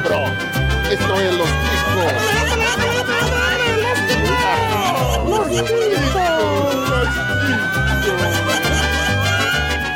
[0.00, 0.32] cabrón.
[0.90, 1.48] Esto es Los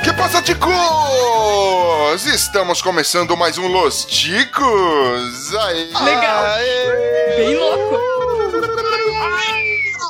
[0.02, 0.72] Que passa, ticos?
[2.26, 5.54] Estamos começando mais um Los Ticos.
[5.54, 5.84] Aê.
[5.84, 6.44] Legal.
[6.46, 7.36] Aê.
[7.36, 8.12] Bem louco.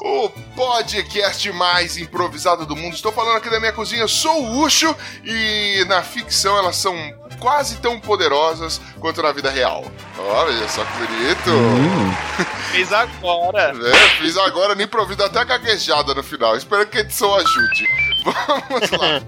[0.04, 2.94] O podcast mais improvisado do mundo.
[2.94, 6.96] Estou falando aqui da minha cozinha, eu sou o Ucho e na ficção elas são
[7.42, 9.84] quase tão poderosas quanto na vida real.
[10.16, 11.50] Olha só que bonito.
[12.70, 13.74] Fiz agora.
[13.84, 16.56] É, fiz agora no improviso, até a gaguejada no final.
[16.56, 17.88] Espero que a edição ajude.
[18.24, 19.20] Vamos lá.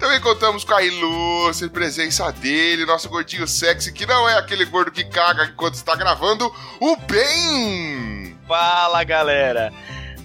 [0.00, 4.90] Também contamos com a ilustre presença dele, nosso gordinho sexy, que não é aquele gordo
[4.90, 8.36] que caga enquanto está gravando, o Ben!
[8.48, 9.72] Fala, galera.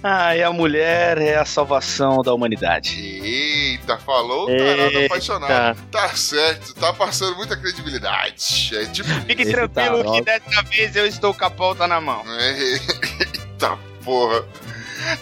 [0.08, 2.96] Ah, e a mulher é a salvação da humanidade.
[3.24, 5.06] Eita, falou o tarado Eita.
[5.06, 5.78] apaixonado.
[5.90, 8.70] Tá certo, tá passando muita credibilidade.
[8.72, 9.08] É tipo.
[9.26, 10.12] Fique Esse tranquilo tarado.
[10.12, 12.22] que dessa vez eu estou com a pauta na mão.
[12.38, 14.44] Eita porra.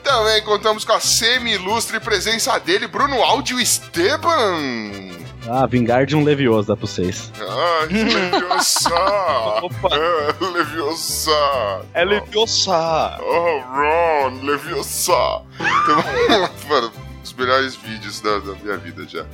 [0.03, 5.24] Também contamos com a semi-ilustre presença dele, Bruno Áudio Esteban.
[5.49, 7.31] Ah, vingar de um Levioso dá pra vocês.
[7.39, 8.89] Ai, Leviosa!
[9.63, 11.85] Opa, É, Leviosa!
[11.93, 13.19] é Leviosa.
[13.21, 15.43] Oh, Ron, Leviosa!
[16.69, 19.25] Mano, os melhores vídeos da, da minha vida já.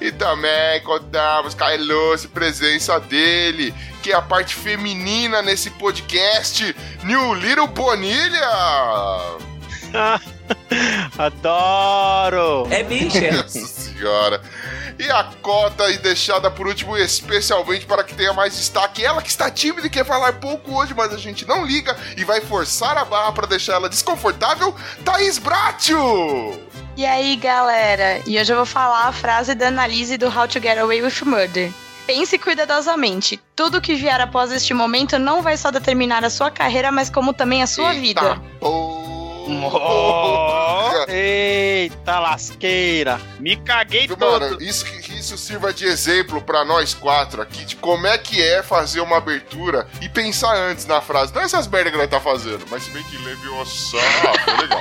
[0.00, 6.76] E também contamos com a ilustre presença dele, que é a parte feminina nesse podcast,
[7.04, 9.38] New Little Bonilha!
[11.18, 12.66] Adoro.
[12.70, 13.32] É bicha.
[13.32, 14.40] Nossa senhora.
[14.98, 19.04] E a cota e deixada por último, especialmente para que tenha mais destaque.
[19.04, 22.24] Ela que está tímida e quer falar pouco hoje, mas a gente não liga e
[22.24, 24.74] vai forçar a barra para deixar ela desconfortável.
[25.04, 26.60] Thaís Bratio!
[26.96, 28.20] E aí, galera?
[28.26, 31.22] E hoje eu vou falar a frase da análise do How to Get Away with
[31.24, 31.72] Murder.
[32.08, 33.38] Pense cuidadosamente.
[33.54, 37.32] Tudo que vier após este momento não vai só determinar a sua carreira, mas como
[37.32, 38.40] também a sua Eita vida.
[38.58, 38.97] porra.
[41.08, 43.20] Eita lasqueira.
[43.40, 44.62] Me caguei Mano, todo.
[44.62, 48.62] isso, que isso sirva de exemplo pra nós quatro aqui, de como é que é
[48.62, 51.34] fazer uma abertura e pensar antes na frase.
[51.34, 53.70] Não essas merda que nós tá fazendo, mas se bem que Leviosa
[54.44, 54.80] foi legal.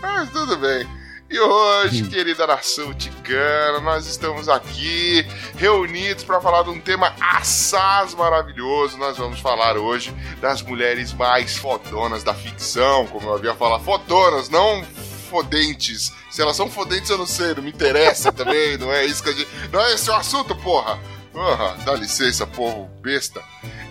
[0.00, 0.86] Mas tudo bem.
[1.28, 5.26] E hoje, querida nação ticana, nós estamos aqui
[5.56, 8.96] reunidos para falar de um tema assaz maravilhoso.
[8.96, 14.48] Nós vamos falar hoje das mulheres mais fodonas da ficção, como eu havia falado, fodonas,
[14.48, 14.84] não
[15.28, 16.12] fodentes.
[16.30, 19.30] Se elas são fodentes, eu não sei, não me interessa também, não é isso que
[19.30, 19.48] a gente.
[19.72, 20.96] Não é esse o assunto, porra!
[21.38, 23.42] Ah, dá licença, povo besta.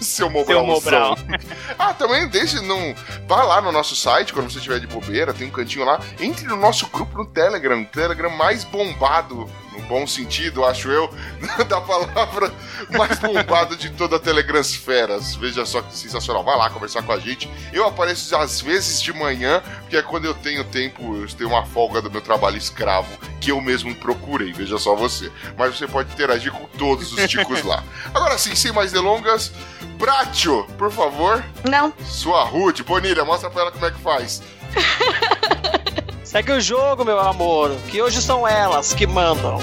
[0.01, 0.65] Seu Mobral.
[0.65, 1.17] Mobral.
[1.77, 2.95] Ah, também deixe não.
[3.27, 5.99] Vá lá no nosso site quando você estiver de bobeira, tem um cantinho lá.
[6.19, 11.13] Entre no nosso grupo no Telegram, o Telegram mais bombado, no bom sentido, acho eu,
[11.67, 12.51] da palavra
[12.89, 15.35] mais bombado de toda a Telegransferas.
[15.35, 16.43] Veja só que sensacional.
[16.43, 17.49] Vai lá conversar com a gente.
[17.73, 21.65] Eu apareço às vezes de manhã, porque é quando eu tenho tempo, eu tenho uma
[21.65, 23.09] folga do meu trabalho escravo,
[23.39, 24.53] que eu mesmo procurei.
[24.53, 25.31] Veja só você.
[25.57, 27.83] Mas você pode interagir com todos os ticos lá.
[28.13, 29.51] Agora sim, sem mais delongas,
[29.97, 31.43] Bratio, por favor.
[31.63, 34.41] Não, Sua Ruth, Bonilha, mostra pra ela como é que faz.
[36.25, 39.59] Segue o jogo, meu amor, que hoje são elas que mandam.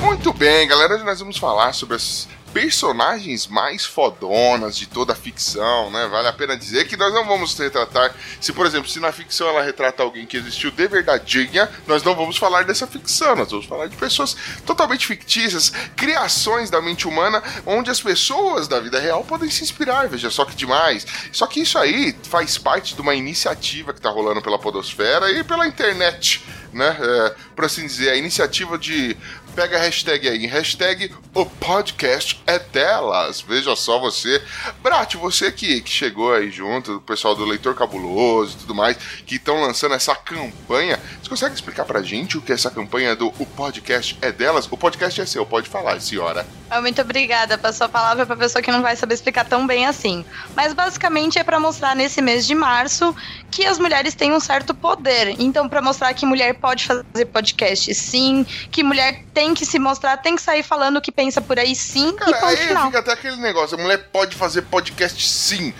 [0.00, 5.16] Muito bem, galera, hoje nós vamos falar sobre as personagens mais fodonas de toda a
[5.16, 6.06] ficção, né?
[6.08, 8.14] Vale a pena dizer que nós não vamos retratar.
[8.40, 12.14] Se, por exemplo, se na ficção ela retrata alguém que existiu de verdadeinha, nós não
[12.14, 14.36] vamos falar dessa ficção, nós vamos falar de pessoas
[14.66, 20.08] totalmente fictícias, criações da mente humana, onde as pessoas da vida real podem se inspirar.
[20.08, 21.06] Veja só que demais.
[21.32, 25.44] Só que isso aí faz parte de uma iniciativa que tá rolando pela Podosfera e
[25.44, 26.96] pela internet, né?
[27.00, 29.16] É, por assim dizer, a iniciativa de
[29.58, 33.40] pega a hashtag aí, hashtag o podcast é delas.
[33.40, 34.40] Veja só você.
[34.80, 38.96] Brat, você que, que chegou aí junto, o pessoal do Leitor Cabuloso e tudo mais,
[39.26, 41.00] que estão lançando essa campanha.
[41.20, 44.68] Você consegue explicar pra gente o que é essa campanha do O Podcast é delas?
[44.70, 46.46] O podcast é seu, pode falar, senhora.
[46.70, 47.58] Ah, Muito obrigada.
[47.58, 50.24] Passou a palavra pra pessoa que não vai saber explicar tão bem assim.
[50.54, 53.14] Mas basicamente é pra mostrar nesse mês de março
[53.50, 55.34] que as mulheres têm um certo poder.
[55.40, 60.16] Então, pra mostrar que mulher pode fazer podcast sim, que mulher tem que se mostrar,
[60.18, 62.86] tem que sair falando o que pensa por aí sim, e Cara, ponto aí final.
[62.86, 65.72] fica até aquele negócio, a mulher pode fazer podcast sim.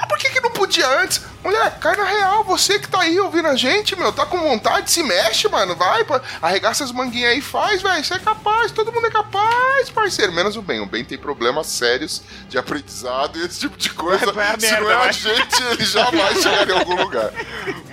[0.00, 1.20] Mas por que, que não podia antes?
[1.44, 4.90] Mulher, cai na real, você que tá aí ouvindo a gente, meu, tá com vontade,
[4.90, 8.72] se mexe, mano, vai, pô, arregaça as manguinhas aí e faz, velho, você é capaz,
[8.72, 13.38] todo mundo é capaz, parceiro, menos o bem, o bem tem problemas sérios de aprendizado
[13.38, 15.12] e esse tipo de coisa, Vai a se merda, não é a vai.
[15.12, 17.30] gente, ele jamais chegaria em algum lugar.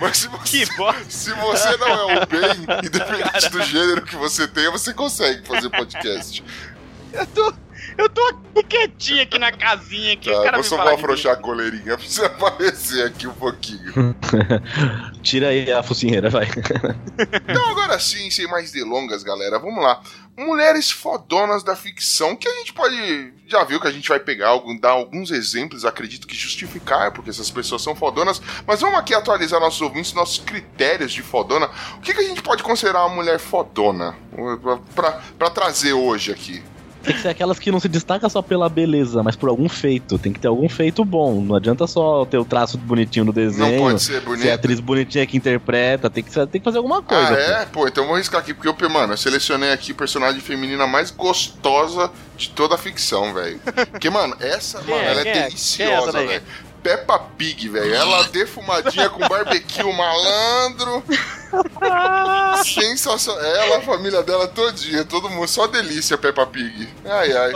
[0.00, 0.66] Mas se você,
[1.08, 5.70] se você não é o bem, independente do gênero que você tenha, você consegue fazer
[5.70, 6.44] podcast.
[7.12, 7.54] Eu tô,
[7.98, 10.30] eu tô aqui quietinho aqui na casinha aqui.
[10.30, 13.34] Tá, o cara eu só vou de afrouxar a coleirinha pra você aparecer aqui um
[13.34, 14.14] pouquinho.
[15.22, 16.46] Tira aí a focinheira, vai.
[17.48, 20.00] Então, agora sim, sem mais delongas, galera, vamos lá.
[20.36, 23.32] Mulheres fodonas da ficção, que a gente pode.
[23.46, 27.30] Já viu que a gente vai pegar, algum, dar alguns exemplos, acredito que justificar, porque
[27.30, 28.40] essas pessoas são fodonas.
[28.64, 31.68] Mas vamos aqui atualizar nossos ouvintes, nossos critérios de fodona.
[31.96, 34.14] O que, que a gente pode considerar uma mulher fodona?
[34.94, 36.62] Pra, pra trazer hoje aqui.
[37.08, 40.18] Tem que ser aquelas que não se destacam só pela beleza, mas por algum feito.
[40.18, 41.40] Tem que ter algum feito bom.
[41.40, 43.76] Não adianta só ter o traço bonitinho no desenho.
[43.76, 44.54] Não pode ser Ser a bonita.
[44.54, 47.34] atriz bonitinha que interpreta, tem que, ser- tem que fazer alguma coisa.
[47.34, 47.66] Ah, é?
[47.66, 50.86] Pô, então eu vou riscar aqui, porque eu, mano, eu selecionei aqui a personagem feminina
[50.86, 53.58] mais gostosa de toda a ficção, velho.
[53.90, 55.10] Porque, mano, essa, mano, é?
[55.10, 55.28] ela é é?
[55.38, 56.42] É deliciosa, velho.
[56.82, 57.94] Peppa Pig, velho.
[57.94, 61.02] Ela defumadinha com barbecue malandro.
[62.64, 63.44] Sensacional.
[63.44, 65.48] Ela, a família dela todinha, todo mundo.
[65.48, 66.88] Só delícia, Peppa Pig.
[67.04, 67.52] Ai, ai.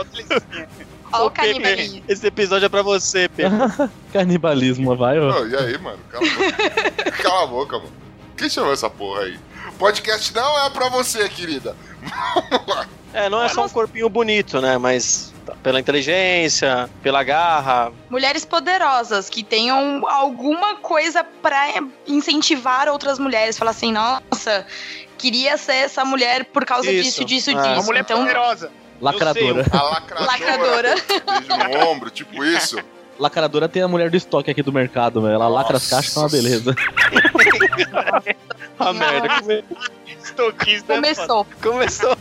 [1.12, 2.02] Ó o canibalismo.
[2.08, 3.50] Esse episódio é pra você, Pepe.
[4.12, 5.42] Canibalismo, vai, ó.
[5.42, 5.98] Ô, e aí, mano?
[6.10, 7.12] Cala a boca.
[7.22, 7.92] Cala a boca, mano.
[8.36, 9.38] Quem chamou essa porra aí?
[9.78, 11.76] Podcast não é pra você, querida.
[12.50, 12.86] Vamos lá.
[13.12, 14.78] É, não é só um corpinho bonito, né?
[14.78, 15.31] Mas
[15.62, 17.92] pela inteligência, pela garra.
[18.10, 21.66] Mulheres poderosas que tenham alguma coisa pra
[22.06, 23.58] incentivar outras mulheres.
[23.58, 24.66] Falar assim, nossa,
[25.18, 27.24] queria ser essa mulher por causa Isso.
[27.24, 27.54] disso, disso, Ah.
[27.62, 27.74] disso.
[27.74, 28.70] Uma mulher então, poderosa.
[29.00, 29.64] Lacradora.
[29.72, 30.26] A lacradora.
[30.26, 30.94] Lacradora.
[31.40, 32.78] Beijo no ombro, tipo isso.
[33.22, 35.30] Lacradora tem a mulher do estoque aqui do mercado, meu.
[35.30, 36.74] Ela lacra as caixas, tá uma beleza.
[38.78, 39.28] A merda.
[39.40, 39.64] Come-
[40.22, 40.94] Estoquista.
[40.94, 41.46] começou.
[41.62, 42.16] Começou.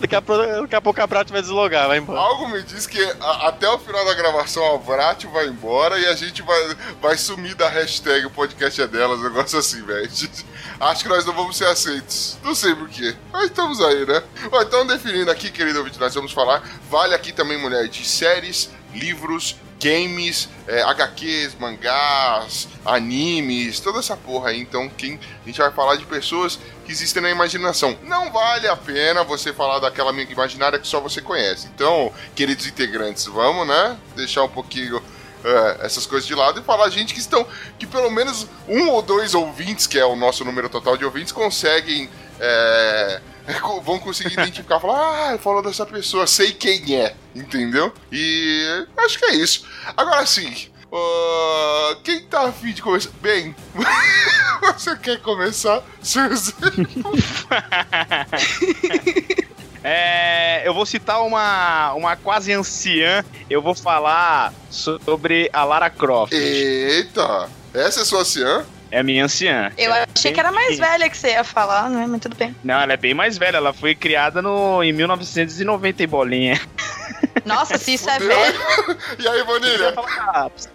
[0.00, 2.18] Daqui a, pouco- daqui a pouco a Prata vai deslogar, vai embora.
[2.18, 6.06] Algo me diz que a- até o final da gravação a Vrat vai embora e
[6.06, 10.08] a gente vai, vai sumir da hashtag o podcast é delas, um negócio assim, velho.
[10.80, 12.36] Acho que nós não vamos ser aceitos.
[12.42, 13.14] Não sei porquê.
[13.32, 14.22] Mas estamos aí, né?
[14.50, 16.62] Bom, então, definindo aqui, querido ouvinte, nós vamos falar.
[16.90, 24.50] Vale aqui também, mulher, de séries, livros, games, é, HQs, mangás, animes, toda essa porra
[24.50, 24.60] aí.
[24.60, 27.96] Então, quem a gente vai falar de pessoas que existem na imaginação.
[28.04, 31.68] Não vale a pena você falar daquela amiga imaginária que só você conhece.
[31.74, 33.96] Então, queridos integrantes, vamos, né?
[34.14, 35.02] Deixar um pouquinho
[35.44, 37.46] é, essas coisas de lado e falar gente que estão.
[37.78, 41.32] que pelo menos um ou dois ouvintes, que é o nosso número total de ouvintes,
[41.32, 42.08] conseguem.
[42.40, 43.20] é,
[43.82, 47.92] vão conseguir identificar, falar, ah, falou dessa pessoa, sei quem é, entendeu?
[48.10, 49.64] E acho que é isso.
[49.96, 53.10] Agora sim, ah, quem tá afim de começar?
[53.20, 53.54] Bem,
[54.62, 56.54] você quer começar, Suzy?
[59.88, 63.24] É, eu vou citar uma, uma quase anciã.
[63.48, 66.32] Eu vou falar sobre a Lara Croft.
[66.32, 68.66] Eita, essa é sua anciã?
[68.96, 69.70] É a minha anciã.
[69.76, 72.06] Eu achei que era mais velha que você ia falar, né?
[72.08, 72.56] Mas tudo bem.
[72.64, 73.58] Não, ela é bem mais velha.
[73.58, 76.60] Ela foi criada no, em 1990 e bolinha.
[77.44, 78.58] Nossa, se isso é velho.
[79.20, 79.94] E aí, Bonilha?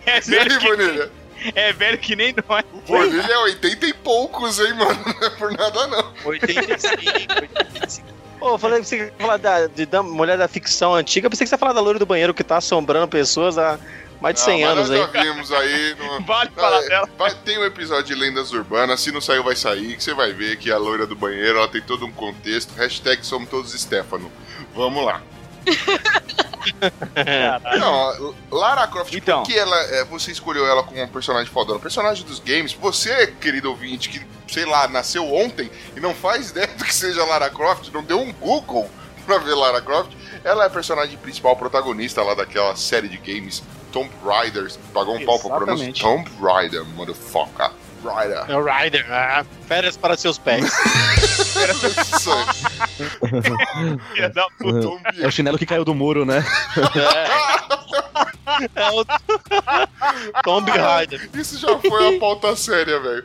[0.05, 1.11] É E aí, velho, que, Bonilha?
[1.55, 2.63] é velho que nem nós.
[2.71, 4.99] O Bonilha é 80 e poucos, hein, mano?
[5.03, 6.13] Não é por nada, não.
[6.23, 8.07] 85, 85.
[8.39, 11.25] Ô, eu falei que você ia falar da, de, da mulher da ficção antiga.
[11.25, 13.79] Eu pensei que você ia falar da loira do banheiro que tá assombrando pessoas há
[14.21, 15.11] mais de 100 Ah, anos nós aí.
[15.13, 15.95] já vimos aí.
[15.95, 16.21] No...
[16.25, 17.09] Vale falar é, dela.
[17.17, 20.31] vai, tem um episódio de Lendas Urbanas, se não saiu, vai sair, que você vai
[20.31, 22.73] ver que a loira do banheiro, ela tem todo um contexto.
[22.75, 24.31] Hashtag somos todos Stefano.
[24.75, 25.21] Vamos lá.
[27.79, 29.43] Não, Lara Croft, Então.
[29.43, 31.79] por que ela, é, você escolheu ela como um personagem fodona?
[31.79, 36.67] Personagem dos games, você, querido ouvinte, que, sei lá, nasceu ontem e não faz ideia
[36.67, 38.89] do que seja Lara Croft, não deu um Google
[39.25, 40.11] pra ver Lara Croft,
[40.43, 43.61] ela é a personagem principal, protagonista lá daquela série de games
[43.91, 44.71] Tomb Raider.
[44.93, 45.57] Pagou um pau pra.
[45.57, 46.01] Exatamente.
[46.01, 47.71] Tomb Raider, motherfucker.
[48.03, 48.49] Ryder.
[48.49, 49.05] É o Rider.
[49.11, 50.71] Ah, férias para seus pés.
[55.21, 56.43] É o chinelo que caiu do muro, né?
[58.75, 59.05] é o
[60.43, 61.29] Tomb Raider.
[61.33, 63.23] Isso já foi uma pauta séria, velho.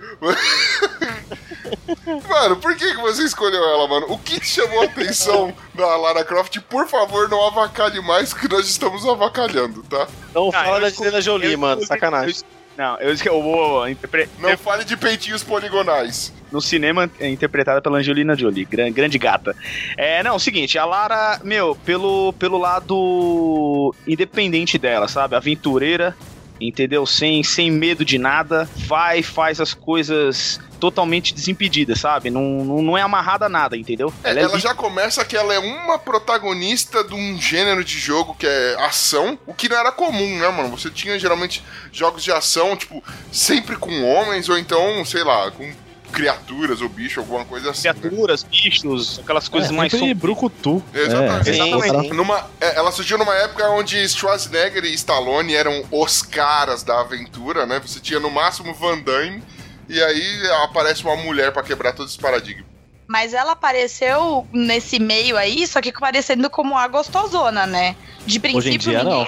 [2.28, 4.06] Mano, por que, que você escolheu ela, mano?
[4.10, 6.58] O que te chamou a atenção da Lara Croft?
[6.68, 10.06] Por favor, não avacalhe mais, que nós estamos avacalhando, tá?
[10.34, 11.80] Não Ah, fala eu da Angelina Jolie, eu mano.
[11.82, 12.42] escolhi- Sacanagem.
[12.76, 16.30] Não, eu, eu vou interpre- Não fale de peitinhos poligonais.
[16.52, 19.56] no cinema é interpretada pela Angelina Jolie, gran- grande gata.
[19.96, 25.34] É, não, é o seguinte, a Lara, meu, pelo, pelo lado independente dela, sabe?
[25.34, 26.14] Aventureira,
[26.60, 27.06] entendeu?
[27.06, 32.30] Sem, sem medo de nada, vai, faz as coisas totalmente desimpedidas, sabe?
[32.30, 34.12] Não, não, não é amarrada a nada, entendeu?
[34.22, 37.98] É, Ela é ela já começa que ela é uma protagonista de um gênero de
[37.98, 40.76] jogo que é ação, o que não era comum, né, mano?
[40.76, 45.70] Você tinha geralmente jogos de ação, tipo, sempre com homens, ou então, sei lá, com
[46.12, 47.88] criaturas ou bicho, alguma coisa assim.
[47.88, 47.94] né?
[47.94, 50.82] criaturas, bichos, aquelas coisas é, mais sempre som- brucutu.
[50.94, 51.50] Exatamente.
[51.50, 52.08] É, Sim, outra- sim.
[52.10, 57.66] Numa, é, ela surgiu numa época onde Schwarzenegger e Stallone eram os caras da aventura,
[57.66, 57.80] né?
[57.84, 59.42] Você tinha no máximo Van Damme,
[59.88, 62.75] e aí aparece uma mulher pra quebrar todos os paradigmas.
[63.08, 67.94] Mas ela apareceu nesse meio aí, só que parecendo como a gostosona, né?
[68.26, 69.24] De princípio, Hoje em dia, ninguém.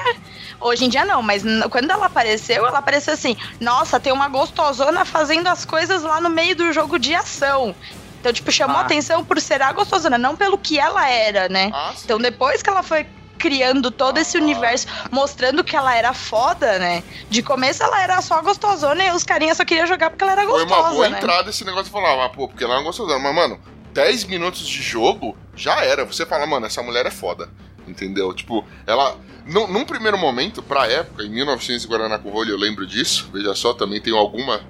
[0.61, 0.69] não.
[0.69, 5.05] Hoje em dia não, mas quando ela apareceu, ela apareceu assim: nossa, tem uma gostosona
[5.05, 7.75] fazendo as coisas lá no meio do jogo de ação.
[8.21, 8.81] Então, tipo, chamou Ah.
[8.81, 11.71] atenção por ser a gostosona, não pelo que ela era, né?
[11.73, 12.01] Ah, sim.
[12.05, 13.07] Então, depois que ela foi
[13.39, 17.03] criando todo esse universo, mostrando que ela era foda, né?
[17.31, 20.43] De começo ela era só gostosona e os carinhas só queriam jogar porque ela era
[20.45, 21.19] Foi gostosa, uma boa né?
[21.19, 23.19] entrada esse negócio de falar, ah, pô, porque ela é uma gostosona.
[23.19, 23.61] Mas, mano,
[23.93, 26.05] 10 minutos de jogo já era.
[26.05, 27.49] Você fala, mano, essa mulher é foda.
[27.87, 28.35] Entendeu?
[28.35, 29.17] Tipo, ela.
[29.47, 33.31] Num, num primeiro momento, pra época, em 1900 e Guaraná com rolho, eu lembro disso.
[33.33, 34.61] Veja só, também tenho alguma.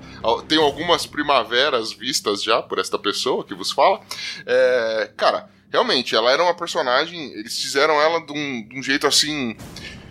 [0.47, 4.01] Tenho algumas primaveras vistas já por esta pessoa que vos fala.
[4.47, 7.33] É, cara, realmente, ela era uma personagem.
[7.33, 9.57] Eles fizeram ela de um, de um jeito assim.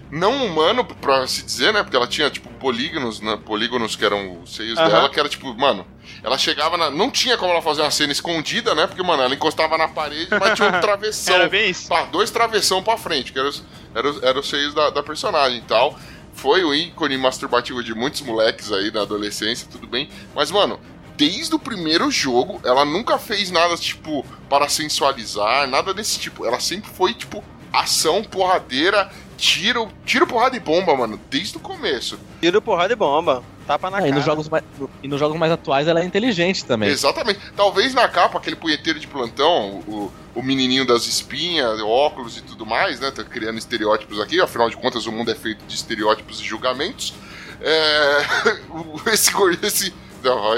[0.09, 1.83] Não humano, pra se dizer, né?
[1.83, 3.37] Porque ela tinha, tipo, polígonos, né?
[3.45, 4.87] Polígonos que eram os seios Aham.
[4.87, 5.85] dela, que era tipo, mano.
[6.23, 6.89] Ela chegava na.
[6.89, 8.87] Não tinha como ela fazer uma cena escondida, né?
[8.87, 11.35] Porque, mano, ela encostava na parede, mas tinha um travessão.
[11.35, 11.89] Era bem isso.
[11.89, 15.03] Pá, dois travessão pra frente, que eram os, eram os, eram os seios da, da
[15.03, 15.99] personagem e tal.
[16.33, 20.07] Foi o ícone masturbativo de muitos moleques aí na adolescência, tudo bem.
[20.35, 20.79] Mas, mano,
[21.17, 26.45] desde o primeiro jogo, ela nunca fez nada, tipo, para sensualizar, nada desse tipo.
[26.45, 27.43] Ela sempre foi, tipo,
[27.73, 32.19] ação, porradeira, tiro, tiro, porrada e bomba, mano, desde o começo.
[32.39, 33.43] Tiro, porrada e bomba.
[33.65, 34.11] Tapa na Ah, cara.
[34.11, 34.63] e, nos jogos mais,
[35.03, 36.87] e nos jogos mais atuais ela é inteligente também.
[36.89, 37.39] Exatamente.
[37.55, 42.65] Talvez na capa, aquele punheteiro de plantão, o, o menininho das espinhas, óculos e tudo
[42.65, 43.11] mais, né?
[43.11, 47.13] Tá criando estereótipos aqui, afinal de contas o mundo é feito de estereótipos e julgamentos.
[47.59, 48.25] É.
[49.11, 49.31] esse
[49.63, 49.93] esse.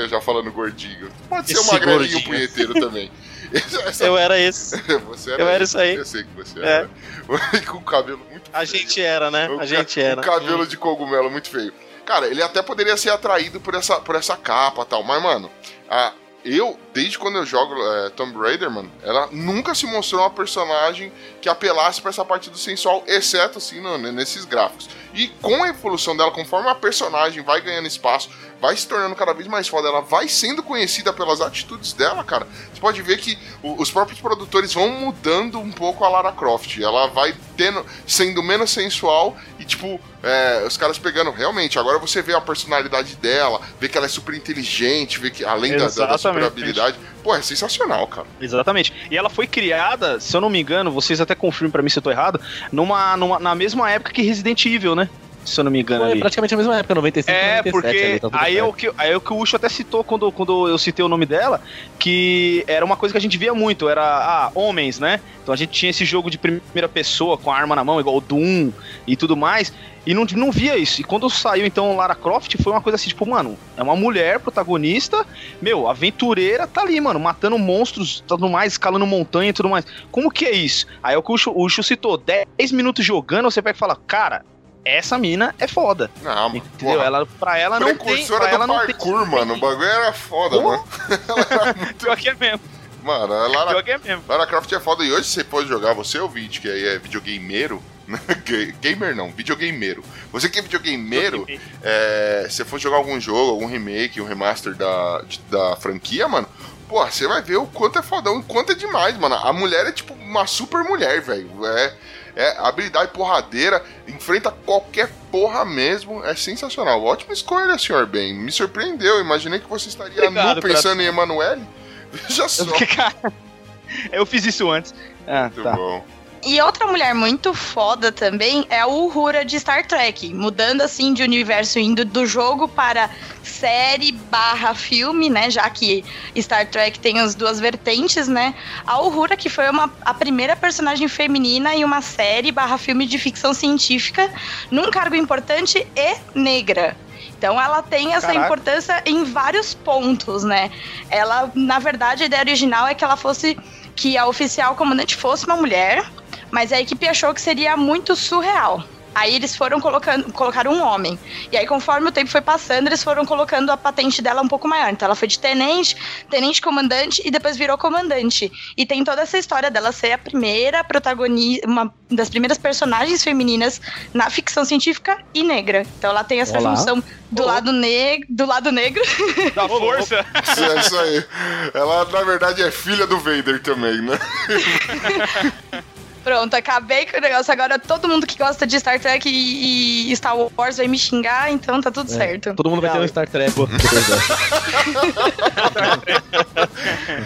[0.08, 1.10] Já falando gordinho.
[1.30, 3.12] Pode ser uma magrelinho punheteiro também.
[3.52, 4.78] Essa- Eu era esse.
[5.08, 5.96] você eu era isso aí.
[5.96, 6.70] Eu sei que você É.
[6.70, 6.90] era.
[7.66, 8.68] Com o cabelo muito A feio.
[8.84, 9.50] gente era, né?
[9.60, 10.22] A gente era.
[10.22, 11.74] O cabelo de cogumelo muito feio.
[12.06, 15.50] Cara, ele até poderia ser atraído por essa, por essa capa e tal, mas, mano,
[15.90, 16.12] a,
[16.46, 21.12] eu, desde quando eu jogo é, Tomb Raider, mano, ela nunca se mostrou uma personagem
[21.42, 24.90] que apelasse pra essa parte do sensual, exceto, assim, no- nesses gráficos.
[25.14, 28.30] E com a evolução dela, conforme a personagem vai ganhando espaço,
[28.62, 32.48] vai se tornando cada vez mais foda, ela vai sendo conhecida pelas atitudes dela, cara.
[32.74, 36.78] Você pode ver que os próprios produtores vão mudando um pouco a Lara Croft.
[36.80, 42.22] Ela vai tendo, sendo menos sensual e, tipo, é, os caras pegando, realmente, agora você
[42.22, 46.06] vê a personalidade dela, vê que ela é super inteligente, vê que além da, da,
[46.06, 46.98] da super habilidade.
[47.24, 48.28] Pô, é sensacional, cara.
[48.40, 48.94] Exatamente.
[49.12, 52.00] E ela foi criada, se eu não me engano, vocês até confirmem pra mim se
[52.00, 52.40] eu tô errado,
[52.72, 55.10] numa, numa, na mesma época que Resident Evil, né?
[55.50, 56.20] Se eu não me engano Foi ali.
[56.20, 57.72] praticamente a mesma época, 95 É, 97.
[57.72, 60.04] porque ali, tá aí é, o que, aí é o que o Ucho até citou
[60.04, 61.62] quando, quando eu citei o nome dela,
[61.98, 65.20] que era uma coisa que a gente via muito, era, ah, homens, né?
[65.42, 68.18] Então a gente tinha esse jogo de primeira pessoa com a arma na mão, igual
[68.18, 68.72] o Doom
[69.08, 69.74] e tudo mais,
[70.06, 71.02] e não, não via isso.
[71.02, 74.40] E quando saiu então Lara Croft, foi uma coisa assim, tipo, mano, é uma mulher
[74.40, 75.26] protagonista,
[75.62, 79.86] meu, aventureira, tá ali, mano, matando monstros, tudo mais, escalando montanha e tudo mais.
[80.12, 80.86] Como que é isso?
[81.02, 83.96] Aí é o que o Ucho, o Ucho citou, 10 minutos jogando, você vai falar,
[84.08, 84.44] cara,
[84.84, 86.10] essa mina é foda.
[86.22, 86.56] Não, mano.
[86.58, 86.96] Entendeu?
[86.96, 88.26] porra, Ela, pra ela não tem.
[88.26, 88.88] Pra ela do não tem.
[88.88, 89.54] parkour, mano.
[89.56, 90.84] O bagulho era foda, mano.
[91.28, 91.96] Ela era muito...
[91.96, 92.62] Pior que é mesmo.
[93.04, 94.24] Mano, a Lara é mesmo.
[94.28, 97.82] Lara Croft é foda e hoje você pode jogar, você ouvinte, que aí é videogameiro,
[98.06, 98.20] né?
[98.28, 100.04] Ga- gamer não, videogameiro.
[100.34, 101.48] Você que é videogameiro,
[101.82, 106.48] é, se for jogar algum jogo, algum remake, um remaster da, da franquia, mano,
[106.90, 109.36] pô, você vai ver o quanto é fodão, o quanto é demais, mano.
[109.36, 111.50] A mulher é tipo uma super mulher, velho.
[111.66, 111.94] É,
[112.40, 116.24] É habilidade porradeira, enfrenta qualquer porra mesmo.
[116.24, 117.04] É sensacional.
[117.04, 118.34] Ótima escolha, senhor Ben.
[118.34, 119.20] Me surpreendeu.
[119.20, 121.62] Imaginei que você estaria Obrigado, nu pensando em Emanuele.
[122.10, 122.64] Veja só.
[122.64, 123.34] Porque, cara,
[124.10, 124.96] eu fiz isso antes.
[125.28, 125.74] Ah, Muito tá.
[125.74, 126.06] bom.
[126.46, 131.22] E outra mulher muito foda também é a Uhura de Star Trek, mudando assim de
[131.22, 133.10] universo, indo do jogo para
[133.44, 135.50] série barra filme, né?
[135.50, 136.04] Já que
[136.38, 138.56] Star Trek tem as duas vertentes, né?
[138.88, 143.18] A Uhura, que foi uma, a primeira personagem feminina em uma série barra filme de
[143.18, 144.32] ficção científica,
[144.72, 146.96] num cargo importante e negra.
[147.38, 148.46] Então ela tem essa Caraca.
[148.46, 150.72] importância em vários pontos, né?
[151.10, 153.58] Ela, na verdade, a ideia original é que ela fosse
[153.96, 156.10] que a oficial comandante fosse uma mulher,
[156.52, 158.84] mas a equipe achou que seria muito surreal.
[159.14, 161.20] Aí eles foram colocando, colocaram um homem.
[161.52, 164.68] E aí, conforme o tempo foi passando, eles foram colocando a patente dela um pouco
[164.68, 164.90] maior.
[164.92, 165.96] Então ela foi de tenente,
[166.30, 168.52] tenente comandante e depois virou comandante.
[168.78, 173.82] E tem toda essa história dela ser a primeira protagonista, uma das primeiras personagens femininas
[174.14, 175.86] na ficção científica e negra.
[175.98, 176.76] Então ela tem essa Olá.
[176.76, 179.02] junção do lado negro, do lado negro.
[179.56, 180.16] Da força.
[180.16, 181.26] É isso aí.
[181.74, 184.18] Ela, na verdade, é filha do Vader também, né?
[186.24, 187.52] Pronto, acabei com o negócio.
[187.52, 191.52] Agora todo mundo que gosta de Star Trek e, e Star Wars vai me xingar,
[191.52, 192.54] então tá tudo certo.
[192.56, 193.54] Todo mundo vai ter um Star Trek.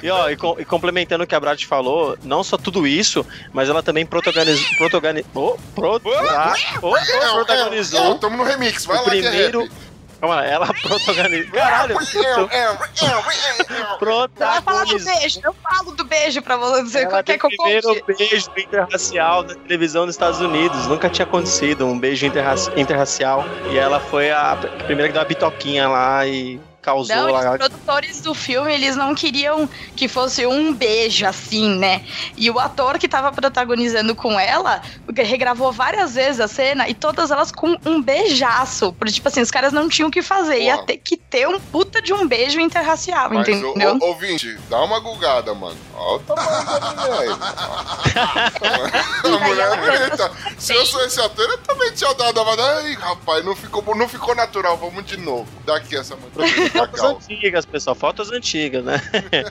[0.01, 3.25] E, ó, e, com- e complementando o que a Brad falou, não só tudo isso,
[3.53, 4.65] mas ela também protagonizou.
[4.77, 9.61] Protagoni oh, pro- ah, oh, É, oh, protagonizou tamo no remix, vai o lá primeiro.
[9.61, 9.82] que é.
[10.23, 11.51] Calma lá, ela protagonizou.
[11.51, 11.97] Caralho!
[11.99, 14.27] É, é, é, é.
[14.39, 17.87] Ela fala do beijo, eu falo do beijo pra você, Ela que o eu primeiro
[17.89, 18.17] conte.
[18.17, 20.87] beijo interracial da televisão dos Estados Unidos.
[20.87, 23.43] Nunca tinha acontecido um beijo interraci- interracial.
[23.69, 27.51] E ela foi a primeira que deu uma bitoquinha lá e causou Não, lá.
[27.51, 32.03] os produtores do filme, eles não queriam que fosse um beijo assim, né?
[32.37, 34.81] E o ator que tava protagonizando com ela
[35.15, 38.93] regravou várias vezes a cena e todas elas com um beijaço.
[38.93, 40.59] Porque, tipo assim, os caras não tinham o que fazer.
[40.61, 40.83] Ia Pô.
[40.83, 43.97] ter que ter um puta de um beijo interracial, Mas, entendeu?
[44.01, 45.77] ô, ouvinte, dá uma gulgada, mano.
[45.95, 47.29] Olha o tamanho da mulher aí.
[49.23, 50.11] A mulher.
[50.57, 52.53] Se eu sou esse ator, eu também tinha dado uma.
[52.53, 54.77] Ai, rapaz, não ficou, não ficou natural.
[54.77, 55.47] Vamos de novo.
[55.65, 56.71] Daqui essa mulher.
[56.73, 57.95] Fotos antigas, pessoal.
[57.95, 59.01] Fotos antigas, né?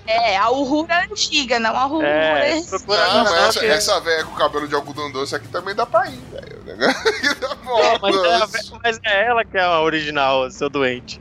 [0.06, 2.06] É, a Uhura antiga, não a Uhura.
[2.06, 5.74] É, procura Ah, não, mas essa, essa velha com cabelo de algodão doce aqui também
[5.74, 6.62] dá pra ir, velho.
[6.62, 6.64] O
[7.44, 11.20] aqui bom, mas, é, mas é ela que é a original, seu doente.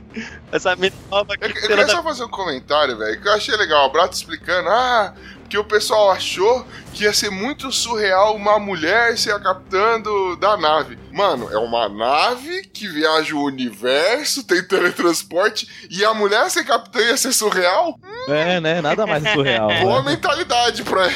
[0.50, 3.56] Essa menina nova Eu, que eu queria só fazer um comentário, velho, que eu achei
[3.56, 3.86] legal.
[3.86, 5.14] O Brato explicando, ah,
[5.52, 10.34] que o pessoal achou que ia ser muito surreal uma mulher ser a capitã do-
[10.36, 10.98] da nave.
[11.12, 17.00] Mano, é uma nave que viaja o universo, tem teletransporte, e a mulher ser capitã
[17.00, 17.98] ia ser surreal?
[18.30, 18.80] É, né?
[18.80, 19.68] Nada mais surreal.
[19.82, 20.12] Boa né?
[20.12, 21.06] mentalidade pra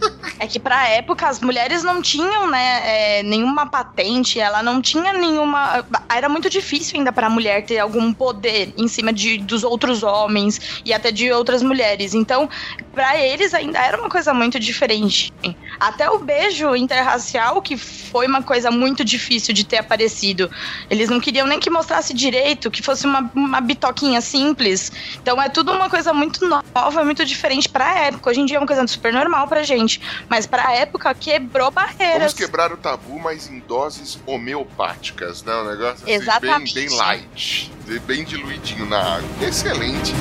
[0.38, 5.14] É que pra época as mulheres não tinham, né, é, nenhuma patente, ela não tinha
[5.14, 5.82] nenhuma.
[6.14, 10.82] Era muito difícil ainda pra mulher ter algum poder em cima de, dos outros homens
[10.84, 12.12] e até de outras mulheres.
[12.12, 12.50] Então,
[12.92, 15.32] pra eles ainda era uma coisa muito diferente.
[15.80, 20.50] Até o beijo interracial, que foi uma coisa muito difícil de ter aparecido.
[20.90, 24.92] Eles não queriam nem que mostrasse direito, que fosse uma, uma bitoquinha simples.
[25.22, 28.28] Então é tudo uma coisa muito nova, muito diferente pra época.
[28.30, 29.85] Hoje em dia é uma coisa super normal pra gente.
[30.28, 32.18] Mas pra época quebrou barreiras.
[32.18, 35.54] Vamos quebrar o tabu, mas em doses homeopáticas, né?
[35.54, 36.74] Um negócio assim, Exatamente.
[36.74, 37.72] bem, bem light,
[38.06, 39.28] bem diluidinho na água.
[39.40, 40.12] Excelente.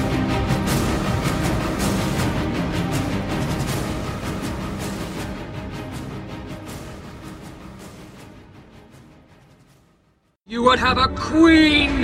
[10.47, 12.01] You would have a queen,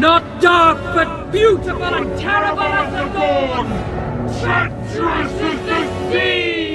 [0.00, 3.68] not dark but beautiful and terrible as the dawn,
[4.40, 6.67] treacherous as the sea.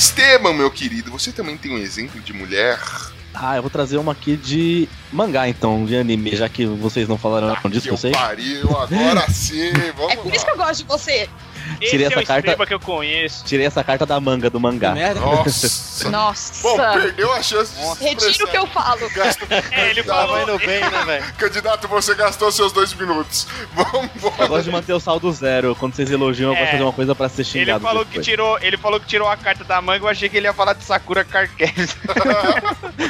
[0.00, 2.80] Esteban, meu querido, você também tem um exemplo de mulher?
[3.34, 7.18] Ah, eu vou trazer uma aqui de mangá, então, de anime, já que vocês não
[7.18, 8.16] falaram disso, que eu vocês.
[8.16, 10.44] pariu, agora sim, vamos É por isso lá.
[10.46, 11.28] que eu gosto de você.
[11.80, 13.44] Tirei é essa o carta- que eu conheço.
[13.44, 14.94] Tirei essa carta da manga do mangá.
[15.14, 16.08] Nossa.
[16.10, 16.62] Nossa.
[16.62, 19.08] Bom, perdeu a chance de Retiro o que eu falo.
[19.14, 20.40] Gasto- É, ele falou.
[20.42, 21.24] Indo bem, né, velho?
[21.38, 23.46] Candidato, você gastou seus dois minutos.
[23.76, 24.46] Eu Vambora.
[24.48, 25.74] gosto de manter o saldo zero.
[25.76, 26.64] Quando vocês elogiam, eu gosto É.
[26.66, 27.80] de fazer uma coisa pra ser Ele xingado.
[27.84, 30.46] falou, que tirou, ele falou que tirou a carta da manga, eu achei que ele
[30.46, 31.96] ia falar de Sakura Carcast.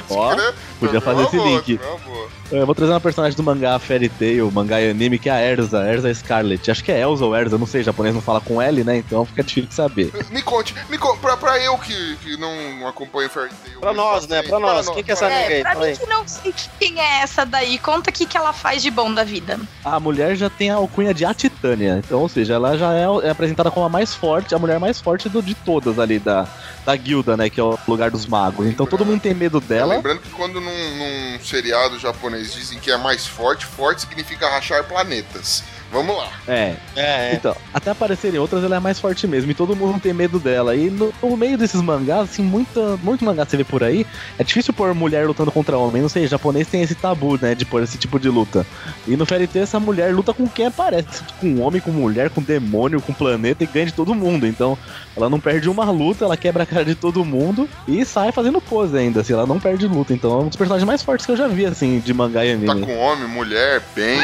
[0.08, 0.36] Ó,
[0.78, 1.76] podia fazer esse Vamos, link.
[1.82, 2.30] vamos.
[2.50, 5.40] Eu vou trazer uma personagem do mangá Fairy Tail, mangá e anime, que é a
[5.40, 6.68] Erza, Erza Scarlet.
[6.70, 8.96] Acho que é Elsa ou Erza, não sei, japonês não fala com L, né?
[8.96, 10.12] Então fica difícil de saber.
[10.30, 13.78] Me conte, me conte pra, pra eu que, que não acompanho Fairy Tail.
[13.78, 14.42] Pra nós, né?
[14.42, 14.88] Pra nós.
[14.88, 15.60] Quem que é essa É, aí?
[15.62, 18.82] pra mim que não sei quem é essa daí, conta o que, que ela faz
[18.82, 19.60] de bom da vida.
[19.84, 22.02] A mulher já tem a alcunha de a Titânia.
[22.04, 25.00] Então, ou seja, ela já é, é apresentada como a mais forte, a mulher mais
[25.00, 26.48] forte do, de todas ali da,
[26.84, 27.48] da guilda, né?
[27.48, 28.66] Que é o lugar dos magos.
[28.66, 29.94] Então todo mundo tem medo dela.
[29.94, 34.82] Lembrando que quando num, num seriado japonês dizem que é mais forte, forte significa rachar
[34.84, 35.62] planetas.
[35.90, 36.28] Vamos lá.
[36.46, 37.34] É, É, é.
[37.34, 39.50] Então, até aparecerem outras, ela é mais forte mesmo.
[39.50, 40.76] E todo mundo tem medo dela.
[40.76, 44.06] E no, no meio desses mangás, assim, muita, muito mangá que você vê por aí,
[44.38, 46.00] é difícil pôr mulher lutando contra homem.
[46.02, 47.54] Não sei, japonês tem esse tabu, né?
[47.54, 48.64] De pôr esse tipo de luta.
[49.06, 51.22] E no Fairy Tail, essa mulher luta com quem aparece.
[51.40, 54.46] Com homem, com mulher, com demônio, com planeta e ganha de todo mundo.
[54.46, 54.78] Então,
[55.16, 58.60] ela não perde uma luta, ela quebra a cara de todo mundo e sai fazendo
[58.60, 59.32] pose ainda, assim.
[59.32, 60.12] Ela não perde luta.
[60.12, 62.50] Então, é um dos personagens mais fortes que eu já vi, assim, de mangá e
[62.64, 62.86] Tá anime.
[62.86, 64.20] com homem, mulher, bem,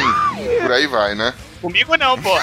[0.61, 1.33] por aí vai, né?
[1.67, 2.31] Comigo não, pô.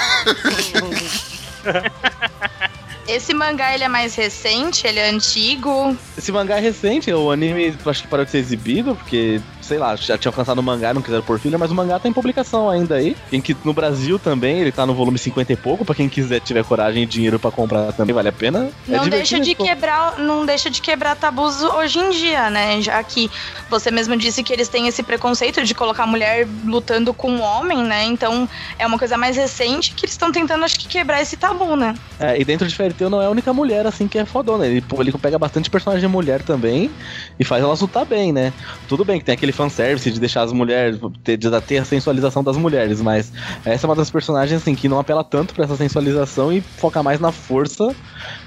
[3.08, 5.96] Esse mangá, ele é mais recente, ele é antigo.
[6.16, 9.96] Esse mangá é recente, o anime acho que parou de ser exibido, porque, sei lá,
[9.96, 12.12] já tinha alcançado o mangá e não quiseram pôr filho, mas o mangá tá em
[12.12, 13.16] publicação ainda aí.
[13.30, 16.40] Quem que, no Brasil também, ele tá no volume 50 e pouco, pra quem quiser
[16.40, 18.68] tiver coragem e dinheiro pra comprar também, vale a pena.
[18.88, 22.80] É Não deixa de quebrar, não deixa de quebrar tabus hoje em dia, né?
[22.82, 23.30] Já que
[23.70, 27.78] você mesmo disse que eles têm esse preconceito de colocar mulher lutando com o homem,
[27.78, 28.04] né?
[28.04, 28.48] Então
[28.78, 31.94] é uma coisa mais recente que eles estão tentando, acho que, quebrar esse tabu, né?
[32.20, 34.66] É, e dentro de Fairy Tail não é a única mulher assim que é fodona.
[34.66, 36.90] Ele, ele pega bastante personagem mulher também
[37.38, 38.52] e faz elas lutar bem, né?
[38.88, 42.56] Tudo bem que tem aquele fanservice de deixar as mulheres, de ter a sensualização das
[42.56, 43.32] mulheres, mas
[43.64, 47.02] essa é uma das personagens assim que não apela tanto pra essa sensualização e foca
[47.02, 47.94] mais na força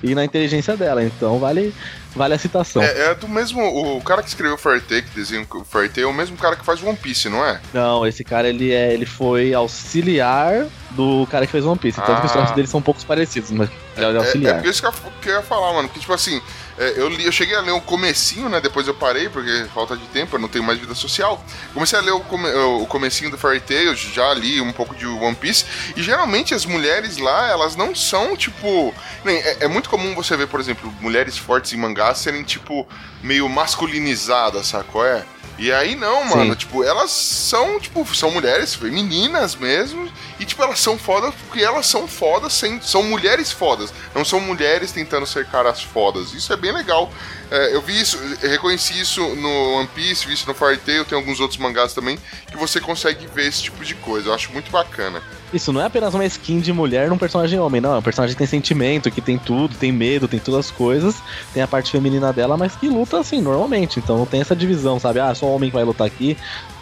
[0.04, 1.04] e na inteligência dela.
[1.04, 1.74] Então vale,
[2.16, 2.82] vale a citação.
[2.84, 3.62] É, é do mesmo.
[3.98, 6.56] O cara que escreveu Fairy Tail, que desenha o Fairy Tail, é o mesmo cara
[6.56, 7.60] que faz One Piece, não é?
[7.74, 12.00] Não, esse cara ele, é, ele foi auxiliar do cara que fez One Piece.
[12.02, 12.36] Tanto que os Ah.
[12.36, 14.62] traços deles são um pouco parecidos, mas ele é, É, é auxiliar.
[14.62, 15.88] por isso que eu, que eu ia falar, mano.
[15.88, 16.42] Porque, tipo assim,
[16.78, 18.62] é, eu, li, eu cheguei a ler o comecinho, né?
[18.62, 21.44] Depois eu parei, porque falta de tempo, eu não tenho mais vida social.
[21.74, 25.06] Comecei a ler o, come, o comecinho do Fairy Tail, já li um pouco de
[25.06, 25.66] One Piece.
[25.96, 28.94] E geralmente as mulheres lá, elas não são, tipo.
[29.24, 32.88] nem- é, é muito comum você ver, por exemplo, mulheres fortes em mangás serem, tipo,
[33.24, 35.06] meio masculinizadas, sacou?
[35.06, 35.24] É?
[35.58, 36.60] E aí não, mano, Sim.
[36.60, 40.08] tipo, elas são, tipo, são mulheres femininas mesmo,
[40.40, 44.40] e tipo, elas são fodas porque elas são fodas, sem, são mulheres fodas, não são
[44.40, 46.34] mulheres tentando ser caras fodas.
[46.34, 47.12] Isso é bem legal.
[47.50, 51.18] É, eu vi isso, eu reconheci isso no One Piece, vi isso no Tail, tem
[51.18, 54.30] alguns outros mangás também, que você consegue ver esse tipo de coisa.
[54.30, 55.22] Eu acho muito bacana.
[55.54, 57.96] Isso não é apenas uma skin de mulher num personagem homem, não.
[57.96, 61.16] É um personagem que tem sentimento, que tem tudo, tem medo, tem todas as coisas,
[61.54, 64.00] tem a parte feminina dela, mas que luta assim, normalmente.
[64.00, 65.22] Então não tem essa divisão, sabe?
[65.22, 66.38] Ah, só homem que vai lutar aqui,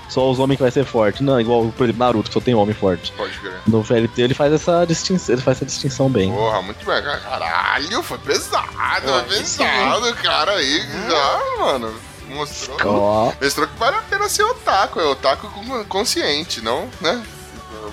[0.09, 1.23] só os homens que vai ser forte.
[1.23, 3.11] Não, igual, por exemplo, Naruto, que só tem homem forte.
[3.13, 3.59] Pode crer.
[3.67, 6.31] No Tail ele faz essa distinção, ele faz essa distinção bem.
[6.31, 7.01] Porra, muito bem.
[7.01, 10.81] Caralho, foi pesado, Ah, foi pesado, cara aí.
[11.09, 11.93] Já, mano.
[12.29, 13.33] Mostrou.
[13.41, 15.47] Mostrou que vale a pena ser otaku, é otaku
[15.87, 17.23] consciente, não, né?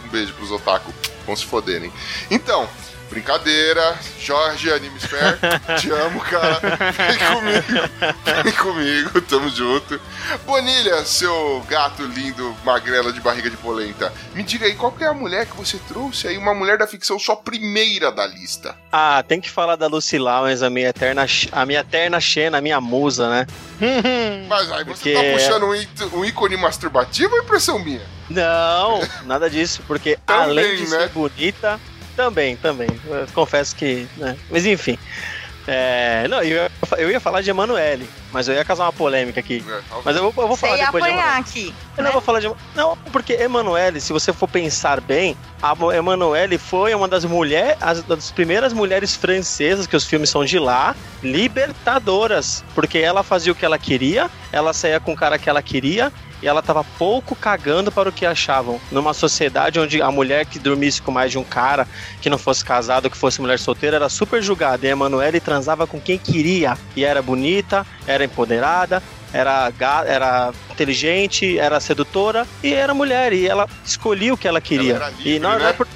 [0.05, 0.93] Um beijo pros otaku,
[1.27, 1.93] vão se foderem.
[2.31, 2.67] Então,
[3.13, 5.39] brincadeira, Jorge Animesphere,
[5.79, 6.59] te amo, cara.
[6.97, 10.01] Vem comigo, vem comigo, tamo junto.
[10.47, 15.07] Bonilha, seu gato lindo, magrela de barriga de polenta, me diga aí, qual que é
[15.09, 16.39] a mulher que você trouxe aí?
[16.39, 18.75] Uma mulher da ficção, sua primeira da lista.
[18.91, 22.61] Ah, tem que falar da Lucy Lawrence, a minha eterna, a minha eterna Xena, a
[22.63, 23.47] minha musa, né?
[24.49, 28.01] Mas aí você Porque- tá puxando um, um ícone masturbativo ou impressão minha?
[28.31, 30.99] Não, nada disso, porque Também, além de né?
[31.01, 31.79] ser bonita,
[32.17, 32.89] também, também.
[33.07, 34.07] Eu confesso que.
[34.17, 34.37] Né?
[34.51, 34.99] Mas enfim.
[35.67, 39.39] É, não, eu ia, eu ia falar de Emanuele, mas eu ia causar uma polêmica
[39.39, 39.65] aqui.
[39.69, 39.81] É.
[40.05, 41.49] Mas eu vou, eu vou Você falar ia depois de apanhar Emanuele.
[41.49, 41.75] aqui.
[41.97, 42.09] Eu né?
[42.09, 42.51] não vou falar de.
[42.75, 48.03] Não, porque Emanuele, se você for pensar bem, a Emanuele foi uma das mulheres, as
[48.03, 52.65] das primeiras mulheres francesas, que os filmes são de lá, libertadoras.
[52.75, 56.13] Porque ela fazia o que ela queria, ela saía com o cara que ela queria.
[56.43, 58.81] E ela tava pouco cagando para o que achavam.
[58.91, 61.87] Numa sociedade onde a mulher que dormisse com mais de um cara,
[62.21, 64.85] que não fosse casada, que fosse mulher solteira, era super julgada.
[64.85, 66.77] E a Emanuele transava com quem queria.
[66.97, 69.01] E era bonita, era empoderada,
[69.33, 69.73] era,
[70.07, 73.33] era inteligente, era sedutora e era mulher.
[73.33, 74.97] E ela escolhia o que ela queria.
[74.97, 75.71] Ela livre, e não, não né?
[75.71, 75.87] é por-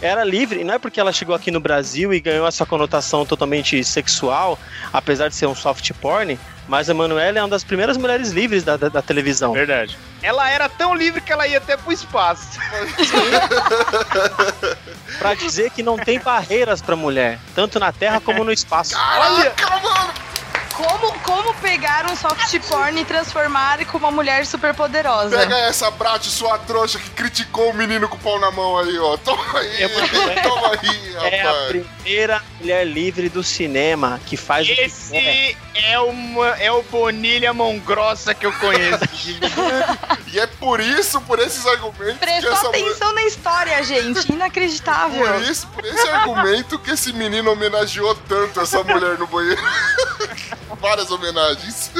[0.00, 3.26] era livre, e não é porque ela chegou aqui no Brasil e ganhou essa conotação
[3.26, 4.58] totalmente sexual,
[4.92, 8.62] apesar de ser um soft porn, mas a Emanuele é uma das primeiras mulheres livres
[8.62, 9.52] da, da- da televisão.
[9.52, 9.96] Verdade.
[10.22, 12.58] Ela era tão livre que ela ia até pro espaço.
[15.18, 18.94] Pra dizer que não tem barreiras pra mulher, tanto na Terra como no espaço.
[18.94, 20.27] Caraca, mano!
[20.78, 25.36] Como, como pegar um soft porn e transformar com uma mulher super poderosa?
[25.36, 28.96] Pega essa, Brat, sua trouxa que criticou o menino com o pau na mão aí,
[28.96, 29.16] ó.
[29.16, 31.66] Toma aí, Emanuele toma aí, É a rapaz.
[31.68, 34.80] primeira mulher livre do cinema que faz o que.
[34.82, 39.04] Esse é, uma, é o Bonilha Mão Grossa que eu conheço.
[40.30, 42.82] E é por isso, por esses argumentos, Prestou mulher...
[42.82, 44.30] atenção na história, gente.
[44.30, 45.26] Inacreditável.
[45.26, 49.60] Por isso, por esse argumento que esse menino homenageou tanto essa mulher no banheiro.
[50.80, 51.90] Várias homenagens.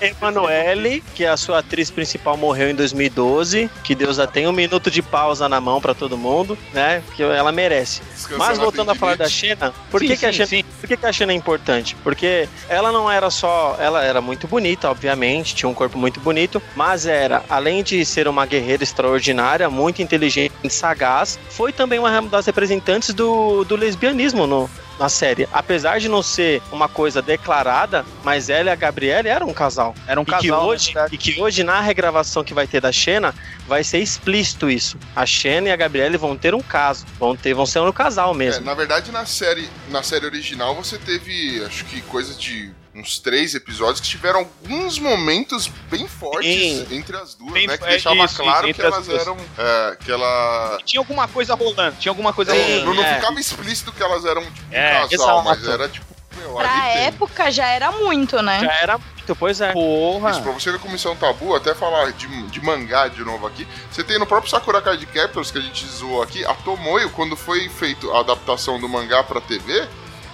[0.00, 4.90] Emanuele, que a sua atriz principal morreu em 2012, que Deus já tem um minuto
[4.90, 7.02] de pausa na mão pra todo mundo, né?
[7.16, 8.00] Que ela merece.
[8.14, 9.28] Descansar Mas voltando a falar da.
[9.28, 10.64] Xena, por que, Sim, que a sim, Xena, sim.
[10.80, 11.96] por que, que a Xena é importante?
[12.02, 16.62] Porque ela não era só, ela era muito bonita, obviamente, tinha um corpo muito bonito,
[16.74, 22.46] mas era, além de ser uma guerreira extraordinária, muito inteligente, sagaz, foi também uma das
[22.46, 25.48] representantes do, do lesbianismo no na série.
[25.52, 29.94] Apesar de não ser uma coisa declarada, mas ela e a Gabriele eram um casal.
[30.06, 31.06] Era um E que, casal, hoje, né?
[31.12, 33.34] e que hoje, na regravação que vai ter da Xena,
[33.66, 34.96] vai ser explícito isso.
[35.14, 37.06] A Xena e a Gabriele vão ter um caso.
[37.18, 38.64] Vão, ter, vão ser um casal É, mesmo.
[38.64, 43.54] na verdade, na série, na série original, você teve, acho que coisa de uns três
[43.54, 46.86] episódios que tiveram alguns momentos bem fortes Sim.
[46.90, 47.78] entre as duas, Bem- né?
[47.78, 49.22] Que é deixava isso, claro isso, que elas duas.
[49.22, 49.36] eram.
[49.56, 50.78] é, que ela.
[50.84, 52.60] Tinha alguma coisa rolando, tinha alguma coisa Sim.
[52.60, 52.84] rolando.
[52.86, 53.14] Não, não é.
[53.16, 55.44] ficava explícito que elas eram tipo, um É, casal, exato.
[55.44, 56.06] mas era tipo.
[56.36, 57.02] Meu, Pra ali tem.
[57.06, 58.60] época já era muito, né?
[58.60, 59.70] Já era muito, pois é.
[59.70, 60.40] Isso, Porra.
[60.40, 63.44] pra você ver como isso é um tabu, até falar de, de mangá de novo
[63.44, 63.66] aqui.
[63.90, 67.34] Você tem no próprio Sakura Card Captors, que a gente zoou aqui, a Tomoyo, quando
[67.36, 69.88] foi feito a adaptação do mangá pra TV,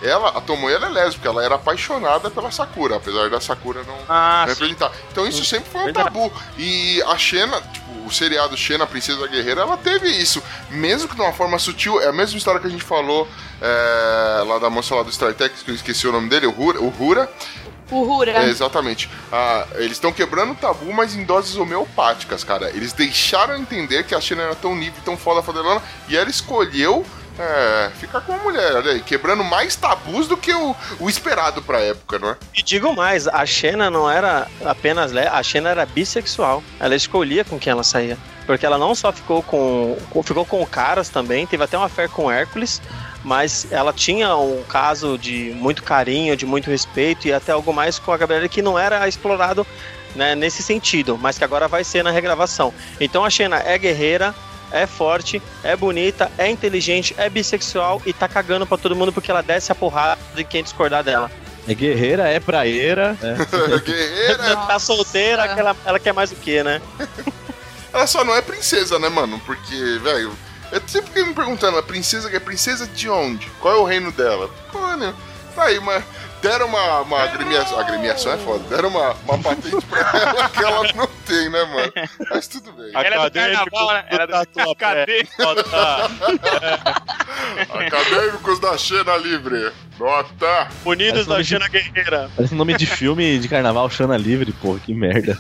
[0.07, 3.97] ela, a Tomoyo ela é lésbica, ela era apaixonada pela Sakura, apesar da Sakura não,
[4.09, 4.93] Ah, representar.
[5.11, 6.07] Então isso sempre foi um Verdade.
[6.09, 6.33] tabu.
[6.59, 10.43] E a Xena, tipo, o seriado Xena, a Princesa Guerreira, ela teve isso.
[10.71, 13.27] Mesmo que de uma forma sutil, é a mesma história que a gente falou
[13.63, 16.55] é, lá da moça lá do Star Trek, que eu esqueci o nome dele, o
[16.63, 16.81] Hura.
[16.83, 17.31] O Hura
[17.91, 18.33] O Hura.
[18.33, 19.09] é, exatamente.
[19.33, 22.69] Ah, eles estão quebrando o tabu, mas em doses homeopáticas, cara.
[22.71, 27.05] Eles deixaram entender que a China era tão livre, tão foda, fodelona, e ela escolheu
[27.39, 31.61] é, ficar com a mulher, olha aí, quebrando mais tabus do que o, o esperado
[31.63, 32.37] pra época, não é?
[32.55, 36.63] E digo mais, a Xena não era apenas a Xena era bissexual.
[36.79, 38.17] Ela escolhia com quem ela saía.
[38.47, 42.07] Porque ela não só ficou com, com- ficou com caras também, teve até uma fé
[42.07, 42.81] com Hércules,
[43.25, 47.99] mas ela tinha um caso de muito carinho, de muito respeito e até algo mais
[47.99, 49.67] com a Gabriela que não era explorado
[50.15, 52.73] né, nesse sentido, mas que agora vai ser na regravação.
[53.01, 54.35] Então a Xena é guerreira,
[54.75, 59.31] é forte, é bonita, é inteligente, é bissexual e tá cagando pra todo mundo porque
[59.31, 61.31] ela desce a porrada de quem discordar dela.
[61.67, 63.17] É guerreira, é praeira.
[63.23, 63.79] É.
[63.81, 66.83] Guerreira, tá solteira, que ela, ela quer mais o que, né?
[67.93, 69.41] ela só não é princesa, né, mano?
[69.47, 70.37] Porque, velho,
[70.73, 73.47] eu sempre fiquei me perguntando, a princesa que é princesa de onde?
[73.61, 74.51] Qual é o reino dela?
[74.73, 75.15] Pô, né?
[75.55, 76.03] Tá aí, mas
[76.45, 80.93] deram uma, uma agremiação, agremiação é foda, deram uma, uma patente pra ela que ela
[80.95, 81.93] não tem, né, mano?
[82.31, 82.91] Mas tudo bem.
[82.93, 84.05] Ela é do carnaval, né?
[84.11, 85.27] Ela é do cadê?
[87.71, 89.73] Acadêmicos da Xena Livre.
[89.99, 90.69] Nota.
[90.85, 92.31] Unidos da de- Xena Guerreira.
[92.37, 95.39] Parece nome de filme de carnaval, Xana Livre, porra, que merda.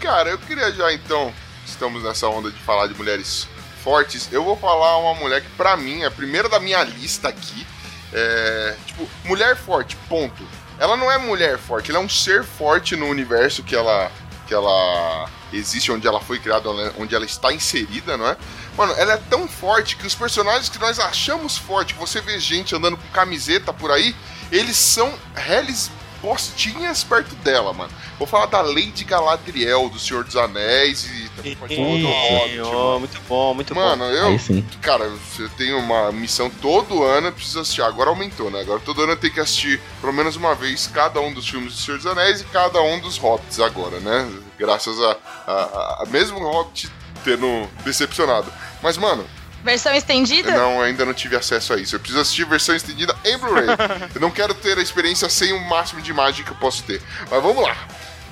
[0.00, 1.30] Cara, eu queria já então,
[1.66, 3.46] estamos nessa onda de falar de mulheres
[3.84, 7.28] fortes, eu vou falar uma mulher que pra mim é a primeira da minha lista
[7.28, 7.66] aqui.
[8.12, 10.46] É, tipo, mulher forte, ponto.
[10.78, 14.10] Ela não é mulher forte, ela é um ser forte no universo que ela
[14.46, 18.36] que ela existe, onde ela foi criada, onde ela está inserida, não é?
[18.76, 22.74] Mano, ela é tão forte que os personagens que nós achamos forte, você vê gente
[22.74, 24.14] andando com camiseta por aí,
[24.50, 25.90] eles são reles
[26.22, 27.90] postinhas perto dela, mano.
[28.18, 33.00] Vou falar da Lady Galadriel, do Senhor dos Anéis e também participou do Hobbit, mano.
[33.00, 34.64] muito bom, muito Mano, eu, Aí sim.
[34.80, 37.82] cara, eu tenho uma missão todo ano, eu preciso assistir.
[37.82, 38.60] Agora aumentou, né?
[38.60, 41.74] Agora todo ano eu tenho que assistir pelo menos uma vez cada um dos filmes
[41.74, 44.30] do Senhor dos Anéis e cada um dos Hobbits agora, né?
[44.58, 46.88] Graças a, a, a- a mesmo o Hobbit
[47.24, 48.52] tendo decepcionado.
[48.82, 49.24] Mas, mano,
[49.62, 50.50] Versão estendida?
[50.50, 51.94] não, ainda não tive acesso a isso.
[51.94, 53.66] Eu preciso assistir versão estendida em Blu-ray.
[54.14, 57.00] eu não quero ter a experiência sem o máximo de imagem que eu posso ter.
[57.30, 57.76] Mas vamos lá.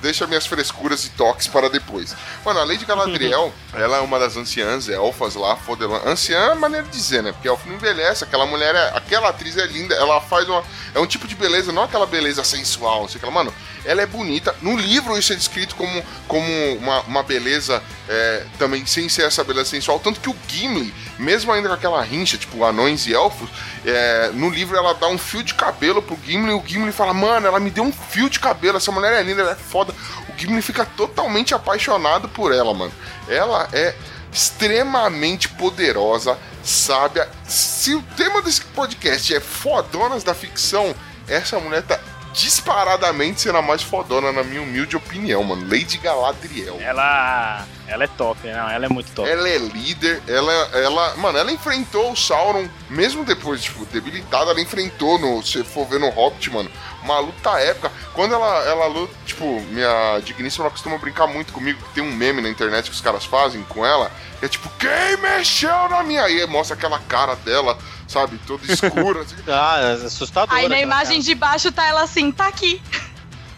[0.01, 2.15] Deixa minhas frescuras e toques para depois.
[2.43, 6.01] Mano, a Lady Galadriel, ela é uma das anciãs elfas lá, fodelã.
[6.05, 7.31] Anciã é maneira de dizer, né?
[7.31, 8.97] Porque elfo não envelhece, aquela mulher é.
[8.97, 10.63] Aquela atriz é linda, ela faz uma.
[10.95, 13.31] É um tipo de beleza, não aquela beleza sensual, não sei o que lá.
[13.31, 13.53] Mano,
[13.85, 14.55] ela é bonita.
[14.59, 19.43] No livro isso é descrito como, como uma, uma beleza é, também sem ser essa
[19.43, 19.99] beleza sensual.
[19.99, 23.49] Tanto que o Gimli, mesmo ainda com aquela rincha, tipo anões e elfos,
[23.85, 27.13] é, no livro ela dá um fio de cabelo pro Gimli e o Gimli fala:
[27.13, 29.93] Mano, ela me deu um fio de cabelo, essa mulher é linda, ela é foda.
[30.27, 32.91] O Gimli fica totalmente apaixonado por ela, mano.
[33.27, 33.95] Ela é
[34.31, 37.29] extremamente poderosa, sábia.
[37.47, 40.95] Se o tema desse podcast é fodonas da ficção,
[41.27, 41.99] essa mulher tá
[42.33, 45.63] disparadamente sendo a mais fodona, na minha humilde opinião, mano.
[45.63, 46.77] Lady Galadriel.
[46.79, 47.65] Ela.
[47.87, 49.29] Ela é top, não, ela é muito top.
[49.29, 51.15] Ela é líder, ela, ela.
[51.17, 55.43] Mano, ela enfrentou o Sauron, mesmo depois, tipo, debilitada, ela enfrentou no.
[55.43, 56.71] Se for ver no Hobbit, mano,
[57.03, 57.91] uma luta épica.
[58.13, 62.11] Quando ela, ela luta, tipo, minha digníssima, ela costuma brincar muito comigo, que tem um
[62.13, 64.11] meme na internet que os caras fazem com ela,
[64.41, 66.23] é tipo, quem mexeu na minha.
[66.23, 69.21] Aí mostra aquela cara dela, sabe, toda escura.
[69.23, 69.35] assim.
[69.47, 70.55] Ah, é assustador.
[70.55, 71.23] Aí na imagem cara.
[71.23, 72.81] de baixo tá ela assim, tá aqui.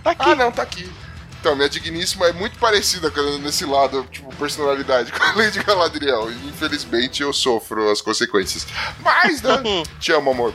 [0.05, 0.91] Ah, não, tá aqui.
[1.39, 6.31] Então, minha digníssima é muito parecida com- nesse lado, tipo, personalidade com a Lady Galadriel.
[6.31, 8.65] E, infelizmente eu sofro as consequências.
[8.99, 9.61] Mas, né?
[9.99, 10.53] Te amo, amor.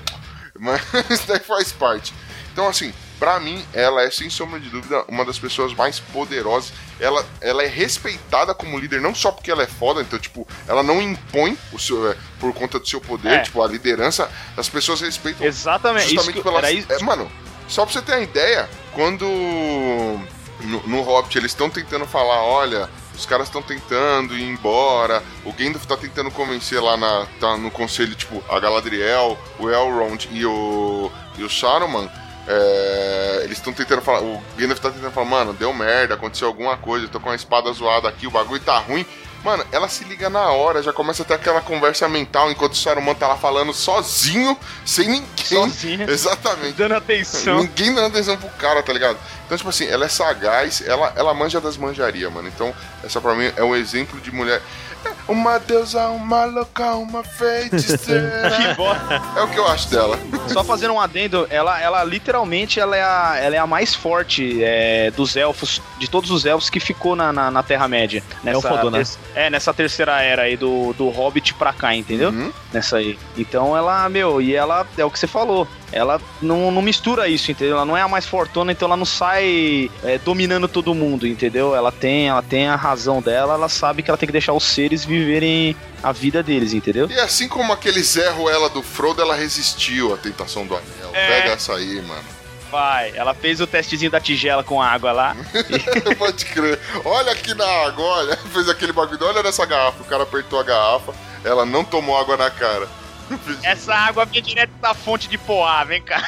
[0.59, 0.81] Mas
[1.27, 2.13] daí faz parte.
[2.59, 6.73] Então, assim, pra mim, ela é, sem sombra de dúvida, uma das pessoas mais poderosas.
[6.99, 10.83] Ela, ela é respeitada como líder, não só porque ela é foda, então, tipo, ela
[10.83, 13.39] não impõe o seu, é, por conta do seu poder, É.
[13.43, 16.07] tipo, a liderança, as pessoas respeitam Exatamente.
[16.07, 16.69] Isso Justamente pela.
[16.69, 17.31] É, mano,
[17.69, 22.91] só pra você ter uma ideia, quando no, no Hobbit eles estão tentando falar, olha,
[23.15, 27.71] os caras estão tentando ir embora, o Gandalf tá tentando convencer lá na, tá no
[27.71, 32.11] conselho, tipo, a Galadriel, o Elrond e o, e o Saruman.
[32.49, 34.23] É, eles estão tentando falar.
[34.23, 37.35] O Gandalf tá tentando falar, mano, deu merda, aconteceu alguma coisa, eu tô com a
[37.35, 39.05] espada zoada aqui, o bagulho tá ruim.
[39.45, 42.77] Mano, ela se liga na hora, já começa a ter aquela conversa mental enquanto o
[42.77, 45.47] Saruman tá lá falando sozinho, sem ninguém.
[45.47, 46.09] Sozinho.
[46.11, 46.73] Exatamente.
[46.73, 47.61] Dando atenção.
[47.61, 49.17] Ninguém dando atenção pro cara, tá ligado?
[49.47, 52.49] Então, tipo assim, ela é sagaz, ela, ela manja das manjarias, mano.
[52.49, 54.61] Então, essa pra mim é um exemplo de mulher.
[55.05, 58.51] É Uma deusa, uma louca, uma feiticeira.
[58.57, 59.23] Que bosta.
[59.37, 60.19] é o que eu acho dela.
[60.49, 64.63] Só fazendo um adendo, ela, ela literalmente ela é, a, ela é a mais forte
[64.63, 68.23] é, dos elfos, de todos os elfos que ficou na, na, na Terra-média.
[68.43, 68.99] Nessa, fodona.
[68.99, 72.31] ter- é, nessa terceira era aí do, do Hobbit pra cá, entendeu?
[72.31, 72.53] Uhum.
[72.73, 73.19] Nessa aí.
[73.37, 75.67] Então ela, meu, e ela é o que você falou.
[75.91, 77.77] Ela não, não mistura isso, entendeu?
[77.77, 81.75] Ela não é a mais fortuna, então ela não sai é, dominando todo mundo, entendeu?
[81.75, 84.65] Ela tem, ela tem a razão dela, ela sabe que ela tem que deixar os
[84.65, 87.09] seres viverem a vida deles, entendeu?
[87.11, 91.11] E assim como aquele Zé Ruela do Frodo, ela resistiu à tentação do anel.
[91.13, 91.41] É.
[91.41, 92.39] Pega essa aí, mano.
[92.71, 95.37] Vai, ela fez o testezinho da tigela com água lá.
[96.19, 96.79] Pode crer.
[97.03, 98.37] Olha aqui na água, olha.
[98.53, 99.25] Fez aquele bagulho.
[99.25, 100.03] Olha nessa garrafa.
[100.03, 102.87] O cara apertou a garrafa, ela não tomou água na cara.
[103.63, 106.23] Essa água vem direto da fonte de Poá, vem cá.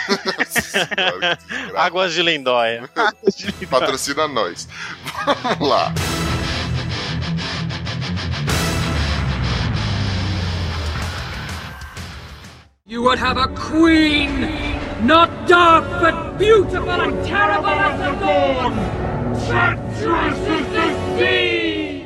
[1.77, 2.89] Águas de Lindóia.
[3.71, 4.69] Patrocina nós.
[5.25, 5.93] Vamos lá.
[12.87, 14.49] You would have a queen,
[15.07, 18.75] not dark but beautiful and terrible as the dawn.
[19.47, 22.00] Treacherous as the sea.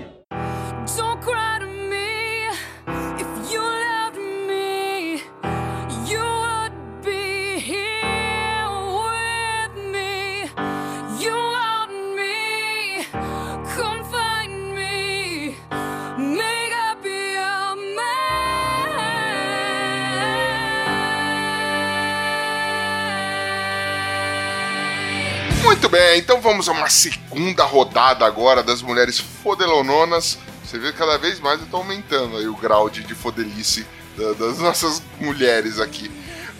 [25.85, 30.39] Muito bem, então vamos a uma segunda rodada agora das mulheres fodelononas.
[30.65, 33.87] Você vê que cada vez mais eu tô aumentando aí o grau de, de fodelice
[34.17, 36.11] da- das nossas mulheres aqui.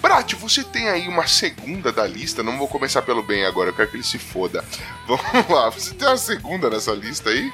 [0.03, 3.75] Brat, você tem aí uma segunda da lista, não vou começar pelo bem agora, eu
[3.75, 4.63] quero que ele se foda.
[5.09, 7.51] Vamos lá, você tem uma segunda nessa lista aí?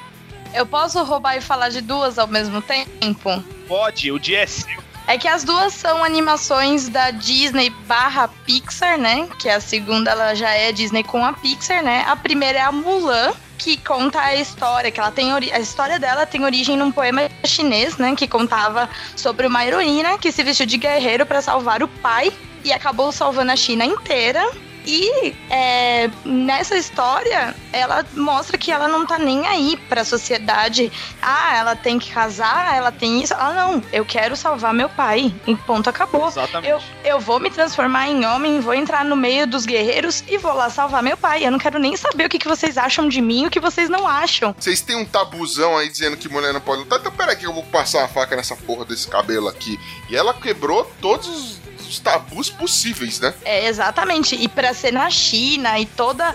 [0.52, 3.44] Eu posso roubar e falar de duas ao mesmo tempo?
[3.68, 4.89] Pode, o dia é seu.
[5.10, 9.28] É que as duas são animações da Disney barra Pixar, né?
[9.40, 12.04] Que a segunda ela já é Disney com a Pixar, né?
[12.06, 16.26] A primeira é a Mulan, que conta a história, que ela tem a história dela
[16.26, 18.14] tem origem num poema chinês, né?
[18.14, 22.72] Que contava sobre uma heroína que se vestiu de guerreiro para salvar o pai e
[22.72, 24.48] acabou salvando a China inteira.
[24.86, 30.90] E é, nessa história, ela mostra que ela não tá nem aí pra sociedade.
[31.20, 33.34] Ah, ela tem que casar, ela tem isso.
[33.34, 35.34] Ah, não, eu quero salvar meu pai.
[35.46, 36.28] E ponto, acabou.
[36.28, 36.70] Exatamente.
[36.70, 40.52] Eu, eu vou me transformar em homem, vou entrar no meio dos guerreiros e vou
[40.54, 41.44] lá salvar meu pai.
[41.44, 43.60] Eu não quero nem saber o que, que vocês acham de mim e o que
[43.60, 44.54] vocês não acham.
[44.58, 46.98] Vocês têm um tabuzão aí dizendo que mulher não pode lutar?
[46.98, 49.78] Então pera aqui, eu vou passar a faca nessa porra desse cabelo aqui.
[50.08, 51.60] E ela quebrou todos os,
[51.90, 53.34] os tabus possíveis, né?
[53.44, 54.34] É, exatamente.
[54.36, 56.34] E pra ser na China e toda.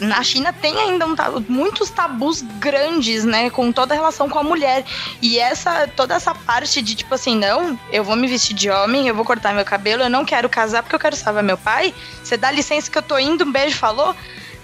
[0.00, 3.48] Na China tem ainda um tabu- muitos tabus grandes, né?
[3.50, 4.84] Com toda a relação com a mulher.
[5.22, 9.06] E essa toda essa parte de tipo assim, não, eu vou me vestir de homem,
[9.06, 11.94] eu vou cortar meu cabelo, eu não quero casar porque eu quero salvar meu pai.
[12.22, 14.14] Você dá licença que eu tô indo, um beijo, falou.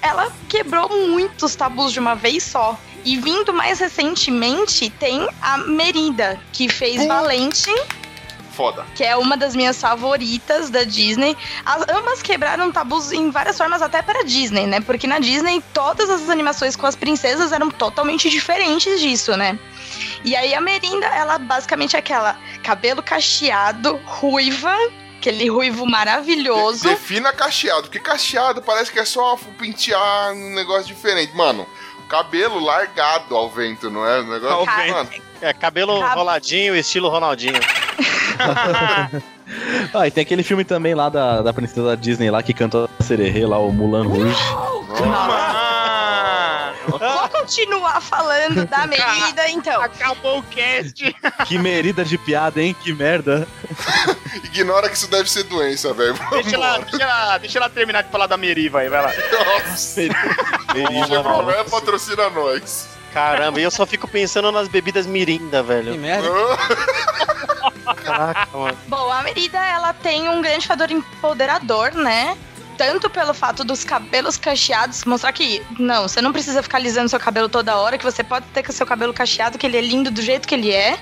[0.03, 2.79] Ela quebrou muitos tabus de uma vez só.
[3.05, 7.71] E vindo mais recentemente, tem a Merida, que fez Valente.
[8.57, 8.85] Foda.
[8.95, 11.37] que é uma das minhas favoritas da Disney.
[11.65, 14.81] As ambas quebraram tabus em várias formas, até para Disney, né?
[14.81, 19.59] Porque na Disney todas as animações com as princesas eram totalmente diferentes disso, né?
[20.25, 24.75] E aí a Merinda, ela basicamente é aquela cabelo cacheado, ruiva,
[25.19, 26.83] aquele ruivo maravilhoso.
[26.83, 31.35] De- defina cacheado, porque cacheado parece que é só pentear um negócio diferente.
[31.37, 31.67] Mano,
[32.09, 34.21] cabelo largado ao vento, não é?
[34.21, 34.93] Um negócio, Ao vento.
[34.95, 35.11] Mano,
[35.47, 37.61] É, cabelo Cab- roladinho, estilo Ronaldinho.
[39.95, 42.91] Ah, e tem aquele filme também lá da, da princesa da Disney lá que canta
[42.99, 44.35] a Sererê, lá, o Mulan Rouge.
[45.15, 49.81] Ah, Vou continuar falando da Merida, então.
[49.81, 51.15] acabou o cast.
[51.47, 52.75] Que merida de piada, hein?
[52.83, 53.47] Que merda.
[54.45, 56.15] ignora que isso deve ser doença, velho.
[56.33, 59.13] Deixa ela, deixa, ela, deixa ela terminar de falar da Meriva aí, vai lá.
[59.13, 60.01] Nossa,
[60.75, 62.89] Merida, Chevrolet patrocina nós.
[63.17, 65.99] Caramba, e eu só fico pensando nas bebidas mirinda, Que velho.
[65.99, 66.29] merda.
[68.05, 68.79] Caraca, mano.
[68.87, 72.37] Bom, a Merida, ela tem um grande fator empoderador, né?
[72.77, 77.19] Tanto pelo fato dos cabelos cacheados, mostrar que, não, você não precisa ficar alisando seu
[77.19, 80.11] cabelo toda hora, que você pode ter com seu cabelo cacheado, que ele é lindo
[80.11, 80.99] do jeito que ele é.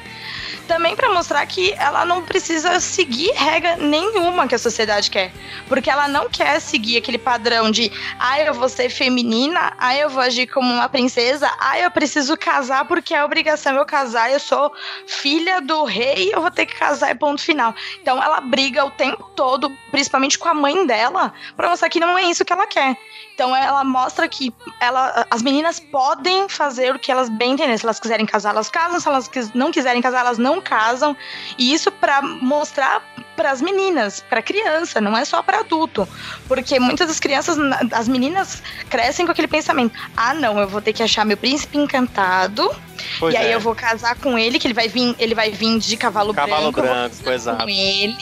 [0.69, 5.31] Também pra mostrar que ela não precisa seguir regra nenhuma que a sociedade quer.
[5.69, 10.09] Porque ela não quer seguir aquele padrão de, ah, eu vou ser feminina, ah, eu
[10.09, 14.41] vou agir como uma princesa, ah, eu preciso casar porque é obrigação eu casar, eu
[14.41, 14.73] sou
[15.07, 17.75] filha do rei, eu vou ter que casar e ponto final.
[18.01, 21.35] Então ela briga o tempo todo, principalmente com a mãe dela,
[21.65, 22.97] pra mostrar que não é isso que ela quer.
[23.35, 27.77] Então ela mostra que ela, as meninas podem fazer o que elas bem entendem.
[27.77, 29.01] Se elas quiserem casar, elas casam.
[29.01, 31.17] Se elas não quiserem casar, elas não casam.
[31.59, 33.03] E isso pra mostrar
[33.35, 36.09] para as meninas, pra criança, não é só pra adulto.
[36.47, 37.57] Porque muitas das crianças,
[37.93, 41.79] as meninas crescem com aquele pensamento: ah, não, eu vou ter que achar meu príncipe
[41.79, 42.71] encantado.
[43.19, 43.55] Pois e aí é.
[43.55, 46.73] eu vou casar com ele, que ele vai vir, ele vai vir de cavalo, Cavalo
[46.73, 46.89] branco.
[46.89, 47.63] branco, exato.
[47.63, 48.17] com ele.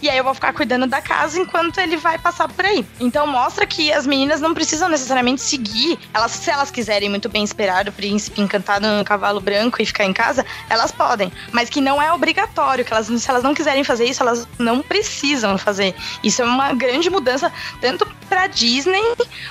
[0.00, 2.84] E aí eu vou ficar cuidando da casa enquanto ele vai passar por aí.
[3.00, 5.98] Então mostra que as meninas não precisam necessariamente seguir.
[6.12, 10.04] Elas, se elas quiserem muito bem esperar o príncipe encantado no cavalo branco e ficar
[10.04, 11.32] em casa, elas podem.
[11.50, 12.84] Mas que não é obrigatório.
[12.84, 15.94] Que elas, se elas não quiserem fazer isso, elas não precisam fazer.
[16.22, 17.50] Isso é uma grande mudança,
[17.80, 19.02] tanto pra Disney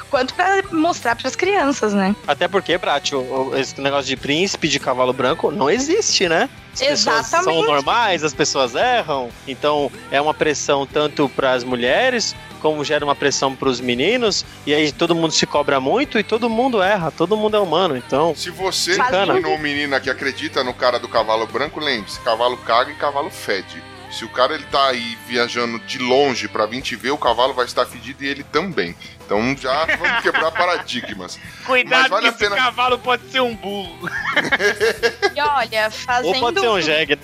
[0.09, 2.15] quanto pra mostrar pras crianças, né?
[2.27, 2.79] Até porque,
[3.13, 6.49] o- esse negócio de príncipe de cavalo branco não existe, né?
[6.73, 7.67] As pessoas são Exatamente.
[7.67, 9.29] normais, as pessoas erram.
[9.47, 14.45] Então é uma pressão tanto para as mulheres, como gera uma pressão para os meninos.
[14.65, 17.97] E aí todo mundo se cobra muito e todo mundo erra, todo mundo é humano.
[17.97, 22.19] Então, Se você, Fazendo- menino ou menina que acredita no cara do cavalo branco, lembre-se,
[22.21, 23.83] cavalo caga e cavalo fede.
[24.11, 27.53] Se o cara ele tá aí viajando de longe pra vir te ver, o cavalo
[27.53, 28.95] vai estar fedido e ele também.
[29.25, 31.39] Então já vamos quebrar paradigmas.
[31.65, 34.09] Cuidado Mas vale que a esse pena- cavalo pode ser um burro.
[35.35, 36.39] E olha, ou fazendo.
[36.39, 37.17] pode ser um jegue.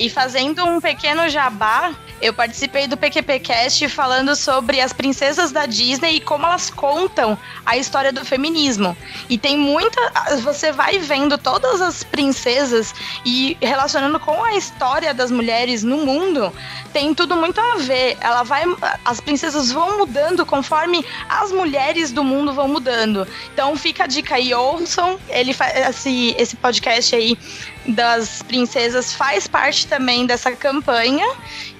[0.00, 1.92] E fazendo um pequeno jabá,
[2.22, 7.36] eu participei do PQPcast falando sobre as princesas da Disney e como elas contam
[7.66, 8.96] a história do feminismo.
[9.28, 10.00] E tem muita.
[10.42, 12.94] Você vai vendo todas as princesas
[13.26, 16.50] e relacionando com a história das mulheres no mundo,
[16.94, 18.16] tem tudo muito a ver.
[18.22, 18.64] Ela vai.
[19.04, 23.28] As princesas vão mudando conforme as mulheres do mundo vão mudando.
[23.52, 25.20] Então fica a dica aí, ouçam.
[25.28, 27.36] Ele fa- esse, esse podcast aí
[27.86, 31.26] das princesas faz parte também dessa campanha.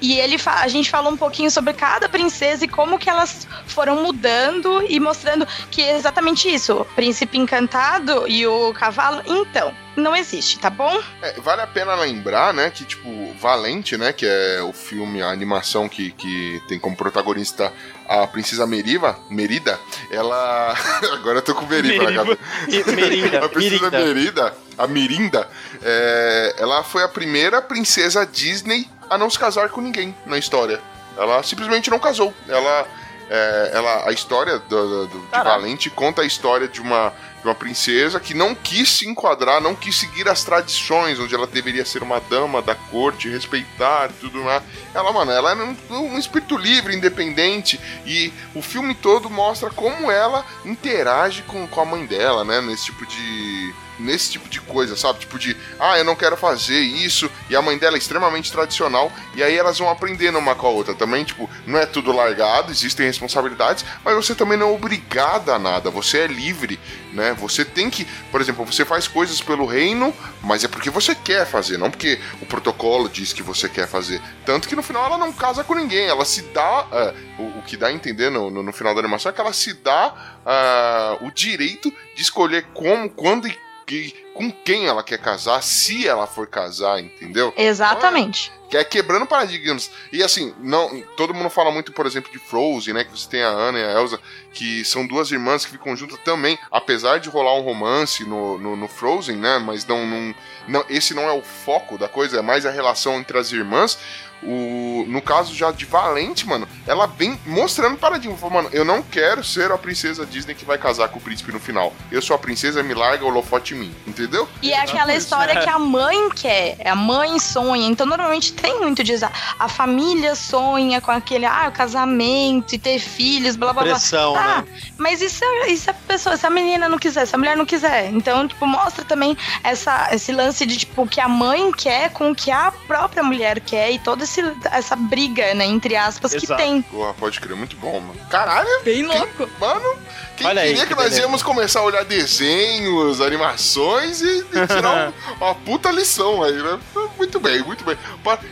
[0.01, 4.03] E ele a gente falou um pouquinho sobre cada princesa e como que elas foram
[4.03, 10.17] mudando e mostrando que é exatamente isso, o príncipe encantado e o cavalo, então, não
[10.17, 11.01] existe, tá bom?
[11.23, 15.31] É, vale a pena lembrar, né, que tipo, Valente, né, que é o filme, a
[15.31, 17.73] animação que, que tem como protagonista
[18.09, 19.79] a princesa Meriva, Merida,
[20.11, 20.75] ela...
[21.15, 22.93] Agora eu tô com Meriva na cabeça.
[22.93, 24.15] Mirinda, a princesa Mirinda.
[24.15, 25.49] Merida, a Mirinda,
[25.83, 30.81] é, ela foi a primeira princesa Disney a não se casar com ninguém na história.
[31.17, 32.33] Ela simplesmente não casou.
[32.49, 32.87] Ela,
[33.31, 35.39] é, ela a história do, do- de.
[35.45, 39.75] Valente conta a história de uma, de uma princesa que não quis se enquadrar, não
[39.75, 44.63] quis seguir as tradições, onde ela deveria ser uma dama da corte, respeitar tudo mais.
[44.93, 50.11] Ela, mano, ela era um, um espírito livre, independente, e o filme todo mostra como
[50.11, 52.61] ela interage com, com a mãe dela, né?
[52.61, 53.75] Nesse tipo de.
[54.01, 55.21] Nesse tipo de coisa, sabe?
[55.21, 59.13] Tipo de, ah, eu não quero fazer isso, e a mãe dela é extremamente tradicional,
[59.35, 61.25] e aí elas vão aprendendo uma com a outra também.
[61.25, 65.91] Tipo, não é tudo largado, existem responsabilidades, mas você também não é obrigada a nada,
[65.91, 66.81] você é livre,
[67.13, 67.35] né?
[67.35, 71.47] Você tem que, por exemplo, você faz coisas pelo reino, mas é porque você quer
[71.47, 74.21] fazer, não porque o protocolo diz que você quer fazer.
[74.45, 76.87] Tanto que no final ela não casa com ninguém, ela se dá.
[76.93, 79.41] é, o, o que dá a entender no, no, no final da animação é que
[79.41, 83.59] ela se dá ah, o direito de escolher como, quando e
[83.91, 87.53] que- com quem ela quer casar, se ela for casar, entendeu?
[87.57, 88.53] Exatamente.
[88.71, 89.91] Que é quebrando paradigmas.
[90.13, 93.03] E assim, não, todo mundo fala muito, por exemplo, de Frozen, né?
[93.05, 94.21] Que você tem a Anna e a Elsa,
[94.53, 98.77] que são duas irmãs que ficam juntas também, apesar de rolar um romance no, no,
[98.77, 99.59] no Frozen, né?
[99.59, 100.35] Mas não, não,
[100.69, 103.99] não, esse não é o foco da coisa, é mais a relação entre as irmãs.
[104.43, 108.37] O, no caso já de Valente, mano, ela vem mostrando paradigma.
[108.37, 111.53] Falou, Mano, eu não quero ser a princesa Disney que vai casar com o príncipe
[111.53, 111.93] no final.
[112.11, 114.49] Eu sou a princesa, me larga o holofote em mim, entendeu?
[114.63, 117.87] E é aquela história que a mãe quer, a mãe sonha.
[117.87, 119.27] Então, normalmente tem muito disso.
[119.59, 123.93] A- família sonha com aquele, ah, o casamento e ter filhos, blá blá blá.
[123.93, 124.65] Pressão, Tá, né?
[124.99, 127.57] mas e se, e se a pessoa, se a menina não quiser, se a mulher
[127.57, 128.11] não quiser?
[128.13, 132.31] Então, tipo, mostra também essa, esse lance de, tipo, o que a mãe quer com
[132.31, 134.30] o que a própria mulher quer e toda esse,
[134.71, 136.61] essa briga, né, entre aspas, que Exato.
[136.63, 136.83] tem.
[136.83, 138.21] Porra, pode crer, muito bom, mano.
[138.29, 139.49] Caralho, Bem louco.
[139.59, 139.97] mano,
[140.37, 144.67] quem Olha aí, queria que que, nós íamos começar a olhar desenhos, animações e, e
[144.67, 145.13] tirar um-
[145.45, 146.79] uma puta lição aí, né?
[147.17, 147.97] Muito bem, muito bem.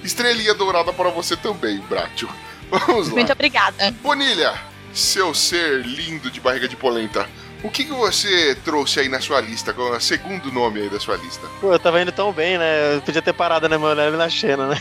[0.03, 2.29] Estrelinha dourada para você também, Bratio.
[2.71, 3.15] Vamos lá.
[3.15, 3.91] Muito obrigada.
[4.03, 4.55] Bonilha,
[4.93, 7.29] seu ser lindo de barriga de polenta,
[7.63, 9.75] o que, que você trouxe aí na sua lista?
[9.77, 11.47] É o segundo nome aí da sua lista?
[11.61, 12.97] Pô, eu tava indo tão bem, né?
[12.97, 14.81] Eu podia ter parado na Emanuele na Xena, né?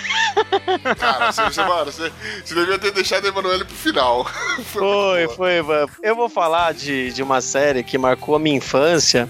[0.97, 2.11] Cara, você, você, mano, você,
[2.43, 4.25] você devia ter deixado a Emanuele pro final.
[4.65, 5.89] Foi, foi, mano.
[6.03, 9.29] Eu vou falar de, de uma série que marcou a minha infância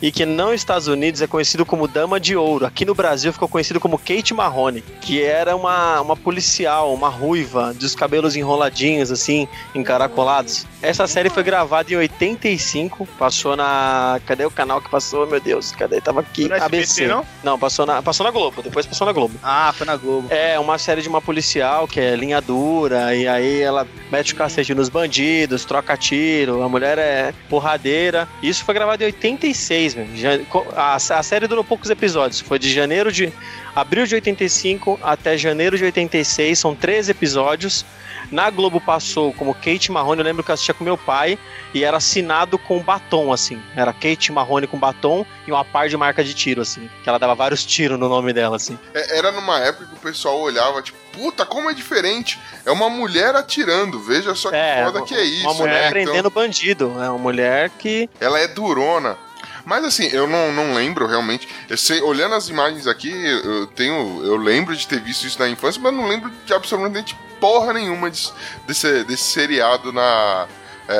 [0.00, 2.66] e que nos Estados Unidos é conhecido como Dama de Ouro.
[2.66, 7.74] Aqui no Brasil ficou conhecido como Kate Marrone, que era uma, uma policial, uma ruiva,
[7.74, 10.66] dos cabelos enroladinhos, assim, encaracolados.
[10.80, 14.20] Essa série foi gravada em 85, passou na.
[14.26, 15.26] Cadê o canal que passou?
[15.26, 16.00] Meu Deus, cadê?
[16.00, 16.50] Tava aqui.
[16.52, 17.06] ABC.
[17.06, 17.24] não?
[17.42, 19.34] Não, passou na, passou na Globo, depois passou na Globo.
[19.42, 20.28] Ah, foi na Globo.
[20.30, 24.36] É uma série de uma policial que é linha dura, e aí ela mete o
[24.36, 28.28] cacete nos bandidos, troca tiro, a mulher é porradeira.
[28.42, 29.12] Isso foi gravado em
[29.48, 30.16] 86, velho.
[30.16, 33.32] Já- co- A, a série durou poucos episódios, foi de janeiro de.
[33.74, 37.84] abril de 85 até janeiro de 86, são três episódios.
[38.30, 41.38] Na Globo passou como Kate Marrone, eu lembro que eu assistia com meu pai
[41.72, 43.58] e era assinado com batom, assim.
[43.74, 46.90] Era Kate Marrone com batom e uma par de marca de tiro, assim.
[47.02, 48.78] Que ela dava vários tiros no nome dela, assim.
[48.92, 52.38] É, Era numa época que o pessoal olhava, tipo, puta, como é diferente.
[52.66, 55.44] É uma mulher atirando, veja só que É, foda que é isso.
[55.46, 55.90] Uma mulher né?
[55.90, 56.92] prendendo bandido.
[57.02, 58.10] É uma mulher que.
[58.20, 59.16] Ela é durona.
[59.68, 61.46] Mas assim, eu não, não lembro realmente.
[61.68, 63.12] Eu sei, olhando as imagens aqui,
[63.44, 64.24] eu tenho.
[64.24, 68.10] Eu lembro de ter visto isso na infância, mas não lembro de absolutamente porra nenhuma
[68.10, 68.34] disso-
[68.66, 70.46] desse, desse seriado na.
[70.88, 70.94] é,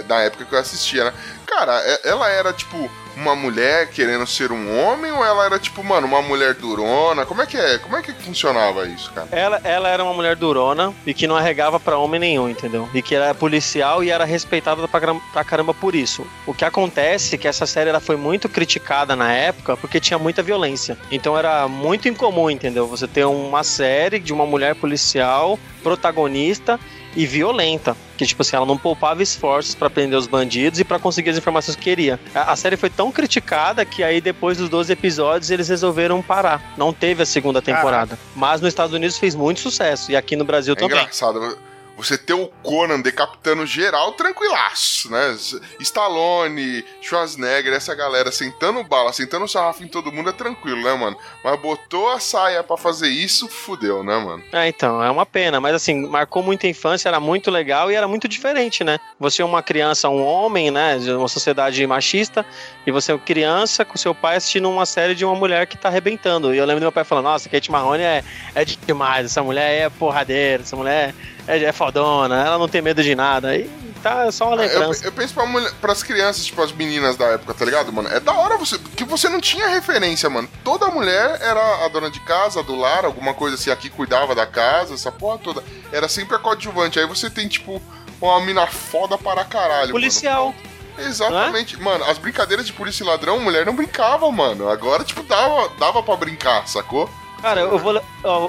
[0.00, 1.12] é, na época que eu assistia, né?
[1.46, 5.82] Cara, é- ela era tipo uma mulher querendo ser um homem ou ela era tipo,
[5.82, 7.26] mano, uma mulher durona?
[7.26, 7.78] Como é que é?
[7.78, 9.28] Como é que funcionava isso, cara?
[9.32, 12.88] Ela, ela era uma mulher durona e que não arregava pra homem nenhum, entendeu?
[12.94, 16.26] E que era policial e era respeitada pra, pra caramba por isso.
[16.46, 20.18] O que acontece é que essa série ela foi muito criticada na época porque tinha
[20.18, 20.96] muita violência.
[21.10, 22.86] Então era muito incomum, entendeu?
[22.86, 26.78] Você ter uma série de uma mulher policial protagonista
[27.16, 27.96] e violenta.
[28.16, 31.36] Que, tipo assim, ela não poupava esforços pra prender os bandidos e pra conseguir as
[31.38, 32.18] informações que queria.
[32.34, 36.74] A, a série foi tão criticada que aí, depois dos 12 episódios, eles resolveram parar.
[36.76, 38.18] Não teve a segunda temporada.
[38.34, 40.10] Mas nos Estados Unidos fez muito sucesso.
[40.10, 40.98] E aqui no Brasil É também.
[40.98, 41.58] engraçado.
[41.98, 45.36] Você ter o Conan decapitando geral tranquilaço, né?
[45.80, 51.16] Stallone, Schwarzenegger, essa galera sentando bala, sentando sarrafo em todo mundo é tranquilo, né, mano?
[51.42, 54.44] Mas botou a saia pra fazer isso, fudeu, né, mano?
[54.52, 58.06] É, então, é uma pena, mas assim, marcou muita infância, era muito legal e era
[58.06, 59.00] muito diferente, né?
[59.18, 62.46] Você é uma criança, um homem, né, de uma sociedade machista,
[62.86, 65.76] e você é uma criança com seu pai assistindo uma série de uma mulher que
[65.76, 66.54] tá arrebentando.
[66.54, 68.22] E eu lembro do meu pai falando, nossa, Kate Marrone é,
[68.54, 73.02] é demais, essa mulher é porradeira, essa mulher é, é fodona, ela não tem medo
[73.02, 73.56] de nada.
[73.56, 73.68] E
[74.02, 75.04] tá só uma Eu, lembrança.
[75.04, 78.08] eu penso pra mulher, pras crianças, tipo as meninas da época, tá ligado, mano?
[78.08, 78.78] É da hora você.
[78.78, 80.48] Porque você não tinha referência, mano.
[80.62, 84.34] Toda mulher era a dona de casa, a do lar, alguma coisa assim, aqui cuidava
[84.34, 85.62] da casa, essa porra toda.
[85.92, 86.98] Era sempre a coadjuvante.
[86.98, 87.80] Aí você tem, tipo,
[88.20, 89.90] uma mina foda para caralho.
[89.92, 90.46] Policial.
[90.46, 91.08] Mano.
[91.08, 91.80] Exatamente.
[91.80, 94.68] Mano, as brincadeiras de polícia e ladrão, mulher não brincava, mano.
[94.68, 97.08] Agora, tipo, dava, dava pra brincar, sacou?
[97.40, 97.94] Cara, eu vou,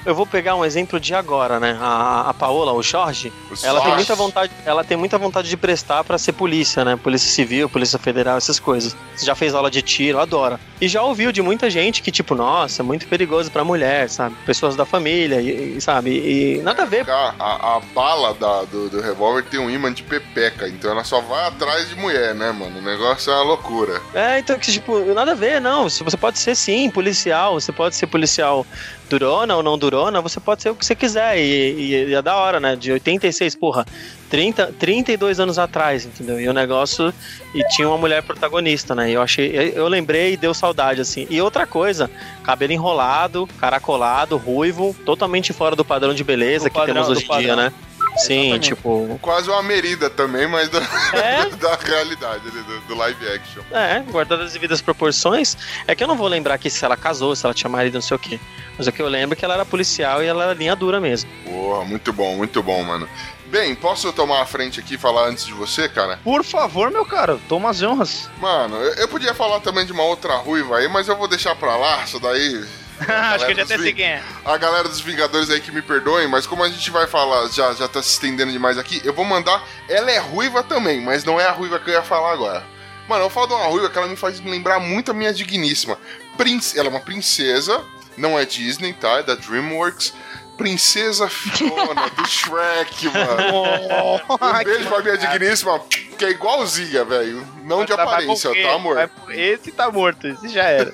[0.06, 1.78] eu- vou pegar um exemplo de agora, né?
[1.80, 5.56] A, a Paola, o Jorge, O ela tem muita vontade, ela tem muita vontade de
[5.56, 6.96] prestar pra ser polícia, né?
[6.96, 8.96] Polícia Civil, Polícia Federal, essas coisas.
[9.22, 10.60] Já fez aula de tiro, adora.
[10.82, 14.36] E já ouviu de muita gente que tipo, nossa, é muito perigoso pra mulher, sabe?
[14.46, 16.10] Pessoas da família, e, e, sabe?
[16.12, 17.08] E nada a ver.
[17.10, 21.04] A, a, a bala da, do, do revólver tem um imã de pepeca, então ela
[21.04, 22.80] só vai atrás de mulher, né, mano?
[22.80, 24.02] O negócio é uma loucura.
[24.16, 25.88] É, então que tipo, nada a ver, não.
[25.90, 28.66] Você pode ser sim policial, você pode ser policial
[29.10, 31.38] durona ou não durona, você pode ser o que você quiser.
[31.38, 32.76] E, e é da hora, né?
[32.76, 33.86] De 86, porra,
[34.30, 36.40] 30, 32 anos atrás, entendeu?
[36.40, 37.14] E o negócio.
[37.54, 39.10] E tinha uma mulher protagonista, né?
[39.10, 39.74] E eu achei.
[39.76, 41.26] Eu, lembrei e deu saudade, assim.
[41.30, 42.10] E outra coisa,
[42.44, 47.26] cabelo enrolado, caracolado, ruivo, totalmente fora do padrão de beleza Do que padrão, temos hoje
[47.30, 47.74] em dia, né?
[48.20, 48.68] Sim, Exatamente.
[48.70, 49.20] tipo.
[49.22, 50.80] Quase uma merida também, mas da,
[51.14, 51.46] É?
[51.58, 53.62] da realidade, ali, do, do live action.
[53.72, 55.58] É, guardado as devidas proporções.
[55.88, 58.02] É que eu não vou lembrar aqui se ela casou, se ela tinha marido, não
[58.02, 58.40] sei o quê.
[58.78, 61.00] Mas o que eu lembro é que ela era policial e ela era linha dura
[61.00, 61.30] mesmo.
[61.44, 63.10] Porra, muito bom, muito bom, mano.
[63.48, 66.20] Bem, posso tomar a frente aqui e falar antes de você, cara?
[66.24, 68.30] Por favor, meu cara, toma as honras.
[68.40, 71.56] Mano, eu, eu podia falar também de uma outra ruiva aí, mas eu vou deixar
[71.56, 72.64] pra lá, isso daí.
[73.08, 74.24] Acho que eu já até sei quem é.
[74.44, 77.74] A galera dos Vingadores aí que me perdoem, mas como a gente vai falar, já,
[77.74, 79.64] já tá se estendendo demais aqui, eu vou mandar.
[79.88, 82.64] Ela é ruiva também, mas não é a ruiva que eu ia falar agora.
[83.08, 85.98] Mano, eu falo de uma ruiva que ela me faz lembrar muito a minha digníssima.
[86.38, 87.84] Prince, ela é uma princesa,
[88.16, 89.20] não é Disney, tá?
[89.20, 90.14] É da Dreamworks.
[90.60, 94.22] Princesa Fiona, do Shrek, mano.
[94.30, 95.80] Um beijo pra minha digníssima,
[96.18, 97.48] que é igualzinha, velho.
[97.64, 99.10] Não de aparência, tá, amor?
[99.30, 100.92] Esse tá morto, esse já era.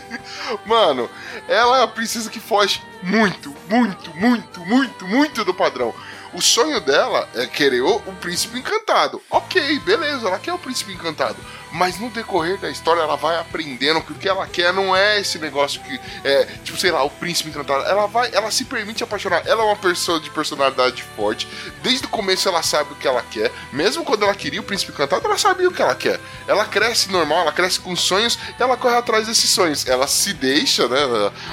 [0.64, 1.10] Mano,
[1.46, 5.94] ela é a princesa que foge muito, muito, muito, muito, muito do padrão.
[6.32, 9.20] O sonho dela é querer o, o príncipe encantado.
[9.30, 11.36] Ok, beleza, ela quer o príncipe encantado.
[11.74, 15.20] Mas no decorrer da história ela vai aprendendo que o que ela quer não é
[15.20, 17.84] esse negócio que é, tipo, sei lá, o príncipe encantado.
[17.84, 19.42] Ela vai, ela se permite apaixonar.
[19.44, 21.48] Ela é uma pessoa de personalidade forte.
[21.82, 23.50] Desde o começo ela sabe o que ela quer.
[23.72, 26.20] Mesmo quando ela queria o príncipe encantado, ela sabia o que ela quer.
[26.46, 29.84] Ela cresce normal, ela cresce com sonhos, ela corre atrás desses sonhos.
[29.84, 30.98] Ela se deixa, né,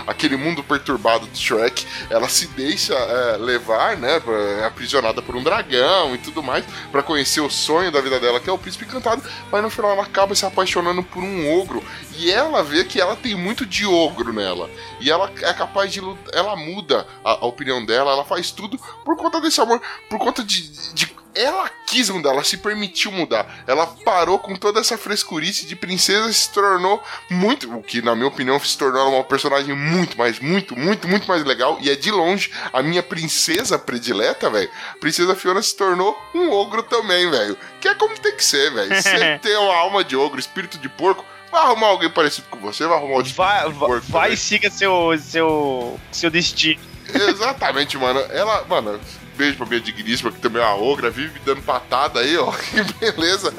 [0.06, 4.22] aquele mundo perturbado do Shrek, ela se deixa é, levar, né,
[4.62, 8.40] é aprisionada por um dragão e tudo mais, pra conhecer o sonho da vida dela,
[8.40, 11.82] que é o príncipe encantado, mas no final ela acaba se apaixonando por um ogro,
[12.18, 16.02] e ela vê que ela tem muito de ogro nela, e ela é capaz de
[16.34, 20.44] ela muda a, a opinião dela, ela faz tudo por conta desse amor, por conta
[20.44, 23.64] de, de ela quis mudar, ela se permitiu mudar.
[23.68, 28.16] Ela parou com toda essa frescurice de princesa e se tornou muito, o que na
[28.16, 31.78] minha opinião se tornou uma personagem muito mais, muito, muito, muito mais legal.
[31.82, 34.70] E é de longe a minha princesa predileta, velho.
[35.00, 37.58] Princesa Fiona se tornou um ogro também, velho.
[37.80, 38.94] Que é como tem que ser, velho.
[38.96, 41.26] Você tem uma alma de ogro, espírito de porco.
[41.52, 44.06] Vai arrumar alguém parecido com você, vai arrumar um espírito Vai, de porco.
[44.08, 46.80] vai e siga seu, seu, seu destino.
[47.14, 48.22] Exatamente, mano.
[48.32, 49.00] Ela, mano,
[49.42, 52.52] beijo pra minha digníssima, que também é uma ogra, vive dando patada aí, ó.
[52.62, 53.52] Que beleza.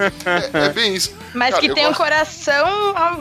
[0.54, 1.12] É, é bem isso.
[1.34, 3.16] Mas Cara, que tem um gosto- coração ah,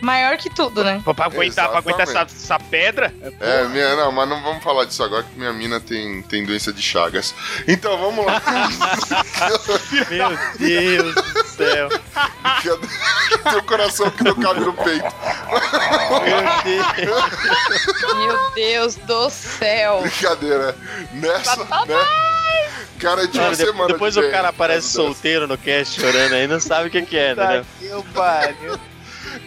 [0.00, 1.00] maior que tudo, né?
[1.04, 3.12] Pra, pra aguentar, pra aguentar essa, essa pedra.
[3.40, 6.72] É, minha, não, mas não vamos falar disso agora, que minha mina tem, tem doença
[6.72, 7.34] de chagas.
[7.66, 8.40] Então vamos lá.
[10.08, 11.88] Meu Deus do céu.
[13.44, 15.04] tem um coração que não cabe no peito.
[16.24, 18.14] Meu Deus.
[18.14, 20.00] Meu Deus do céu.
[20.02, 20.76] Brincadeira.
[21.12, 21.97] Nessa, né?
[22.98, 26.32] Cara, de Mano, uma de- semana depois que o cara aparece solteiro no cast chorando
[26.34, 27.64] aí, não sabe o que, que é, Tá né?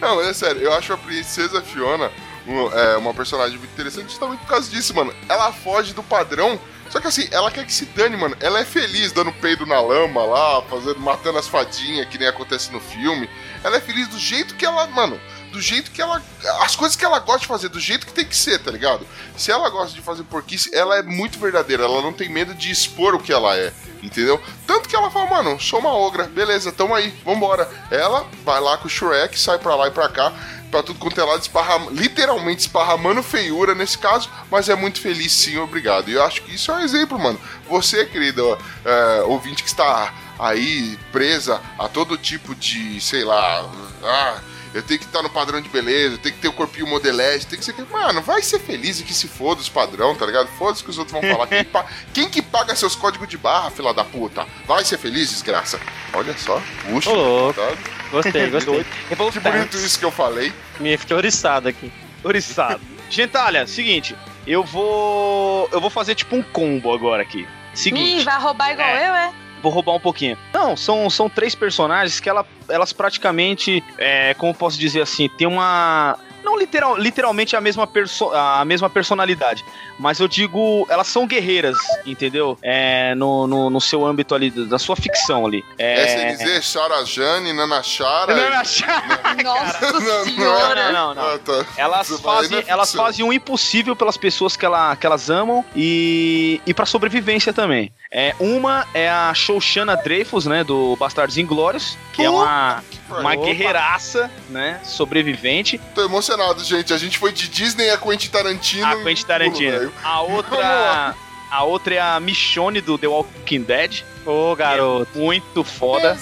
[0.00, 2.10] Não, mas é sério, eu acho a Princesa Fiona
[2.46, 5.14] um- é, uma personagem muito interessante justamente por causa disso, mano.
[5.28, 8.34] Ela foge do padrão, só que assim, ela quer que se dane, mano.
[8.40, 12.72] Ela é feliz dando peido na lama lá, fazendo, matando as fadinhas, que nem acontece
[12.72, 13.28] no filme.
[13.62, 15.20] Ela é feliz do jeito que ela, mano,
[15.52, 16.20] do jeito que ela.
[16.60, 19.06] As coisas que ela gosta de fazer, do jeito que tem que ser, tá ligado?
[19.36, 22.70] Se ela gosta de fazer porquice, ela é muito verdadeira, ela não tem medo de
[22.70, 23.72] expor o que ela é,
[24.02, 24.42] entendeu?
[24.66, 27.70] Tanto que ela fala, mano, sou uma ogra, beleza, tamo aí, vambora.
[27.90, 30.32] Ela vai lá com o Shrek, sai pra lá e pra cá,
[30.70, 31.46] pra tudo quanto é lado,
[31.92, 36.08] literalmente esparramando feiura nesse caso, mas é muito feliz sim, obrigado.
[36.08, 37.38] E eu acho que isso é um exemplo, mano.
[37.68, 43.70] Você, querido é, ouvinte que está aí presa a todo tipo de, sei lá,
[44.02, 44.40] ah,
[44.74, 47.46] eu tenho que estar no padrão de beleza, eu tenho que ter o corpinho modelete,
[47.46, 47.74] tem que ser.
[47.90, 50.48] Mano, vai ser feliz e que se foda os padrão, tá ligado?
[50.58, 51.46] Foda-se que os outros vão falar.
[51.46, 54.46] Quem, pa- quem que paga seus códigos de barra, fila da puta?
[54.66, 55.78] Vai ser feliz, desgraça.
[56.12, 57.10] Olha só, puxa.
[57.10, 57.60] Louco.
[57.60, 57.72] tá?
[58.10, 58.86] Gostei, gostei.
[59.08, 60.52] Que bonito isso que eu falei.
[60.80, 61.92] Me fiquei oriçado aqui.
[62.24, 62.80] Oriçado.
[63.10, 64.16] Gentalha, seguinte,
[64.46, 65.68] eu vou.
[65.72, 67.46] Eu vou fazer tipo um combo agora aqui.
[67.74, 68.20] Seguinte.
[68.20, 69.08] Ih, vai roubar igual É.
[69.08, 69.32] eu, é?
[69.62, 70.36] Vou roubar um pouquinho.
[70.52, 75.46] Não, são, são três personagens que ela, elas praticamente, é, como posso dizer assim, tem
[75.46, 76.18] uma.
[76.42, 79.64] Não literal, literalmente a mesma, perso a mesma personalidade,
[79.98, 82.58] mas eu digo, elas são guerreiras, entendeu?
[82.62, 85.64] É, no, no, no seu âmbito ali, da sua ficção ali.
[85.78, 86.34] É...
[86.34, 88.34] SNZ, Charajane, Nanachara.
[88.34, 90.24] Não, não, Nossa Não, não é?
[90.24, 90.92] senhora.
[90.92, 91.22] não, não.
[91.22, 91.66] Ah, tá.
[91.76, 95.64] Elas Isso vai fazem, elas fazem o impossível pelas pessoas que, ela, que elas amam
[95.74, 97.92] e, e para sobrevivência também.
[98.10, 102.82] É, uma é a Shoshana Dreyfus, né, do Bastardos Inglórios, que é uma
[103.20, 104.80] uma guerreiraça, né?
[104.84, 105.80] Sobrevivente.
[105.94, 106.92] Tô emocionado, gente.
[106.92, 108.86] A gente foi de Disney a Quentin Tarantino.
[108.86, 109.78] A Quentin Tarantino.
[109.78, 111.14] Pulo, A outra.
[111.50, 114.02] A outra é a Michonne do The Walking Dead.
[114.24, 115.18] Ô, garoto.
[115.18, 116.16] Muito foda.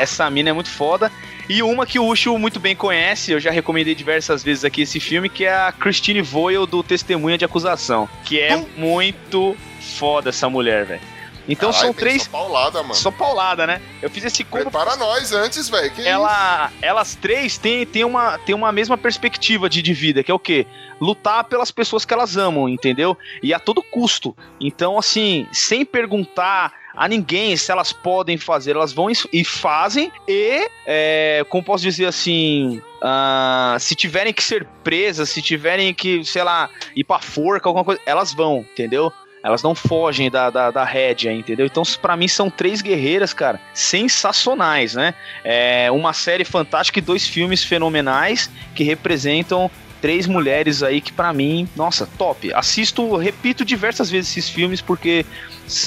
[0.00, 1.12] Essa mina é muito foda.
[1.48, 5.00] E uma que o Ucho muito bem conhece, eu já recomendei diversas vezes aqui esse
[5.00, 8.08] filme, que é a Christine Voyle do Testemunha de Acusação.
[8.24, 9.56] Que é muito
[9.96, 11.00] foda essa mulher, velho.
[11.48, 12.22] Então Caralho, são três.
[12.24, 12.94] Só paulada, mano.
[12.94, 13.80] Só paulada, né?
[14.02, 14.70] Eu fiz esse combo.
[14.70, 15.90] Prepara nós antes, velho.
[16.04, 20.34] Ela, elas três têm, têm, uma, têm uma mesma perspectiva de, de vida, que é
[20.34, 20.66] o quê?
[21.00, 23.16] Lutar pelas pessoas que elas amam, entendeu?
[23.42, 24.36] E a todo custo.
[24.60, 30.68] Então, assim, sem perguntar a ninguém se elas podem fazer, elas vão e- fazem, e,
[30.84, 36.42] é, como posso dizer assim, ah, se tiverem que ser presas, se tiverem que, sei
[36.42, 39.12] lá, ir pra forca, alguma coisa, elas vão, entendeu?
[39.42, 41.66] Elas não fogem da, da, da rédea, entendeu?
[41.66, 45.14] Então, pra mim, são três guerreiras, cara, sensacionais, né?
[45.44, 49.70] É uma série fantástica e dois filmes fenomenais que representam
[50.00, 52.52] três mulheres aí que, pra mim, nossa, top.
[52.52, 55.24] Assisto, repito diversas vezes esses filmes porque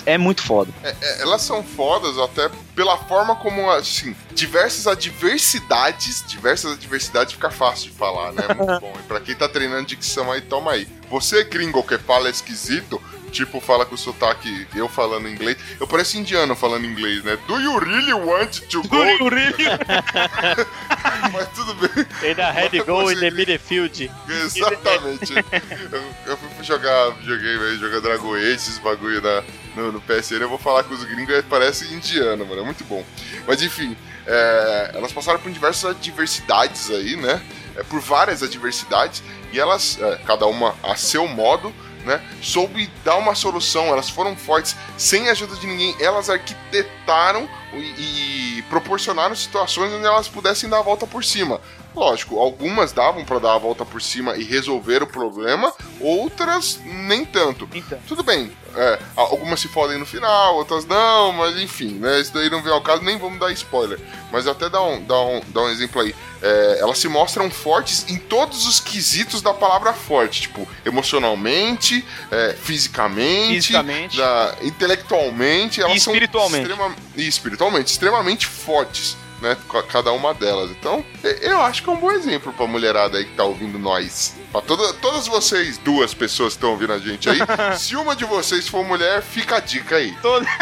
[0.05, 0.71] é muito foda.
[0.83, 7.91] É, elas são fodas até pela forma como, assim, diversas adversidades, diversas adversidades fica fácil
[7.91, 8.43] de falar, né?
[8.55, 8.93] Muito bom.
[8.99, 10.87] E pra quem tá treinando dicção aí, toma aí.
[11.09, 13.01] Você, gringo, que fala esquisito,
[13.31, 17.37] tipo, fala com sotaque, eu falando inglês, eu pareço indiano falando inglês, né?
[17.47, 18.97] Do you really want to go?
[21.33, 22.05] Mas tudo bem.
[22.19, 24.11] Tem da Head Go in the Midfield.
[24.27, 25.33] Exatamente.
[25.91, 29.43] eu, eu fui jogar videogame aí, jogar Dragon Age, esses bagulho na,
[29.75, 33.03] no, no PSN, eu vou falar com os gringos, parece indiano, mano, é muito bom.
[33.47, 33.95] Mas enfim,
[34.25, 37.41] é, elas passaram por diversas adversidades aí, né?
[37.75, 41.73] É, por várias adversidades, e elas, é, cada uma a seu modo,
[42.05, 42.21] né?
[42.41, 48.57] Soube dar uma solução, elas foram fortes, sem a ajuda de ninguém, elas arquitetaram e,
[48.57, 51.61] e proporcionaram situações onde elas pudessem dar a volta por cima.
[51.95, 57.25] Lógico, algumas davam pra dar a volta por cima e resolver o problema, outras nem
[57.25, 57.67] tanto.
[58.07, 62.21] Tudo bem, é, algumas se fodem no final, outras não, mas enfim, né?
[62.21, 63.99] Isso daí não vem ao caso, nem vamos dar spoiler.
[64.31, 66.15] Mas até dar um, dar um, dar um exemplo aí.
[66.41, 72.55] É, elas se mostram fortes em todos os quesitos da palavra forte, tipo, emocionalmente, é,
[72.59, 74.17] fisicamente, Fisicamente.
[74.17, 76.67] da- intelectualmente, elas E são espiritualmente.
[76.69, 79.17] extrema- e espiritualmente, extremamente fortes.
[79.41, 80.69] Né, ca- cada uma delas.
[80.71, 81.03] Então,
[81.41, 84.35] eu acho que é um bom exemplo pra mulherada aí que tá ouvindo nós.
[84.51, 87.39] Pra toda, todas vocês, duas pessoas que estão ouvindo a gente aí,
[87.77, 90.15] se uma de vocês for mulher, fica a dica aí.
[90.21, 90.45] Todo-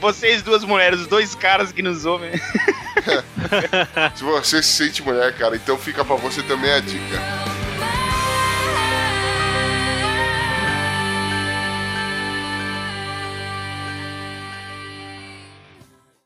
[0.00, 2.32] Vocês duas mulheres, os dois caras que nos ouvem.
[4.16, 7.57] Se você se sente mulher, cara, então fica pra você também a dica.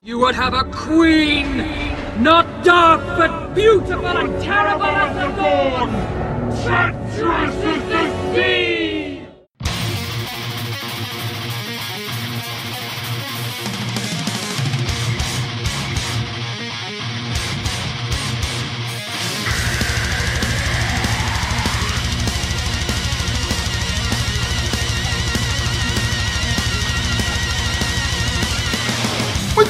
[0.05, 1.59] You would have a queen,
[2.21, 5.91] not dark but beautiful and terrible as the dawn,
[6.65, 8.92] treacherous as the sea.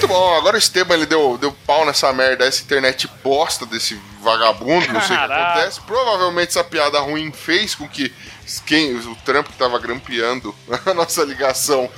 [0.02, 3.94] Muito bom, agora o Esteban ele deu, deu pau nessa merda, essa internet bosta desse
[4.20, 5.52] vagabundo, não sei o que Caraca.
[5.60, 5.80] acontece.
[5.82, 8.12] Provavelmente essa piada ruim fez com que
[8.66, 10.52] quem, o Trump que tava grampeando
[10.86, 11.88] a nossa ligação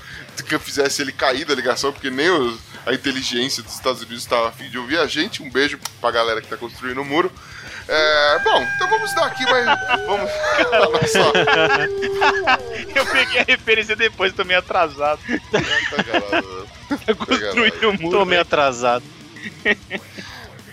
[0.47, 4.51] que fizesse ele cair da ligação, porque nem os- a inteligência dos Estados Unidos estava
[4.51, 5.43] afim de ouvir a gente.
[5.43, 7.33] Um beijo pra galera que tá construindo o muro.
[7.87, 9.65] É, bom, então vamos dar aqui, mas
[10.07, 10.31] vamos.
[10.73, 11.33] Olha só.
[12.97, 15.21] Eu peguei a referência depois, tô meio atrasado.
[17.19, 18.19] Construindo o muro.
[18.19, 19.05] Tô meio atrasado.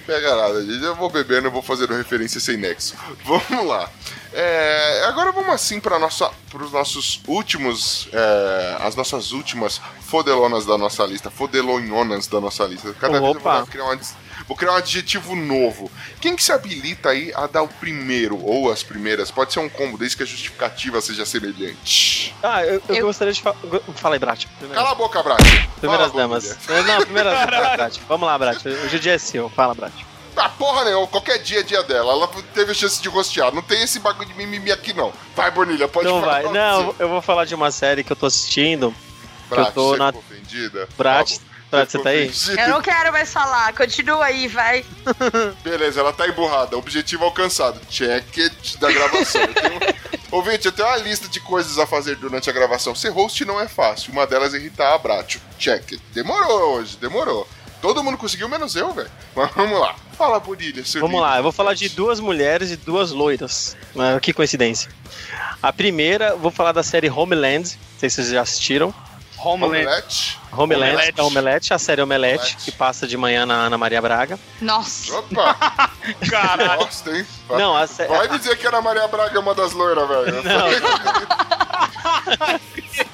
[0.05, 0.84] Pega nada, gente.
[0.84, 2.95] Eu vou bebendo, eu vou fazendo referência sem nexo.
[3.26, 3.89] Vamos lá.
[4.34, 8.07] É, agora vamos assim para os nossos últimos.
[8.14, 11.30] é, as nossas últimas fodelonas da nossa lista.
[11.30, 12.93] Fodelonhonas da nossa lista.
[12.99, 13.57] Cada vez eu Opa.
[13.59, 14.07] vou criar, um, ad-
[14.51, 15.89] vou criar um adjetivo novo.
[16.19, 19.31] Quem que se habilita aí a dar o primeiro ou as primeiras?
[19.31, 22.35] Pode ser um combo, desde que a justificativa seja semelhante.
[22.43, 23.55] Ah, eu, eu Eu- gostaria de falar.
[23.95, 24.45] Fala aí, Brat.
[24.57, 25.39] Primeiro- Cala a boca, Brat.
[25.79, 26.57] Primeiras Fala, damas.
[26.85, 27.97] Não, primeiras damas, Brat.
[28.09, 28.65] Vamos lá, Brat.
[28.65, 29.49] Hoje o dia é seu.
[29.49, 29.93] Fala, Brat.
[30.35, 32.11] Ah, porra nenhuma, qualquer dia é dia dela.
[32.11, 33.53] Ela teve a chance de rostear.
[33.53, 35.13] Não tem esse bagulho de mimimi aqui, não.
[35.35, 36.41] Vai, Bonilha, pode Então falar.
[36.43, 36.51] vai.
[36.53, 38.93] Não, eu vou falar de uma série que eu tô assistindo.
[39.49, 40.87] Brat, eu tô você na- ficou ofendida?
[40.97, 41.37] Brat,
[41.72, 42.30] Tá você tá aí?
[42.59, 44.84] Eu não quero mais falar, continua aí, vai.
[45.63, 46.78] Beleza, ela tá emburrada.
[46.78, 47.80] Objetivo alcançado.
[47.89, 49.41] Check it da gravação.
[49.41, 49.80] Eu tenho...
[50.32, 52.93] Ouvinte, eu tenho uma lista de coisas a fazer durante a gravação.
[52.93, 54.11] Ser host não é fácil.
[54.11, 55.39] Uma delas é irritar a Bratio.
[55.57, 56.01] Check it.
[56.13, 57.47] Demorou hoje, demorou.
[57.82, 59.09] Todo mundo conseguiu, menos eu, velho.
[59.36, 59.95] Mas vamos lá.
[60.17, 61.19] Fala, Bonilha, Vamos líder.
[61.19, 63.76] lá, eu vou falar de duas mulheres e duas loiras.
[63.97, 64.91] Ah, que coincidência.
[65.63, 67.78] A primeira, vou falar da série Homeland.
[67.93, 68.93] Não sei se vocês já assistiram.
[69.43, 69.85] Homeland.
[69.85, 70.37] Omelete.
[70.51, 71.21] Homeland, Omelete.
[71.21, 72.57] Omelete, a série Omelete, Omelete.
[72.65, 74.39] que passa de manhã na Ana Maria Braga.
[74.61, 75.17] Nossa.
[75.19, 75.55] Opa,
[76.29, 76.79] Caralho.
[76.83, 77.25] gosta, hein?
[77.47, 80.07] Vai- Não, a sé- Vai dizer que a Ana Maria Braga é uma das loiras,
[80.07, 80.41] velho.
[80.41, 80.49] De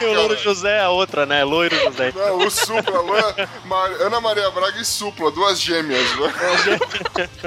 [0.00, 0.36] E o Louro.
[0.36, 1.44] José é a outra, né?
[1.44, 2.12] Loiro José.
[2.14, 6.06] Não, o Supla, Loura- Mar- Ana Maria Braga e Supla, duas gêmeas.
[6.18, 6.32] né?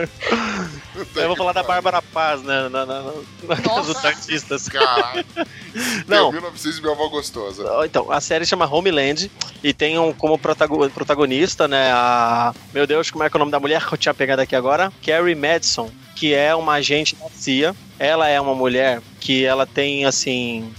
[1.16, 2.68] Eu vou falar da Bárbara Paz, né?
[2.70, 3.12] Na, na, na,
[3.44, 4.68] na casa dos artistas.
[4.68, 5.26] Caralho.
[6.08, 6.32] Não.
[6.32, 7.64] Meu, 1900 e minha avó gostosa.
[7.86, 9.32] Então, a série chama Homeland
[9.64, 12.54] e tem um, como protago- protagonista, né, a...
[12.74, 14.56] Meu Deus, como é que é o nome da mulher que eu tinha pegado aqui
[14.56, 14.92] agora?
[15.06, 17.76] Carrie Madison, que é uma agente da CIA.
[17.98, 20.74] Ela é uma mulher que ela tem, assim...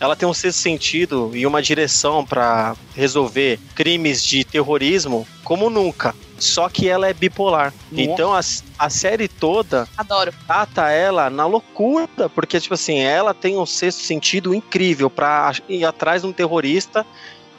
[0.00, 6.14] Ela tem um sexto sentido e uma direção pra resolver crimes de terrorismo como nunca.
[6.38, 7.74] Só que ela é bipolar.
[7.90, 8.40] Então a,
[8.78, 10.32] a série toda Adoro.
[10.46, 15.84] trata ela na loucura, porque, tipo assim, ela tem um sexto sentido incrível pra ir
[15.84, 17.04] atrás de um terrorista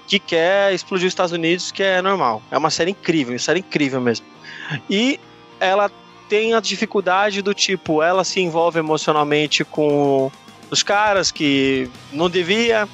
[0.08, 2.42] que quer explodir os Estados Unidos, que é normal.
[2.50, 4.26] É uma série incrível, uma série incrível mesmo.
[4.90, 5.20] E
[5.60, 5.92] ela
[6.30, 10.32] tem a dificuldade do tipo, ela se envolve emocionalmente com
[10.72, 12.88] os caras que não devia.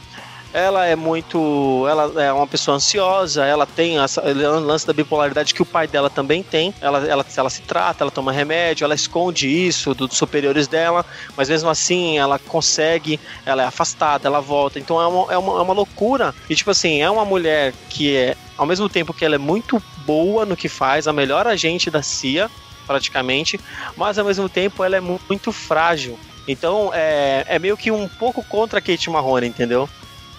[0.53, 1.85] Ela é muito.
[1.89, 5.85] Ela é uma pessoa ansiosa, ela tem essa, o lance da bipolaridade que o pai
[5.85, 6.73] dela também tem.
[6.79, 11.05] Ela, ela, ela se trata, ela toma remédio, ela esconde isso dos superiores dela,
[11.35, 14.79] mas mesmo assim ela consegue, ela é afastada, ela volta.
[14.79, 16.33] Então é uma, é uma, é uma loucura.
[16.49, 19.83] E tipo assim, é uma mulher que é, ao mesmo tempo que ela é muito
[20.05, 22.49] boa no que faz, a melhor agente da CIA,
[22.87, 23.59] praticamente,
[23.97, 26.17] mas ao mesmo tempo ela é mu- muito frágil.
[26.47, 29.89] Então é, é meio que um pouco contra a Kate Marrone, entendeu?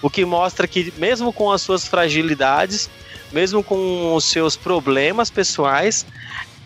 [0.02, 2.88] O que mostra que, mesmo com as suas fragilidades,
[3.32, 6.06] mesmo com os seus problemas pessoais,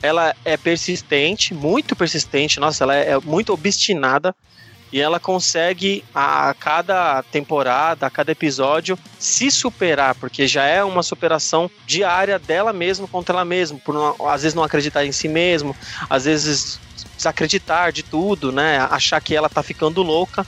[0.03, 2.59] ela é persistente, muito persistente.
[2.59, 4.35] Nossa, ela é muito obstinada
[4.93, 11.03] e ela consegue a cada temporada, a cada episódio se superar, porque já é uma
[11.03, 15.29] superação diária dela mesma contra ela mesma, por não- às vezes não acreditar em si
[15.29, 15.77] mesmo,
[16.09, 16.81] às vezes
[17.25, 18.79] desacreditar de tudo, né?
[18.91, 20.47] Achar que ela tá ficando louca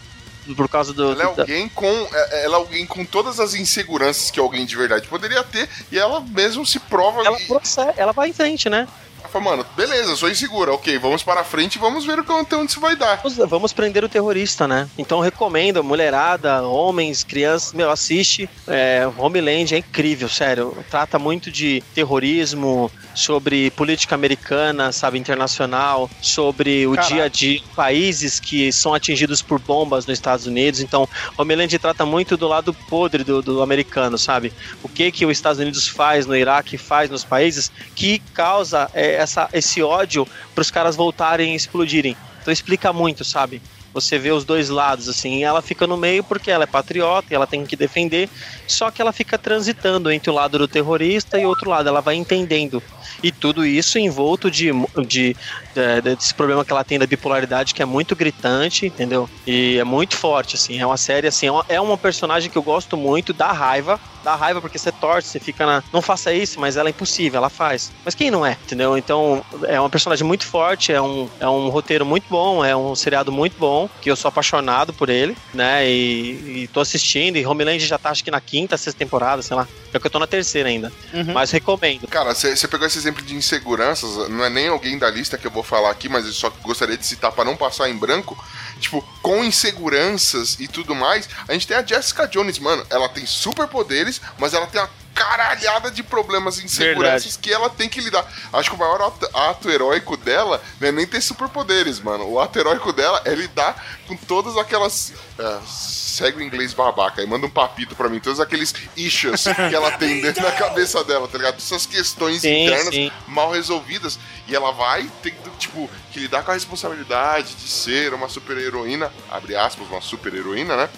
[0.56, 1.86] por causa do Ela é alguém com.
[1.86, 5.98] é- Ela é alguém com todas as inseguranças que alguém de verdade poderia ter, e
[5.98, 7.22] ela mesmo se prova.
[7.24, 8.88] ela e- processa, ela vai em frente, né?
[9.32, 12.54] Fala, mano, beleza, sou insegura, ok, vamos para frente e vamos ver o que até
[12.54, 13.16] onde isso vai dar.
[13.22, 14.86] Vamos, vamos prender o terrorista, né?
[14.98, 18.46] Então recomendo, mulherada, homens, crianças, meu, assiste.
[18.68, 20.76] É, Homeland é incrível, sério.
[20.90, 27.14] Trata muito de terrorismo, sobre política americana, sabe, internacional, sobre o Caraca.
[27.14, 30.80] dia de países que são atingidos por bombas nos Estados Unidos.
[30.80, 34.52] Então, Homeland trata muito do lado podre do, do americano, sabe?
[34.82, 39.20] O que que os Estados Unidos faz no Iraque, faz nos países que causa é,
[39.22, 42.16] essa, esse ódio para os caras voltarem e explodirem.
[42.40, 43.62] Então explica muito, sabe?
[43.94, 47.28] Você vê os dois lados, assim, e ela fica no meio porque ela é patriota
[47.30, 48.28] e ela tem que defender,
[48.66, 52.14] só que ela fica transitando entre o lado do terrorista e outro lado, ela vai
[52.14, 52.82] entendendo.
[53.22, 54.70] E tudo isso envolto de,
[55.06, 55.36] de,
[55.74, 59.28] de- desse problema que ela tem da bipolaridade, que é muito gritante, entendeu?
[59.46, 62.56] E é muito forte, assim, é uma série, assim, é uma, é uma personagem que
[62.58, 65.82] eu gosto muito, dá raiva, dá raiva porque você torce, você fica na.
[65.92, 67.90] Não faça isso, mas ela é impossível, ela faz.
[68.04, 68.96] Mas quem não é, entendeu?
[68.96, 72.94] Então, é uma personagem muito forte, é um, é um roteiro muito bom, é um
[72.94, 75.88] seriado muito bom, que eu sou apaixonado por ele, né?
[75.88, 79.56] E, e tô assistindo, e Homeland já tá acho que na quinta, sexta temporada, sei
[79.56, 79.66] lá.
[79.94, 80.90] É que eu tô na terceira ainda.
[81.34, 82.08] Mas recomendo.
[82.08, 85.50] Cara, você pegou esse exemplo de inseguranças, não é nem alguém da lista que eu
[85.50, 88.42] vou falar aqui, mas eu só gostaria de citar pra não passar em branco.
[88.80, 92.84] Tipo, com inseguranças e tudo mais, a gente tem a Jessica Jones, mano.
[92.88, 97.88] Ela tem superpoderes, mas ela tem uma caralhada de problemas e inseguranças que ela tem
[97.88, 98.26] que lidar.
[98.52, 102.28] Acho que o maior ato, ato heróico dela não é nem ter superpoderes, mano.
[102.28, 105.12] O ato heróico dela é lidar com todas aquelas.
[105.38, 109.74] é, segue o inglês babaca e manda um papito pra mim, todos aqueles issues que
[109.74, 111.56] ela tem dentro da cabeça dela, tá ligado?
[111.56, 113.10] Essas questões Sim, internas sim.
[113.26, 114.18] mal resolvidas.
[114.46, 118.58] E ela vai ter que, tipo, que lidar com a responsabilidade de ser uma super
[118.58, 120.90] heroína, abre aspas, uma super heroína, né?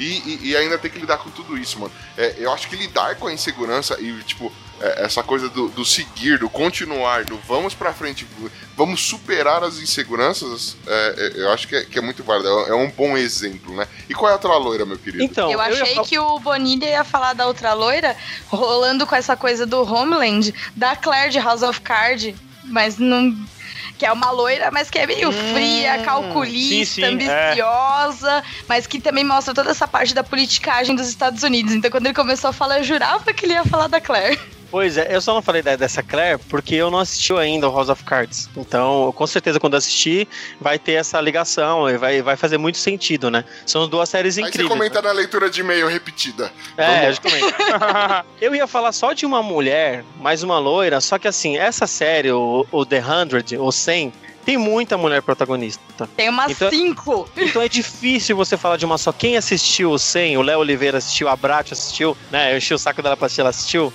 [0.00, 1.92] E, e- e ainda tem que lidar com tudo isso, mano.
[2.16, 5.84] É, eu acho que lidar com a insegurança e, tipo, é, essa coisa do, do
[5.84, 8.26] seguir, do continuar, do vamos pra frente,
[8.74, 12.48] vamos superar as inseguranças, é, é, eu acho que é, que é muito válido.
[12.66, 13.86] É, é um bom exemplo, né?
[14.08, 15.22] E qual é a outra loira, meu querido?
[15.22, 18.16] Então, eu ia achei fal- que o Bonilha ia falar da outra loira,
[18.48, 22.34] rolando com essa coisa do Homeland, da Claire de House of Card,
[22.64, 23.36] mas não.
[24.00, 27.50] Que é uma loira, mas que é meio fria, calculista, sim, sim, é.
[27.50, 31.74] ambiciosa, mas que também mostra toda essa parte da politicagem dos Estados Unidos.
[31.74, 34.40] Então, quando ele começou a falar, eu jurava que ele ia falar da Claire.
[34.70, 37.74] Pois é, eu só não falei da- dessa Claire porque eu não assisti ainda o
[37.74, 38.48] House of Cards.
[38.56, 40.28] Então, com certeza, quando assistir,
[40.60, 43.44] vai ter essa ligação e vai, vai fazer muito sentido, né?
[43.66, 44.68] São duas séries Aí você incríveis.
[44.72, 46.52] comenta na leitura de e-mail repetida.
[46.76, 47.54] É, eu comento.
[48.40, 52.30] eu ia falar só de uma mulher, mais uma loira, só que assim, essa série,
[52.30, 54.12] o, o The 100, o 100,
[54.44, 56.08] tem muita mulher protagonista.
[56.16, 57.28] Tem umas Então- cinco.
[57.36, 59.12] Então é difícil você falar de uma só.
[59.12, 62.52] Quem assistiu o 100, o Léo Oliveira assistiu, a Brat assistiu, né?
[62.52, 63.92] Eu enchi o saco dela pra assistir, ela assistiu.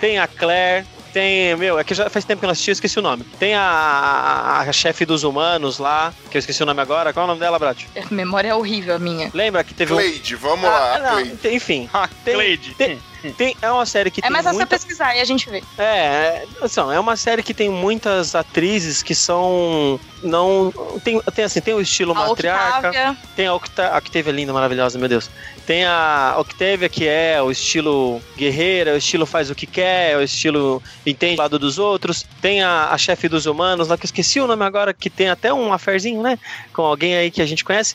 [0.00, 1.54] Tem a Claire, tem.
[1.56, 3.24] Meu, é que já faz tempo que eu não assisti, eu esqueci o nome.
[3.38, 7.12] Tem a, a, a chefe dos humanos lá, que eu esqueci o nome agora.
[7.12, 7.84] Qual é o nome dela, Brat?
[7.96, 9.30] A memória é horrível a minha.
[9.32, 9.96] Lembra que teve um.
[9.96, 11.20] Cleide, vamos Ah, lá, não,
[11.52, 11.88] enfim.
[12.24, 12.74] Tem, Cleide.
[12.74, 13.00] tem,
[13.36, 14.76] tem- é uma série que É tem mais fácil muita...
[14.76, 15.62] pesquisar e a gente vê.
[15.78, 20.72] É, é, assim, é uma série que tem muitas atrizes que são não
[21.04, 23.16] tem, tem assim, tem o estilo A matriarca, Octavia.
[23.36, 25.30] tem a Octa, a Octavia é linda, maravilhosa, meu Deus.
[25.66, 30.22] Tem a Octavia que é o estilo guerreira, o estilo faz o que quer, o
[30.22, 32.24] estilo entende o lado dos outros.
[32.40, 35.28] Tem a, a chefe dos humanos, lá que eu esqueci o nome agora, que tem
[35.28, 36.38] até um aferzinho, né,
[36.72, 37.94] com alguém aí que a gente conhece,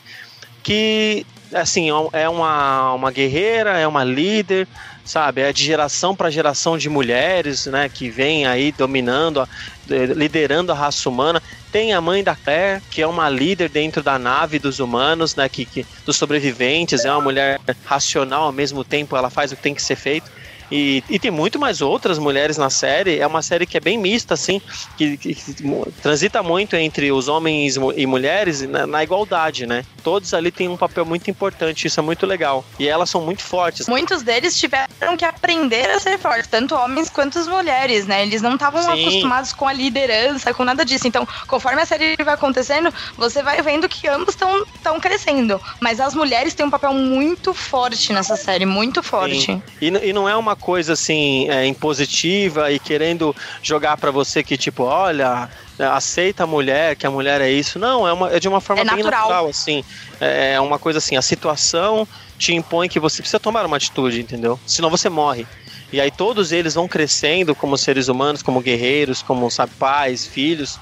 [0.62, 4.68] que assim, é uma, uma guerreira, é uma líder,
[5.04, 5.40] sabe?
[5.42, 7.88] É de geração para geração de mulheres, né?
[7.88, 9.46] Que vem aí dominando,
[9.86, 11.40] liderando a raça humana.
[11.70, 15.48] Tem a mãe da Claire, que é uma líder dentro da nave dos humanos, né?
[15.48, 19.62] Que, que- dos sobreviventes, é uma mulher racional ao mesmo tempo, ela faz o que
[19.62, 20.30] tem que ser feito.
[20.70, 23.18] E, e tem muito mais outras mulheres na série.
[23.18, 24.60] É uma série que é bem mista, assim,
[24.96, 25.54] que, que- que
[26.02, 29.84] transita muito entre os homens e mulheres na, na igualdade, né?
[30.02, 32.64] Todos ali têm um papel muito importante, isso é muito legal.
[32.78, 33.86] E elas são muito fortes.
[33.88, 38.22] Muitos deles tiveram que aprender a ser fortes, tanto homens quanto as mulheres, né?
[38.22, 41.06] Eles não estavam acostumados com a liderança, com nada disso.
[41.06, 45.60] Então, conforme a série vai acontecendo, você vai vendo que ambos estão crescendo.
[45.80, 49.60] Mas as mulheres têm um papel muito forte nessa série, muito forte.
[49.80, 54.56] E, e não é uma coisa assim é, impositiva e querendo jogar pra você que
[54.56, 55.48] tipo, olha,
[55.78, 57.78] aceita a mulher, que a mulher é isso.
[57.78, 59.20] Não, é, uma, é de uma forma É bem natural.
[59.20, 59.82] natural, assim.
[60.20, 62.06] É é uma coisa assim, a situação
[62.38, 64.58] te impõe que você precisa tomar uma atitude, entendeu?
[64.66, 65.46] Senão você morre.
[65.92, 70.78] E aí todos eles vão crescendo como seres humanos, como guerreiros, como sabe, pais, filhos,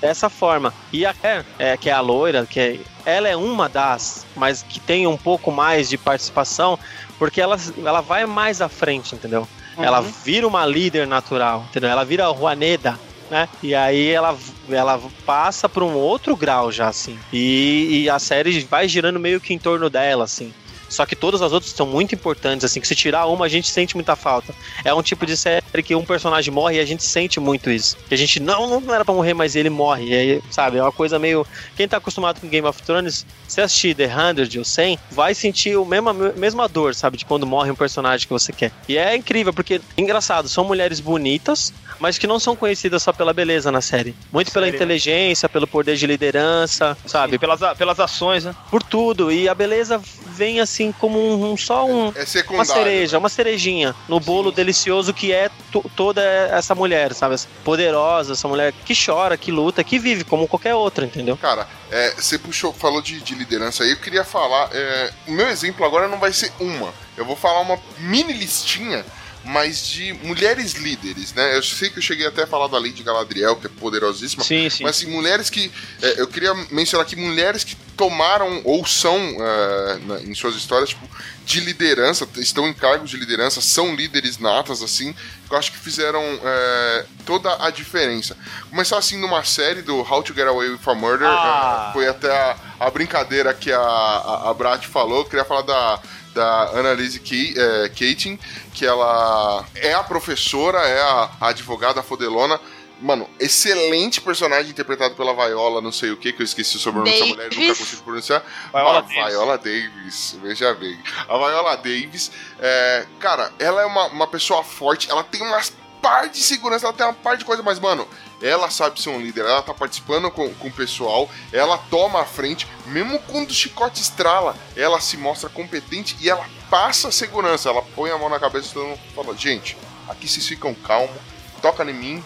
[0.00, 0.72] dessa forma.
[0.92, 4.62] E a Claire, é, que é a loira, que é, ela é uma das, mas
[4.62, 6.78] que tem um pouco mais de participação,
[7.18, 9.46] porque ela, ela vai mais à frente, entendeu?
[9.76, 11.90] Ela vira uma líder natural, entendeu?
[11.90, 12.98] Ela vira a Juaneda,
[13.30, 13.48] né?
[13.62, 14.36] E aí ela,
[14.68, 17.18] ela passa para um outro grau já, assim.
[17.32, 20.52] E, e a série vai girando meio que em torno dela, assim.
[20.88, 23.68] Só que todas as outras são muito importantes, assim, que se tirar uma, a gente
[23.68, 24.54] sente muita falta.
[24.84, 27.96] É um tipo de série que um personagem morre e a gente sente muito isso.
[28.08, 30.08] Que a gente, não, não era pra morrer, mas ele morre.
[30.08, 31.46] E aí, sabe, é uma coisa meio.
[31.76, 35.76] Quem tá acostumado com Game of Thrones, se assistir The 100 ou 100, vai sentir
[35.76, 38.72] a mesma, mesma dor, sabe, de quando morre um personagem que você quer.
[38.88, 43.32] E é incrível, porque, engraçado, são mulheres bonitas, mas que não são conhecidas só pela
[43.32, 44.14] beleza na série.
[44.32, 44.84] Muito pela Série, né?
[44.84, 47.38] inteligência, pelo poder de liderança, sabe?
[47.38, 48.54] Pelas, pelas ações, né?
[48.70, 49.30] por tudo.
[49.32, 50.00] E a beleza
[50.38, 52.12] vem assim como um, um- só um.
[52.14, 52.24] É
[52.54, 57.34] Uma cereja, uma cerejinha no bolo delicioso que é to- toda essa mulher, sabe?
[57.64, 61.36] Poderosa, essa mulher que chora, que luta, que vive como qualquer outra, entendeu?
[61.36, 64.70] Cara, é, você puxou, falou de, de liderança aí, eu queria falar.
[64.72, 66.94] é, o meu exemplo agora não vai ser uma.
[67.16, 69.04] Eu vou falar uma mini listinha,
[69.48, 71.56] mas de mulheres líderes, né?
[71.56, 74.44] Eu sei que eu cheguei até a falar da Lady Galadriel, que é poderosíssima.
[74.44, 74.82] Sim, sim.
[74.84, 75.70] Mas assim, mulheres que.
[76.02, 80.90] é, eu queria mencionar aqui mulheres que tomaram ou são, é, na- em suas histórias,
[80.90, 81.08] tipo,
[81.44, 85.78] de liderança, estão em cargos de liderança, são líderes natas, assim, que eu acho que
[85.78, 88.36] fizeram é, toda a diferença.
[88.70, 91.86] Começar assim numa série do How to Get Away with a Murder, Ah.
[91.88, 95.62] é, foi até a, a brincadeira que a, a, a Brat falou, eu queria falar
[95.62, 96.00] da.
[96.38, 98.38] Da Annalise Ke- é, Keating,
[98.72, 102.60] que ela é a professora, é a, a advogada fodelona.
[103.00, 107.10] Mano, excelente personagem interpretado pela Viola, não sei o que, que eu esqueci o sobrenome
[107.12, 108.42] dessa mulher, nunca consigo pronunciar.
[108.72, 109.26] Viola Ah, Davis.
[109.32, 110.98] Viola Davis, veja bem.
[111.28, 112.30] A Viola Davis,
[112.60, 116.92] é, cara, ela é uma, uma pessoa forte, ela tem umas par de segurança, ela
[116.92, 118.06] tem uma par de coisa, mas, mano,
[118.40, 122.24] ela sabe ser um líder, ela tá participando com, com o pessoal, ela toma a
[122.24, 127.68] frente, mesmo quando o chicote estrala, ela se mostra competente e ela passa a segurança,
[127.68, 129.76] ela põe a mão na cabeça e fala, gente,
[130.08, 131.16] aqui vocês ficam calmos,
[131.60, 132.24] toca em mim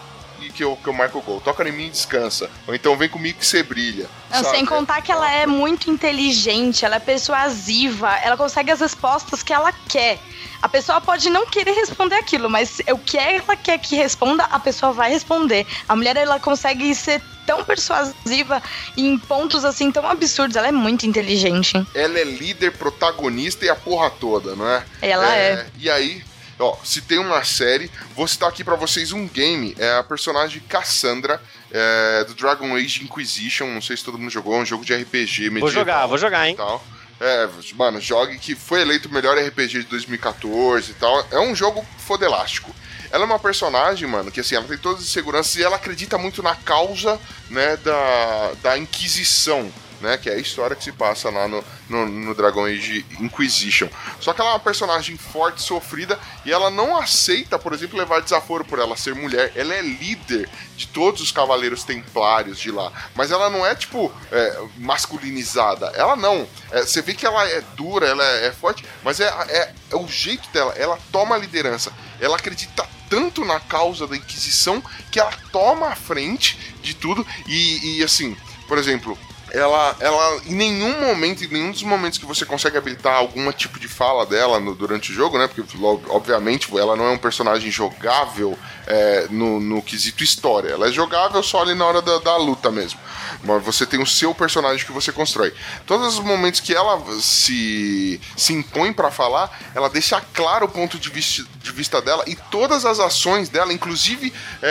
[0.53, 3.09] que eu, que eu marco o gol, toca em mim e descansa, ou então vem
[3.09, 4.07] comigo que você brilha.
[4.29, 9.43] Não, sem contar que ela é muito inteligente, ela é persuasiva, ela consegue as respostas
[9.43, 10.19] que ela quer.
[10.61, 14.59] A pessoa pode não querer responder aquilo, mas o que ela quer que responda, a
[14.59, 15.67] pessoa vai responder.
[15.89, 18.63] A mulher, ela consegue ser tão persuasiva
[18.95, 20.55] em pontos assim tão absurdos.
[20.55, 21.73] Ela é muito inteligente.
[21.93, 24.85] ela é líder, protagonista e a porra toda, não é?
[25.01, 25.65] Ela é.
[25.77, 26.23] E aí,
[26.59, 29.75] Ó, se tem uma série, vou citar aqui pra vocês um game.
[29.79, 31.41] É a personagem Cassandra
[31.71, 33.67] é, do Dragon Age Inquisition.
[33.67, 35.61] Não sei se todo mundo jogou, é um jogo de RPG medieval.
[35.61, 36.55] Vou jogar, vou jogar, hein?
[36.55, 36.83] tal.
[37.19, 41.25] É, mano, jogue que foi eleito o melhor RPG de 2014 e tal.
[41.31, 42.73] É um jogo fodelástico.
[43.11, 46.17] Ela é uma personagem, mano, que assim, ela tem todas as seguranças e ela acredita
[46.17, 49.71] muito na causa, né, da, da Inquisição,
[50.03, 53.87] né, que é a história que se passa lá no, no, no Dragon Age Inquisition.
[54.19, 58.21] Só que ela é uma personagem forte, sofrida, e ela não aceita, por exemplo, levar
[58.21, 59.53] desaforo por ela ser mulher.
[59.55, 62.91] Ela é líder de todos os cavaleiros templários de lá.
[63.15, 65.87] Mas ela não é, tipo, é, masculinizada.
[65.95, 66.45] Ela não.
[66.71, 69.95] É, você vê que ela é dura, ela é, é forte, mas é, é, é
[69.95, 70.73] o jeito dela.
[70.75, 71.93] Ela toma a liderança.
[72.19, 77.25] Ela acredita tanto na causa da Inquisição que ela toma a frente de tudo.
[77.47, 78.35] E, e assim,
[78.67, 79.17] por exemplo,
[79.53, 83.79] ela, ela em nenhum momento, em nenhum dos momentos que você consegue habilitar algum tipo
[83.79, 85.47] de fala dela no- durante o jogo, né?
[85.47, 85.63] Porque,
[86.09, 90.69] obviamente, ela não é um personagem jogável é, no, no quesito história.
[90.71, 92.99] Ela é jogável só ali na hora da, da luta mesmo.
[93.43, 95.53] Mas você tem o seu personagem que você constrói.
[95.85, 100.97] Todos os momentos que ela se, se impõe pra falar, ela deixa claro o ponto
[100.97, 104.67] de vista, de vista dela e todas as ações dela, inclusive é,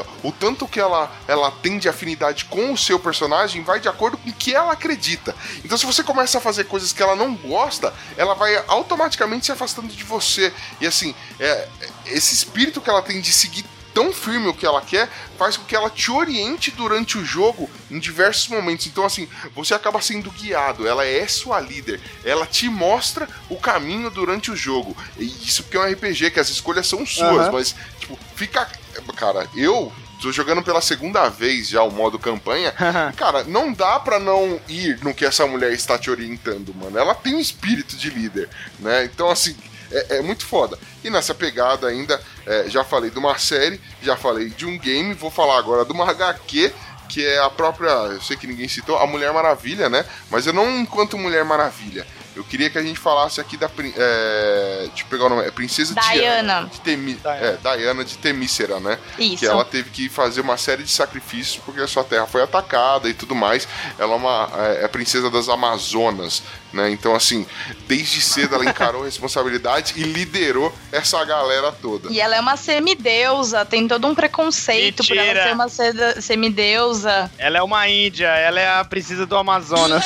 [0.00, 3.88] é, o tanto que ela, ela tem de afinidade com o seu personagem, vai de
[3.88, 5.34] acordo o que ela acredita.
[5.64, 9.52] Então, se você começa a fazer coisas que ela não gosta, ela vai automaticamente se
[9.52, 10.52] afastando de você.
[10.80, 11.68] E assim, é,
[12.06, 15.08] esse espírito que ela tem de seguir tão firme o que ela quer,
[15.38, 18.86] faz com que ela te oriente durante o jogo em diversos momentos.
[18.86, 24.10] Então, assim, você acaba sendo guiado, ela é sua líder, ela te mostra o caminho
[24.10, 24.96] durante o jogo.
[25.18, 27.52] E isso porque é um RPG, que as escolhas são suas, Aham.
[27.52, 28.68] mas, tipo, fica.
[29.16, 29.92] Cara, eu.
[30.22, 32.72] Tô jogando pela segunda vez já o modo campanha.
[33.16, 36.96] Cara, não dá pra não ir no que essa mulher está te orientando, mano.
[36.96, 38.48] Ela tem um espírito de líder,
[38.78, 39.04] né?
[39.04, 39.56] Então, assim,
[39.90, 40.78] é, é muito foda.
[41.02, 45.12] E nessa pegada ainda, é, já falei de uma série, já falei de um game,
[45.12, 46.72] vou falar agora de uma HQ,
[47.08, 50.04] que é a própria, eu sei que ninguém citou, a Mulher Maravilha, né?
[50.30, 52.06] Mas eu não enquanto Mulher Maravilha.
[52.34, 53.68] Eu queria que a gente falasse aqui da.
[53.68, 55.46] prin- É, deixa eu pegar o nome.
[55.46, 56.12] É Princesa Diana.
[56.14, 56.70] Diana.
[56.72, 58.98] De Temi, É, Diana de Temícera, né?
[59.18, 59.38] Isso.
[59.38, 63.08] Que ela teve que fazer uma série de sacrifícios porque a sua terra foi atacada
[63.08, 63.68] e tudo mais.
[63.98, 66.90] Ela é uma é, é princesa das Amazonas, né?
[66.90, 67.46] Então, assim,
[67.86, 72.10] desde cedo ela encarou a responsabilidade e liderou essa galera toda.
[72.10, 75.44] E ela é uma semideusa, tem todo um preconceito por ela Mentira.
[75.48, 77.30] ser uma seda- semideusa.
[77.38, 80.04] Ela é uma índia, ela é a princesa do Amazonas.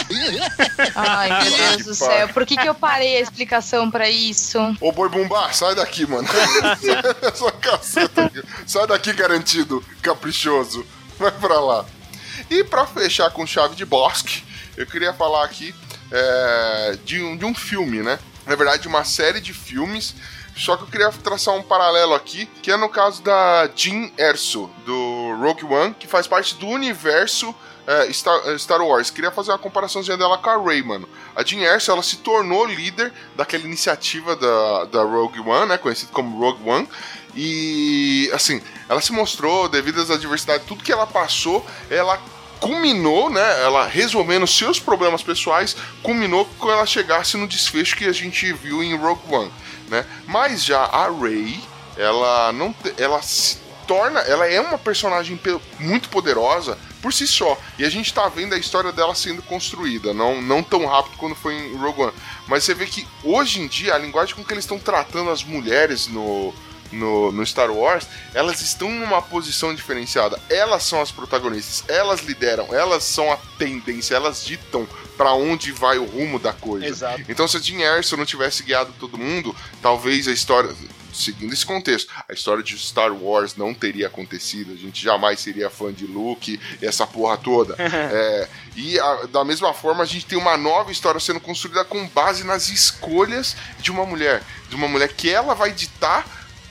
[0.95, 2.16] Ai, meu Deus do pai.
[2.17, 2.29] Céu.
[2.29, 4.59] Por que, que eu parei a explicação pra isso?
[4.81, 6.27] Ô boi bumbá, sai daqui, mano.
[7.23, 8.33] Essa caceta.
[8.67, 10.87] Sai daqui, garantido, caprichoso.
[11.19, 11.85] Vai pra lá.
[12.51, 14.45] E pra fechar com chave de bosque,
[14.77, 15.75] eu queria falar aqui
[16.11, 18.19] é, de, um, de um filme, né?
[18.47, 20.15] Na verdade, uma série de filmes.
[20.57, 24.71] Só que eu queria traçar um paralelo aqui, que é no caso da Jean Erso,
[24.87, 27.55] do Rogue One, que faz parte do universo
[27.87, 29.11] é, Star, é, Star Wars.
[29.11, 31.09] Queria fazer uma comparaçãozinha dela com a Rey, mano.
[31.35, 35.79] A Jean Erso, ela se tornou líder daquela iniciativa da, da Rogue One, né?
[35.79, 36.89] Conhecido como Rogue One.
[37.35, 42.19] E, assim, ela se mostrou, devido às adversidades, tudo que ela passou, ela
[42.61, 43.63] culminou, né?
[43.63, 48.83] Ela resolvendo seus problemas pessoais, culminou quando ela chegasse no desfecho que a gente viu
[48.83, 49.53] em Rogue One,
[49.89, 50.07] né?
[50.27, 51.63] Mas já a Rey,
[51.99, 57.59] ela não, ela se torna, ela é uma personagem pe- muito poderosa por si só.
[57.79, 61.35] E a gente tá vendo a história dela sendo construída, não, não tão rápido quando
[61.35, 62.13] foi em Rogue One.
[62.47, 65.43] Mas você vê que hoje em dia a linguagem com que eles estão tratando as
[65.45, 66.55] mulheres no
[66.93, 70.41] no, no Star Wars, elas estão numa posição diferenciada.
[70.49, 74.87] Elas são as protagonistas, elas lideram, elas são a tendência, elas ditam
[75.17, 76.87] pra onde vai o rumo da coisa.
[76.87, 77.23] Exato.
[77.29, 80.75] Então, se a Jean Erso não tivesse guiado todo mundo, talvez a história.
[81.17, 85.71] Seguindo esse contexto, a história de Star Wars não teria acontecido, a gente jamais seria
[85.71, 87.75] fã de Luke, essa porra toda.
[88.17, 92.07] É, e a- da mesma forma, a gente tem uma nova história sendo construída com
[92.09, 94.43] base nas escolhas de uma mulher.
[94.69, 96.25] De uma mulher que ela vai ditar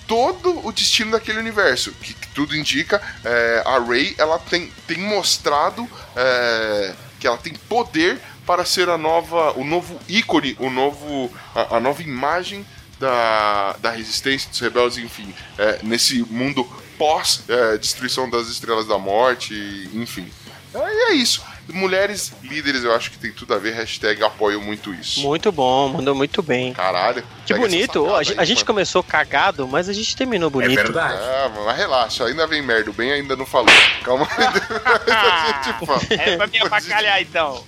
[0.08, 1.92] todo o destino daquele universo.
[1.94, 7.54] Que, que tudo indica, é, a Rey ela tem, tem mostrado é, que ela tem
[7.54, 12.64] poder para ser a nova, o novo ícone, o novo, a, a nova imagem
[13.06, 16.64] da, da resistência dos rebeldes, enfim, é, nesse mundo
[16.98, 19.54] pós é, destruição das estrelas da morte,
[19.94, 20.30] enfim.
[20.74, 21.42] É, é isso.
[21.68, 23.74] Mulheres líderes, eu acho que tem tudo a ver.
[23.74, 25.22] Hashtag apoio muito isso.
[25.22, 26.74] Muito bom, mandou muito bem.
[26.74, 27.24] Caralho.
[27.46, 28.02] Que bonito.
[28.04, 30.80] Sacada a, gente- aí, a gente começou cagado, mas a gente terminou bonito.
[30.80, 32.92] É, mas relaxa, ainda vem merda.
[32.92, 33.74] O bem ainda não falou.
[34.04, 36.02] Calma a gente fala.
[36.12, 37.64] É pra me abacalhar então.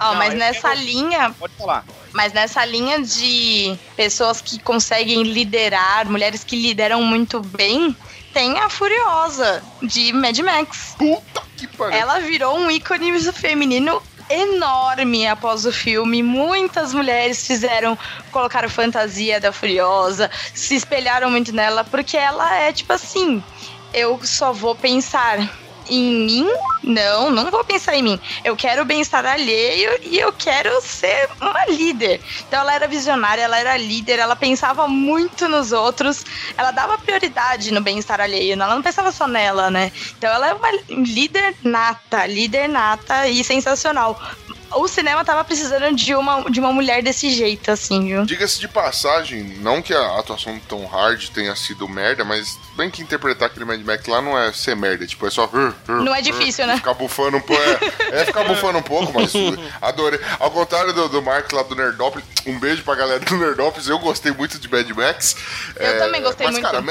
[0.00, 1.84] Ó, Não, mas nessa quero- linha, Pode falar.
[2.12, 7.94] Mas nessa linha de pessoas que conseguem liderar, mulheres que lideram muito bem,
[8.32, 10.94] tem a Furiosa de Mad Max.
[10.98, 11.98] Puta que pariu.
[11.98, 16.22] Ela virou um ícone feminino enorme após o filme.
[16.22, 17.98] Muitas mulheres fizeram,
[18.30, 23.42] colocaram fantasia da Furiosa, se espelharam muito nela, porque ela é tipo assim:
[23.92, 25.48] eu só vou pensar
[25.88, 26.48] em mim?
[26.82, 28.20] Não, não vou pensar em mim.
[28.44, 32.20] Eu quero o bem-estar alheio e eu quero ser uma líder.
[32.46, 36.24] Então ela era visionária, ela era líder, ela pensava muito nos outros,
[36.56, 39.92] ela dava prioridade no bem-estar alheio, ela não pensava só nela, né?
[40.16, 44.20] Então ela é uma líder nata, líder nata e sensacional.
[44.72, 48.26] O cinema tava precisando de uma, de uma mulher desse jeito, assim, viu?
[48.26, 52.90] Diga-se de passagem, não que a atuação do Tom Hardy tenha sido merda, mas bem
[52.90, 55.48] que interpretar aquele Mad Max lá não é ser merda, tipo, é só.
[55.86, 56.76] Não é difícil, né?
[56.76, 57.62] Ficar bufando um pouco.
[57.62, 59.32] É, é ficar bufando um pouco, mas
[59.80, 60.20] adorei.
[60.38, 63.98] Ao contrário do, do Mark lá do Nerdópolis, um beijo pra galera do Nerdópolis, eu
[63.98, 65.36] gostei muito de Mad Max.
[65.76, 66.64] Eu também gostei mas, muito.
[66.64, 66.82] Cara,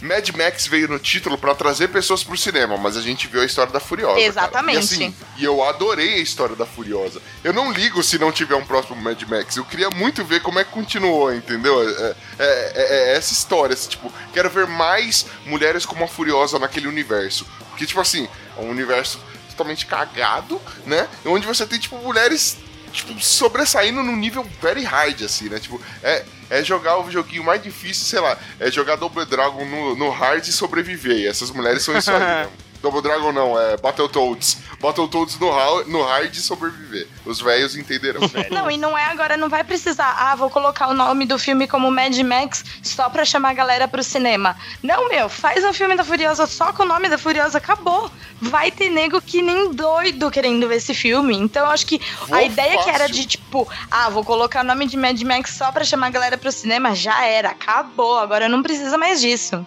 [0.00, 3.44] Mad, Max veio no título pra trazer pessoas pro cinema, mas a gente viu a
[3.44, 4.20] história da Furiosa.
[4.20, 4.76] Exatamente.
[4.76, 7.20] E, assim, e eu adorei a história da Furiosa.
[7.42, 9.56] Eu não ligo se não tiver um próximo Mad Max.
[9.56, 11.82] Eu queria muito ver como é que continuou, entendeu?
[11.88, 13.74] É, é- é- é essa história.
[13.74, 17.46] assim, tipo, quero ver mais mulheres como a Furiosa naquele universo.
[17.70, 19.20] Porque, tipo assim, é um universo
[19.50, 21.08] totalmente cagado, né?
[21.24, 22.56] Onde você tem, tipo, mulheres
[22.88, 25.58] tipo, sobressaindo num nível very hard, assim, né?
[25.58, 29.96] Tipo, é, é jogar o joguinho mais difícil, sei lá, é jogar Double Dragon no,
[29.96, 31.18] no hard e sobreviver.
[31.18, 32.48] E essas mulheres são isso aí, né?
[32.80, 34.58] Double Dragon não, é Battletoads.
[34.80, 37.08] Battletoads no, hard- no hard e sobreviver.
[37.26, 38.20] Os velhos entenderão.
[38.50, 40.14] Não, e não é agora, não vai precisar.
[40.18, 43.88] Ah, vou colocar o nome do filme como Mad Max só pra chamar a galera
[43.88, 44.56] pro cinema.
[44.82, 48.08] Não, meu, faz um filme da Furiosa só com o nome da Furiosa, acabou.
[48.40, 51.36] Vai ter nego que nem doido querendo ver esse filme.
[51.36, 53.14] Então eu acho que Vou a ideia que era fácil.
[53.14, 56.38] de tipo, ah, vou colocar o nome de Mad Max só pra chamar a galera
[56.38, 58.18] pro cinema, já era, acabou.
[58.18, 59.66] Agora não precisa mais disso.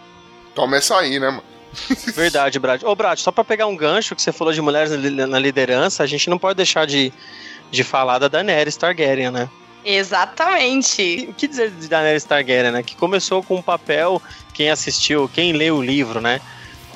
[0.56, 1.44] Toma essa aí, né, mano?
[2.14, 2.84] Verdade, Brad.
[2.84, 6.08] Ô, Brad, só pra pegar um gancho que você falou de mulheres na liderança, a
[6.08, 7.12] gente não pode deixar de,
[7.70, 9.50] de falar da Daenerys Targaryen, né?
[9.84, 11.28] Exatamente.
[11.30, 12.84] O que dizer de Daenerys Targaryen, né?
[12.84, 14.22] Que começou com um papel,
[14.54, 16.40] quem assistiu, quem leu o livro, né?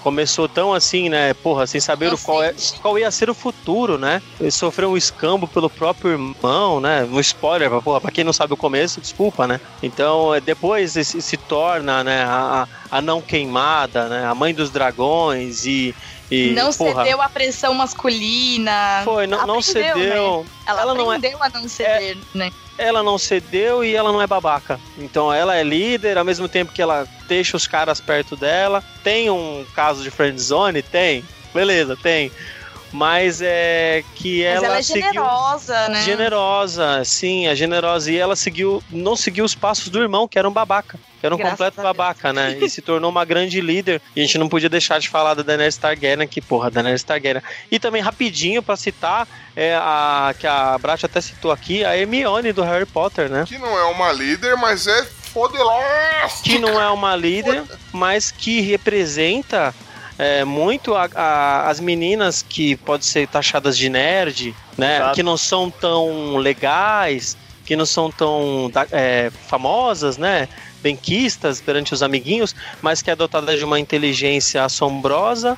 [0.06, 1.34] Começou tão assim, né?
[1.34, 4.22] Porra, sem saber o qual, é, qual ia ser o futuro, né?
[4.40, 7.03] Ele sofreu um escambo pelo próprio irmão, né?
[7.11, 9.60] Um spoiler, pra- porra, pra quem não sabe o começo, desculpa, né?
[9.82, 12.23] Então, é, depois se, se torna, né?
[12.23, 14.26] A a não queimada, né?
[14.26, 15.95] A mãe dos dragões e.
[16.31, 19.02] e não porra, cedeu à pressão masculina.
[19.03, 20.43] Foi, não, não Aprendeu, cedeu.
[20.43, 20.49] né?
[20.68, 22.52] Ela, Ela não é- aprendeu a não ceder, né?
[22.77, 24.80] ela não cedeu e ela não é babaca.
[24.97, 28.84] Então ela é líder, ao mesmo tempo que ela deixa os caras perto dela.
[29.03, 30.81] Tem um caso de friendzone?
[30.81, 31.23] Tem.
[31.53, 32.31] Beleza, tem.
[32.96, 36.02] Mas é que Mas ela, ela é seguiu generosa, né?
[36.04, 40.48] generosa, sim, é generosa e ela seguiu, não seguiu os passos do irmão, que era
[40.48, 42.58] um babaca, que era um Graças completo babaca, né?
[42.58, 44.02] E se tornou uma grande líder.
[44.16, 47.44] E a gente não podia deixar de falar da Daenerys Targaryen, que porra, Daenerys Targaryen.
[47.70, 49.28] E também rapidinho pra citar
[49.58, 53.44] é a que a Brat até citou aqui, a Hermione do Harry Potter, né?
[53.46, 56.44] Que não é uma líder, mas é fodelasta.
[56.44, 59.76] que não é uma líder, mas que representa
[60.18, 64.98] é, muito a- a- as meninas que podem ser taxadas de nerd, né?
[64.98, 65.16] Exato.
[65.16, 67.36] Que não são tão legais,
[67.66, 70.48] que não são tão é, famosas, né?
[70.82, 75.58] Benquistas perante os amiguinhos, mas que é dotada de uma inteligência assombrosa.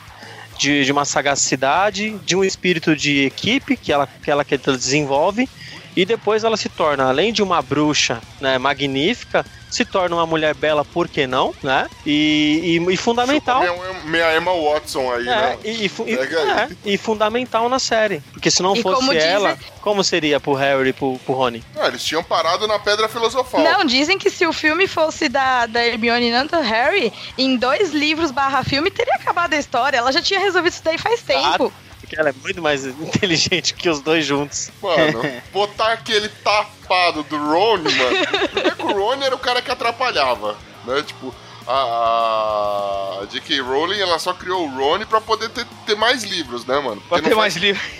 [0.60, 4.76] De, de uma sagacidade, de um espírito de equipe que ela, que ela, que ela
[4.76, 5.48] desenvolve,
[5.96, 10.54] e depois ela se torna, além de uma bruxa né, magnífica, se torna uma mulher
[10.56, 11.88] bela, por que não, né?
[12.06, 13.62] E, e- e fundamental.
[14.06, 15.58] Minha, Emma Watson aí, É, né?
[15.64, 18.22] e, e é, e fundamental na série.
[18.32, 21.34] Porque se não E fosse como dizem- ela, como seria pro Harry e pro, pro
[21.34, 21.64] Rony?
[21.80, 23.62] Ah, eles tinham parado na Pedra Filosofal.
[23.62, 27.58] Não, dizem que se o filme fosse da, da Hermione e não do Harry, em
[27.58, 29.98] dois livros barra filme, teria acabado a história.
[29.98, 31.72] Ela já tinha resolvido isso daí faz tempo.
[32.08, 34.72] Porque ela é muito mais inteligente que os dois juntos.
[34.82, 35.22] Mano,
[35.52, 38.18] botar aquele tapado do Rony, mano.
[38.52, 41.04] Primeiro que o Rony era o cara que atrapalhava, né?
[41.06, 41.36] Tipo,
[41.68, 43.60] a, a J.K.
[43.62, 47.02] Rowling, ela só criou o Rony pra poder ter, ter mais livros, né, mano?
[47.02, 47.82] Pra Porque ter não mais faz- livro.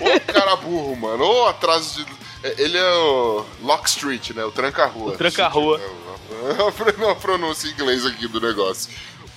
[0.00, 1.24] Ô cara burro, mano.
[1.24, 2.12] Ô atraso de...
[2.42, 4.44] é, Ele é o Lock Street, né?
[4.44, 5.12] O tranca-rua.
[5.12, 5.80] O tranca-rua.
[6.98, 8.90] Não, a pronúncia em inglês aqui do negócio.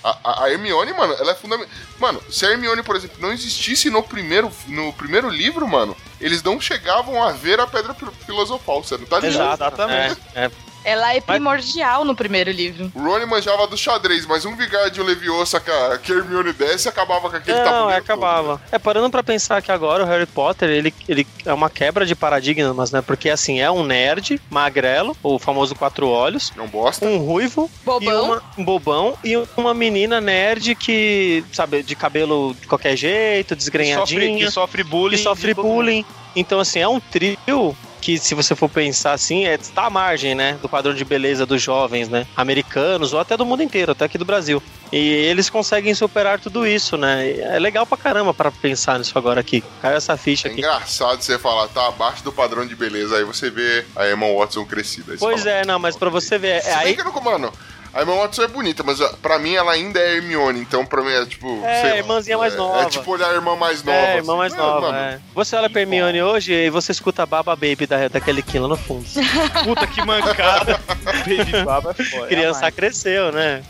[0.04, 1.72] A, a- a Hermione, mano, ela é fundamental.
[1.98, 6.42] Mano, se a Hermione, por exemplo, não existisse no primeiro, no primeiro livro, mano, eles
[6.42, 9.54] não chegavam a ver a Pedra Fil- Filosofal, você não tá ligado?
[9.54, 10.20] Exatamente.
[10.34, 10.50] É, é.
[10.84, 12.92] Ela é primordial no primeiro livro.
[12.94, 17.36] O Rony manjava do xadrez, mas um Vigard Leviosa que a Hermione desse acabava com
[17.36, 17.96] aquele Não, é, todo, né?
[17.96, 18.60] acabava.
[18.70, 22.14] É, parando pra pensar que agora o Harry Potter, ele, ele é uma quebra de
[22.14, 23.00] paradigmas, né?
[23.02, 27.06] Porque, assim, é um nerd, magrelo, o famoso quatro olhos, Não bosta.
[27.06, 28.24] um ruivo, e Bobão.
[28.24, 33.62] uma, um bobão e uma menina nerd que, sabe, de cabelo de qualquer jeito, Que
[33.62, 35.16] sofre, desgrenhadinha, que sofre bullying.
[35.16, 36.04] que sofre bullying.
[36.36, 40.34] Então, assim, é um trio que, se você for pensar assim, é, tá à margem,
[40.34, 40.58] né?
[40.60, 42.26] Do padrão de beleza dos jovens, né?
[42.36, 44.62] Americanos ou até do mundo inteiro, até aqui do Brasil.
[44.92, 47.30] E eles conseguem superar tudo isso, né?
[47.40, 49.64] É legal pra caramba pra pensar nisso agora aqui.
[49.80, 50.60] Caiu essa ficha É aqui.
[50.60, 54.66] engraçado você falar, tá abaixo do padrão de beleza, aí você vê a Emma Watson
[54.66, 55.16] crescida.
[55.18, 57.50] Pois fala, é, não, mas pra você ver, é aí que mano,
[57.94, 61.12] a Emma Watson é bonita, mas pra mim ela ainda é Hermione, então pra mim
[61.12, 61.62] é tipo.
[61.64, 62.82] É, sei lá, irmãzinha mais é- nova.
[62.82, 63.96] É tipo olhar a irmã mais nova.
[63.96, 64.38] É, irmã assim.
[64.38, 65.20] mais É, nova, mano, é.
[65.34, 68.68] Você olha pra Hermione hoje e você escuta a Baba Baby da, daquele Kim lá
[68.68, 69.04] no fundo.
[69.64, 70.80] Puta que mancada.
[71.04, 72.24] Baby Baba é foda.
[72.24, 73.62] A criança cresceu, né?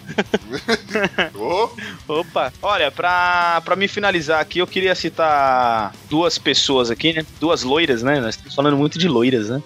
[1.35, 1.69] ô,
[2.09, 2.53] Opa.
[2.63, 7.25] Olha, pra, pra me finalizar aqui, eu queria citar duas pessoas aqui, né?
[7.39, 8.21] Duas loiras, né?
[8.21, 9.63] Nós estamos falando muito de loiras, né?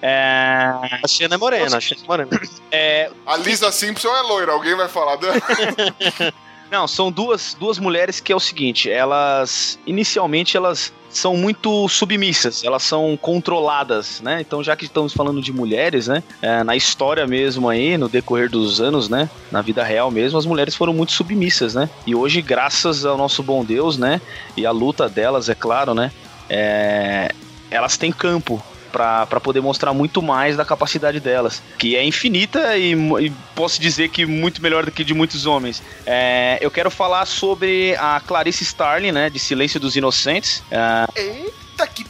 [0.00, 0.72] É,
[1.02, 2.40] A Xena é morena, a Xena é morena.
[2.70, 5.18] é, a Lisa Simpson é loira, alguém vai falar.
[5.20, 6.32] né?
[6.70, 12.62] Não, são duas, duas mulheres que é o seguinte, elas inicialmente elas são muito submissas,
[12.62, 14.42] elas são controladas, né?
[14.42, 16.22] Então já que estamos falando de mulheres, né?
[16.42, 19.30] é, na história mesmo aí, no decorrer dos anos, né?
[19.50, 21.88] Na vida real mesmo, as mulheres foram muito submissas, né?
[22.06, 24.20] E hoje, graças ao nosso bom Deus, né?
[24.54, 26.12] E a luta delas, é claro, né?
[26.48, 27.30] é,
[27.70, 28.62] elas têm campo
[28.98, 34.08] para poder mostrar muito mais da capacidade delas, que é infinita e, e posso dizer
[34.08, 35.80] que muito melhor do que de muitos homens.
[36.04, 41.86] É, eu quero falar sobre a Clarice Starling, né, de Silêncio dos Inocentes, é, Eita
[41.86, 42.04] que.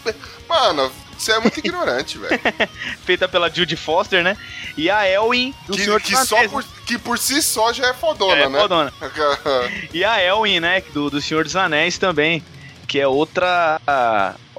[0.49, 2.41] Mano, você é muito ignorante, velho.
[3.05, 4.37] feita pela Judy Foster, né,
[4.77, 7.89] e a Elwin do Que, Senhor que dos só por, que por si só já
[7.89, 8.61] é fodona, é, né?
[8.61, 8.93] fodona.
[9.93, 12.43] E a Elwin, né, do, do Senhor dos Anéis também,
[12.87, 13.79] que é outra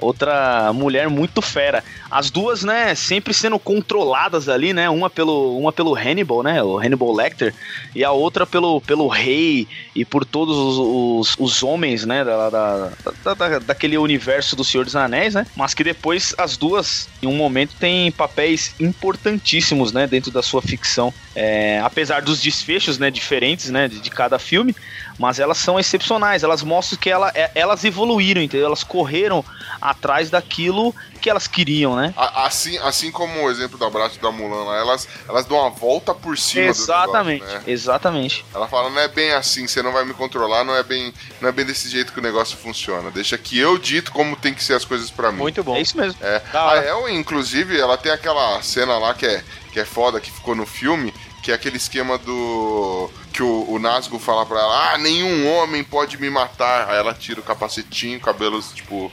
[0.00, 1.82] outra mulher muito fera.
[2.10, 6.78] As duas, né, sempre sendo controladas ali, né, uma pelo uma pelo Hannibal, né, o
[6.78, 7.54] Hannibal Lecter,
[7.94, 12.50] e a outra pelo, pelo rei e por todos os, os, os homens, né, da,
[12.50, 12.92] da,
[13.24, 17.26] da- da- daquele universo do Senhor dos Anéis, né, mas que depois as duas, em
[17.26, 21.12] um momento, têm papéis importantíssimos, né, dentro da sua ficção.
[21.34, 24.74] É, apesar dos desfechos, né, diferentes, né, de, de cada filme,
[25.20, 26.42] mas elas são excepcionais.
[26.42, 28.66] Elas mostram que ela, é- elas evoluíram, entendeu?
[28.66, 29.44] Elas correram
[29.78, 32.14] atrás daquilo que elas queriam, né?
[32.16, 35.68] Assim, assim como o exemplo da Brat e da Mulan lá, elas, elas dão uma
[35.68, 37.72] volta por cima exatamente, do negócio, né?
[37.72, 38.44] exatamente.
[38.54, 41.50] Ela fala, não é bem assim, você não vai me controlar, não é bem, não
[41.50, 43.10] é bem desse jeito que o negócio funciona.
[43.10, 45.38] Deixa que eu dito como tem que ser as coisas pra mim.
[45.38, 45.76] Muito bom.
[45.76, 46.18] É isso mesmo.
[46.22, 46.40] É.
[46.54, 46.76] A.
[46.78, 50.64] Elwin, inclusive, ela tem aquela cena lá que é, que é foda, que ficou no
[50.64, 53.10] filme, que é aquele esquema do.
[53.32, 56.88] que o, o fala pra ela: Ah, nenhum homem pode me matar.
[56.88, 59.10] Aí ela tira o capacetinho, cabelos tipo.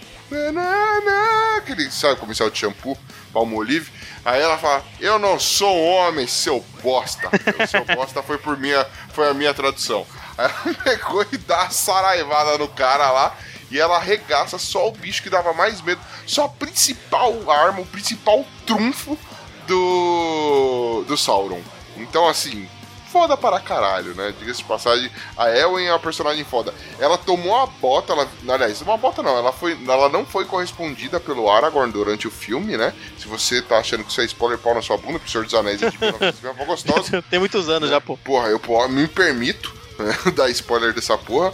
[1.58, 2.98] Aquele, sabe, comercial de shampoo,
[3.32, 3.92] palmolive.
[4.26, 7.30] Aí ela fala: Eu não sou homem, seu bosta.
[7.68, 8.86] Seu bosta foi por minha.
[9.14, 10.06] Foi a minha tradução.
[10.38, 13.36] Aí ela pegou e dá a saraivada no cara lá.
[13.70, 16.02] E ela arregaça só o bicho que dava mais medo.
[16.26, 19.18] Só a principal arma, o principal trunfo
[19.66, 21.06] do.
[21.08, 21.62] do Sauron.
[22.00, 22.68] Então, assim,
[23.12, 24.34] foda para caralho, né?
[24.38, 26.74] Diga-se de passagem, a Elwen é uma personagem foda.
[27.00, 31.20] Ela tomou a bota, ela, aliás, uma bota não, ela, foi, ela não foi correspondida
[31.20, 32.94] pelo Aragorn durante o filme, né?
[33.18, 35.54] Se você tá achando que isso é spoiler pau na sua bunda, pro Senhor dos
[35.54, 37.22] Anéis é de 1950, gostosa.
[37.30, 38.18] Tem muitos anos já, pô.
[38.18, 41.54] Porra, eu po- me permito né, dar spoiler dessa porra.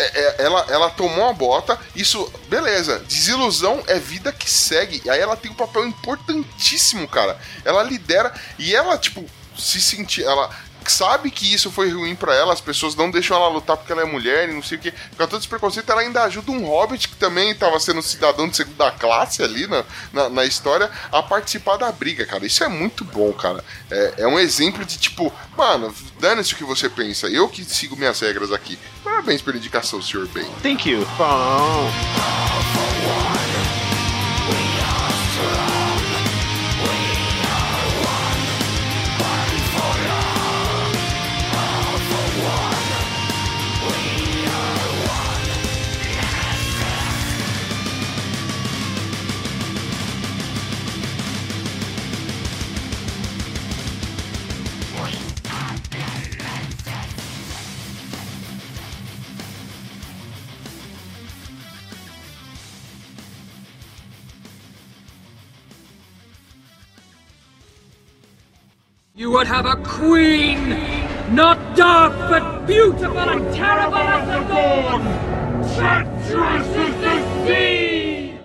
[0.00, 3.00] É- é- ela, ela tomou uma bota, isso, beleza.
[3.08, 5.08] Desilusão é vida que segue.
[5.10, 7.36] Aí ela tem um papel importantíssimo, cara.
[7.64, 9.24] Ela lidera e ela, tipo,
[9.58, 10.24] se sentir.
[10.24, 10.50] Ela
[10.90, 14.02] sabe que isso foi ruim pra ela, as pessoas não deixam ela lutar porque ela
[14.02, 14.90] é mulher e não sei o que.
[14.90, 18.56] Fica todo esse preconceito, ela ainda ajuda um hobbit que também tava sendo cidadão de
[18.56, 22.46] segunda classe ali na, na, na história a participar da briga, cara.
[22.46, 23.64] Isso é muito bom, cara.
[23.90, 27.96] É, é um exemplo de tipo, mano, dane-se o que você pensa, eu que sigo
[27.96, 28.78] minhas regras aqui.
[29.04, 30.26] Parabéns pela indicação, Sr.
[30.26, 30.50] Bane.
[30.62, 31.06] Thank you.
[69.18, 70.68] You would have a queen,
[71.34, 75.02] not dark but beautiful and terrible as the dawn,
[75.74, 78.38] treacherous as the sea!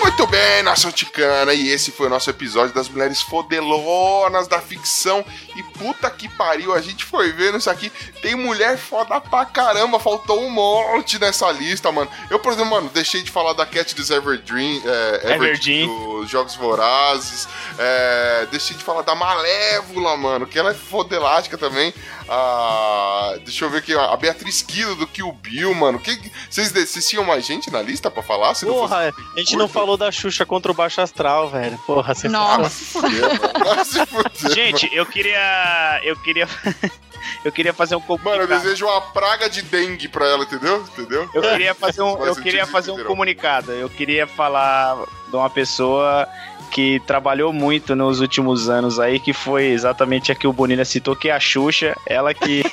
[0.00, 5.24] Muito bem, nação ticana, e esse foi o nosso episódio das mulheres fodelonas da ficção.
[5.56, 7.90] E puta que pariu, a gente foi vendo isso aqui.
[8.22, 12.10] Tem mulher foda pra caramba, faltou um monte nessa lista, mano.
[12.30, 15.86] Eu, por exemplo, mano, deixei de falar da Cat dos Everdeen, é, Everdeen.
[15.88, 17.48] dos Jogos Vorazes.
[17.78, 21.92] é, deixei de falar da Malévola, mano, que ela é fodelástica também.
[22.28, 25.98] Ah, deixa eu ver aqui, a Beatriz Kilo do Kill Bill, mano.
[25.98, 26.18] Que,
[26.50, 28.54] vocês, vocês tinham mais gente na lista pra falar?
[28.54, 31.78] Se não fosse- Porra, a gente não falou da Xuxa contra o Baixo Astral, velho.
[31.86, 33.00] Porra, você Nossa.
[33.00, 36.00] Fudeu, Gente, eu queria.
[36.02, 36.48] Eu queria.
[37.44, 38.62] eu queria fazer um Mano, eu comunicado.
[38.62, 40.82] desejo uma praga de dengue pra ela, entendeu?
[40.82, 41.30] Entendeu?
[41.32, 43.70] Eu queria fazer um, eu queria fazer um comunicado.
[43.70, 44.96] Eu queria falar
[45.28, 46.28] de uma pessoa
[46.72, 51.14] que trabalhou muito nos últimos anos aí, que foi exatamente a que o Bonilha citou,
[51.14, 51.96] que é a Xuxa.
[52.04, 52.64] Ela que.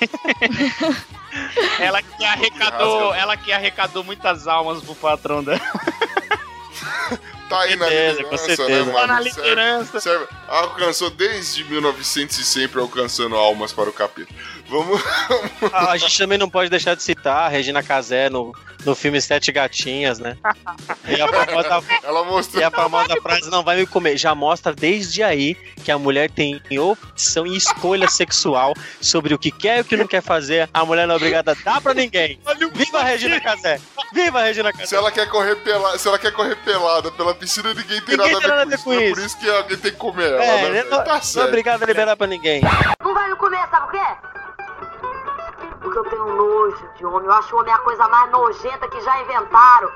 [1.80, 3.14] ela que arrecadou.
[3.14, 5.62] Ela que arrecadou muitas almas pro patrão dela.
[7.56, 8.86] Tá aí na certeza, com liderança, né, certeza.
[8.86, 8.94] mano?
[9.00, 10.00] Tá na Serve- liderança.
[10.00, 14.34] serve- alcançou desde 1900 e sempre alcançando almas para o capeta.
[14.68, 15.02] Vamos.
[15.72, 18.52] Ah, a gente também não pode deixar de citar a Regina Casé no,
[18.84, 20.36] no filme Sete Gatinhas, né?
[21.08, 22.62] E a famosa, Ela mostrou.
[22.62, 24.18] e a famosa frase não vai me comer.
[24.18, 29.52] Já mostra desde aí que a mulher tem opção e escolha sexual sobre o que
[29.52, 30.68] quer e o que não quer fazer.
[30.74, 32.40] A mulher não é obrigada a dar pra ninguém.
[32.74, 33.80] Viva a Regina Casé!
[34.14, 34.96] Viva a Regina Se Casé!
[34.96, 38.62] ela quer correr pelada, se ela quer correr pelada pela piscina, ninguém tem Ninguém nada
[38.62, 39.02] a ver com isso.
[39.02, 39.16] É isso.
[39.16, 40.70] por isso que alguém tem que comer ela, É, né?
[40.70, 40.84] né?
[40.90, 42.62] não, Tá não é obrigado a liberar pra ninguém.
[43.04, 44.06] Não vai me comer, sabe por quê?
[45.82, 47.28] Porque eu tenho nojo de homem.
[47.28, 49.92] Eu acho o homem a coisa mais nojenta que já inventaram.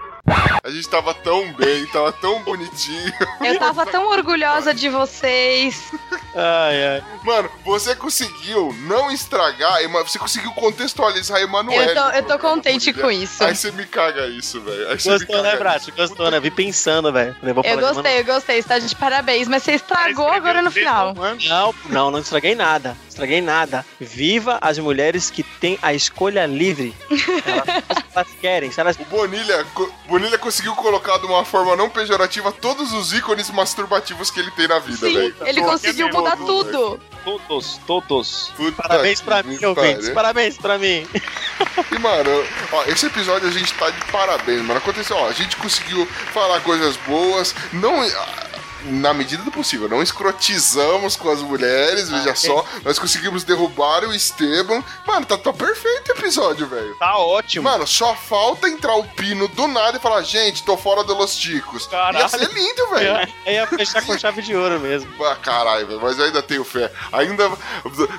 [0.64, 3.14] A gente tava tão bem, tava tão bonitinho.
[3.44, 5.92] Eu tava tão orgulhosa de vocês.
[6.36, 7.04] Ai, ai.
[7.24, 11.92] Mano, você conseguiu não estragar, você conseguiu contextualizar a Emanuele.
[11.92, 13.44] Eu tô, eu tô contente com isso.
[13.44, 14.88] Aí você me caga isso, velho.
[14.90, 15.90] Gostou, caga né, Brat?
[15.92, 16.40] Gostou, né?
[16.40, 17.36] Vi pensando, velho.
[17.42, 18.96] Eu gostei, eu gostei, tá, gente?
[18.96, 21.14] Parabéns, mas você estragou Ela agora no final.
[21.14, 22.96] o Não, não, não estraguei nada.
[23.08, 23.86] Estraguei nada.
[24.00, 26.96] Viva as mulheres que têm a escolha livre.
[27.46, 28.72] Elas elas querem.
[28.76, 28.98] Elas...
[28.98, 34.30] O Bonilha, co- Bonilha conseguiu colocar de uma forma não pejorativa todos os ícones masturbativos
[34.30, 35.34] que ele tem na vida, velho.
[35.46, 37.00] ele conseguiu mudar tudo.
[37.24, 38.52] Todos, todos.
[38.58, 40.10] Puta Parabéns pra mim, ouvintes.
[40.10, 41.08] Parabéns pra mim.
[41.92, 42.30] E, mano,
[42.72, 44.80] ó, esse episódio a gente tá de parabéns, mano.
[44.80, 48.04] Aconteceu, ó, a gente conseguiu falar coisas boas, não.
[48.80, 52.66] Ah, Na medida do possível, não escrotizamos com as mulheres, veja só.
[52.84, 54.84] Nós conseguimos derrubar o Esteban.
[55.06, 56.96] Mano, tá, tá perfeito o episódio, velho.
[56.96, 57.70] Tá ótimo.
[57.70, 61.36] Mano, só falta entrar o Pino do nada e falar, gente, tô fora de Los
[61.36, 61.86] Ticos.
[61.86, 62.30] Ia Caralho.
[62.30, 63.16] ser lindo, velho.
[63.46, 65.10] Aí ia fechar com chave de ouro mesmo.
[65.26, 66.92] Ah, caralho, velho, mas eu ainda tenho fé.
[67.12, 67.50] Ainda.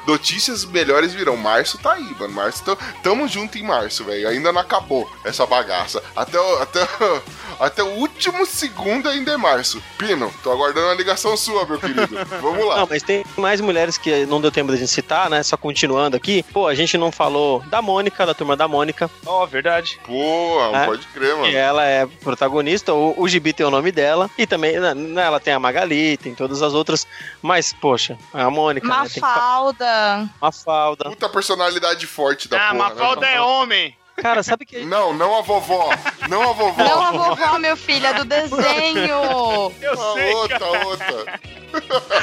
[0.07, 1.37] Notícias melhores virão.
[1.37, 2.35] Março tá aí, mano.
[2.35, 4.29] Março, tamo, tamo junto em março, velho.
[4.29, 6.03] Ainda não acabou essa bagaça.
[6.15, 6.81] Até o, até,
[7.61, 9.83] até o último segundo ainda é março.
[9.99, 12.09] Pino, tô aguardando uma ligação sua, meu querido.
[12.41, 12.79] Vamos lá.
[12.79, 15.43] Não, mas tem mais mulheres que não deu tempo da gente citar, né?
[15.43, 16.43] Só continuando aqui.
[16.53, 19.11] Pô, a gente não falou da Mônica, da turma da Mônica.
[19.27, 20.01] Ó, verdade.
[20.05, 20.87] Porra, É.
[20.87, 21.49] pode crer, mano.
[21.49, 24.31] Que ela é protagonista, o, o Gibi tem o nome dela.
[24.37, 27.07] E também, né, né, ela tem a Magali, tem todas as outras.
[27.43, 30.31] Mas, poxa, a Mônica, né, tem que falar Mafalda.
[30.41, 31.05] uma falda.
[31.05, 32.89] Puta personalidade forte da ah, porra.
[32.91, 33.95] Mafalda né, é homem.
[34.21, 34.81] Cara, sabe que.
[34.81, 35.91] Não, não a vovó.
[36.29, 36.83] Não a vovó.
[36.83, 39.73] Não a vovó, meu filho, é do desenho.
[39.81, 40.87] Eu a sei, outra, cara.
[40.87, 41.41] outra.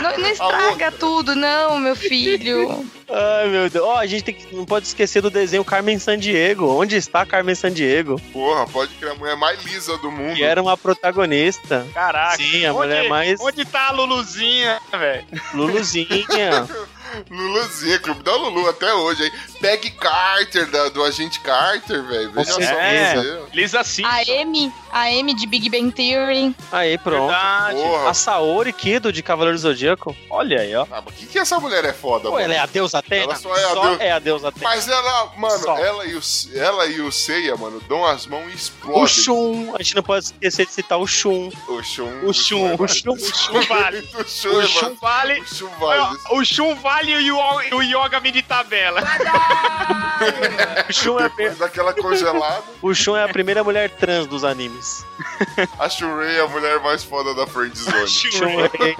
[0.02, 2.86] Não, não estraga tudo, não, meu filho.
[3.10, 3.86] Ai, meu Deus.
[3.86, 6.68] Ó, a gente tem que, não pode esquecer do desenho Carmen Sandiego.
[6.68, 8.19] Onde está Carmen Sandiego?
[8.34, 10.36] Porra, pode crer a mulher mais lisa do mundo.
[10.36, 11.88] Que era uma protagonista.
[11.94, 12.38] Caraca.
[12.38, 15.26] Sim, a onde, mulher mais Onde tá a Luluzinha, velho?
[15.53, 16.68] Luluzinha.
[17.30, 19.32] Luluzinha, clube da Lulu até hoje, hein?
[19.62, 22.32] Peg Carter, da- do agente Carter, velho.
[22.32, 23.42] Veja só você.
[23.54, 24.12] Lisa Simpson.
[24.12, 26.56] A Amy, a Amy de Big Bang Theory.
[26.72, 27.34] Aí, pronto.
[27.34, 30.16] A Saori Kido de Cavaleiro do Zodíaco.
[30.30, 30.86] Olha aí, ó.
[30.92, 32.44] Ah, mas que que essa mulher é foda, Pô, mano?
[32.44, 33.24] ela é a deusa Atena?
[33.24, 34.70] Ela só é a deusa- é a deusa Atena.
[34.70, 35.78] Mas ela, mano, Só.
[35.78, 36.22] ela e, o,
[36.56, 39.04] ela e o Seiya, mano, dão as mãos e explodem.
[39.04, 41.50] O Shun, a gente não pode esquecer de citar o Shun.
[41.68, 42.26] O Shun.
[42.26, 43.16] O Shun, o Shun.
[43.68, 44.08] Vale.
[44.16, 45.40] O Shun, é, vale.
[45.42, 46.18] O Shun vale.
[46.32, 47.38] O Shun vale e o,
[47.78, 49.02] o Yoga vem de tabela.
[50.90, 52.64] O Shun, é, a- Depois daquela congelada.
[52.82, 55.06] o Shun é a primeira mulher trans dos animes.
[55.80, 58.07] A Shurei é a mulher mais foda da friendzone.
[58.07, 58.95] Shurei.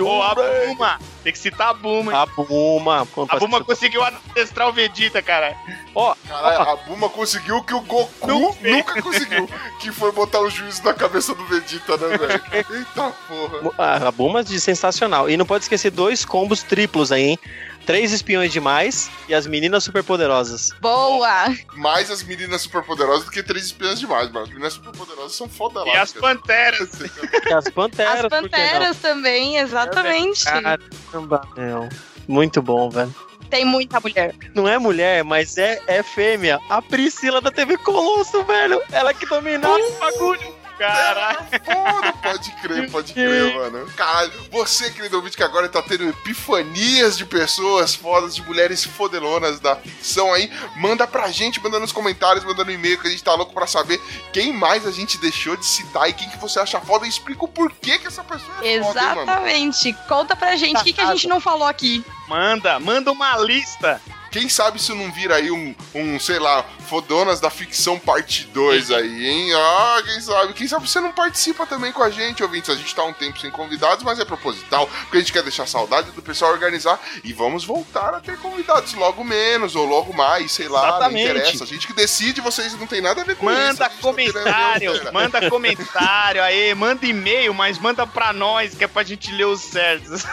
[0.00, 0.98] Ô, a Buma.
[1.22, 2.12] Tem que citar a Buma.
[2.12, 2.18] hein?
[2.18, 3.06] A Buma.
[3.28, 5.54] A Buma conseguiu adestrar o Vegeta, cara.
[5.94, 9.48] Ó, Caralho, a Buma conseguiu o que o Goku nunca conseguiu.
[9.78, 12.42] Que foi botar o juízo na cabeça do Vegeta, né, velho?
[12.70, 13.74] Eita porra.
[13.78, 15.28] a, a Buma de sensacional.
[15.28, 17.38] E não pode esquecer dois combos triplos aí, hein?
[17.84, 20.70] Três espiões demais e as meninas superpoderosas.
[20.80, 21.52] Boa!
[21.74, 24.44] Mais as meninas superpoderosas do que três espiãs demais, mano.
[24.44, 25.94] As meninas superpoderosas são foda lá.
[25.94, 26.88] E as panteras.
[27.00, 28.14] E as panteras.
[28.14, 28.30] As não?
[28.30, 30.44] panteras também, exatamente.
[30.44, 31.88] Caramba, meu.
[32.28, 33.12] Muito bom, velho.
[33.52, 34.34] Tem muita mulher.
[34.54, 36.58] Não é mulher, mas é, é fêmea.
[36.70, 38.80] A Priscila da TV Colosso, velho.
[38.90, 40.61] Ela que dominava o bagulho.
[40.86, 41.38] Caralho.
[41.64, 43.86] Foda, pode crer, pode crer, mano.
[43.96, 49.60] Caralho, você, querido ouvinte, que agora tá tendo epifanias de pessoas fodas, de mulheres fodelonas
[49.60, 53.22] da ficção aí, manda pra gente, manda nos comentários, manda no e-mail, que a gente
[53.22, 54.00] tá louco pra saber
[54.32, 57.44] quem mais a gente deixou de citar e quem que você acha foda e explica
[57.44, 59.22] o porquê que essa pessoa é foda, hein, mano.
[59.22, 59.92] Exatamente.
[60.08, 62.04] Conta pra gente o que, que a gente não falou aqui.
[62.28, 64.00] Manda, manda uma lista.
[64.32, 68.90] Quem sabe se não vira aí um, um, sei lá, Fodonas da Ficção parte 2
[68.90, 69.52] aí, hein?
[69.54, 70.52] Ah, quem sabe?
[70.54, 72.70] Quem sabe você não participa também com a gente, ouvintes?
[72.70, 75.66] A gente tá um tempo sem convidados, mas é proposital, porque a gente quer deixar
[75.66, 80.50] saudade do pessoal organizar e vamos voltar a ter convidados logo menos ou logo mais,
[80.50, 81.28] sei lá, Exatamente.
[81.28, 81.64] não interessa.
[81.64, 83.60] A gente que decide, vocês não tem nada a ver com isso.
[83.60, 85.12] Manda a ver, comentário, galera.
[85.12, 89.60] manda comentário aí, manda e-mail, mas manda pra nós, que é pra gente ler os
[89.60, 90.24] certos.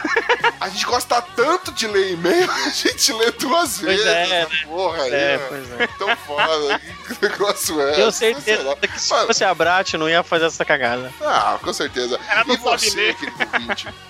[0.58, 5.02] A gente gosta tanto de ler e-mail, a gente lê duas Pois é, essa porra
[5.02, 5.86] aí, É, pois é.
[5.98, 7.92] Tão foda, que negócio é?
[7.92, 8.76] Tenho Sei certeza lá.
[8.76, 11.12] que se Mano, fosse a Brat, não ia fazer essa cagada.
[11.22, 12.18] Ah, com certeza.
[12.28, 13.14] Ela não e sabe você, ler.
[13.16, 13.88] querido ouvinte?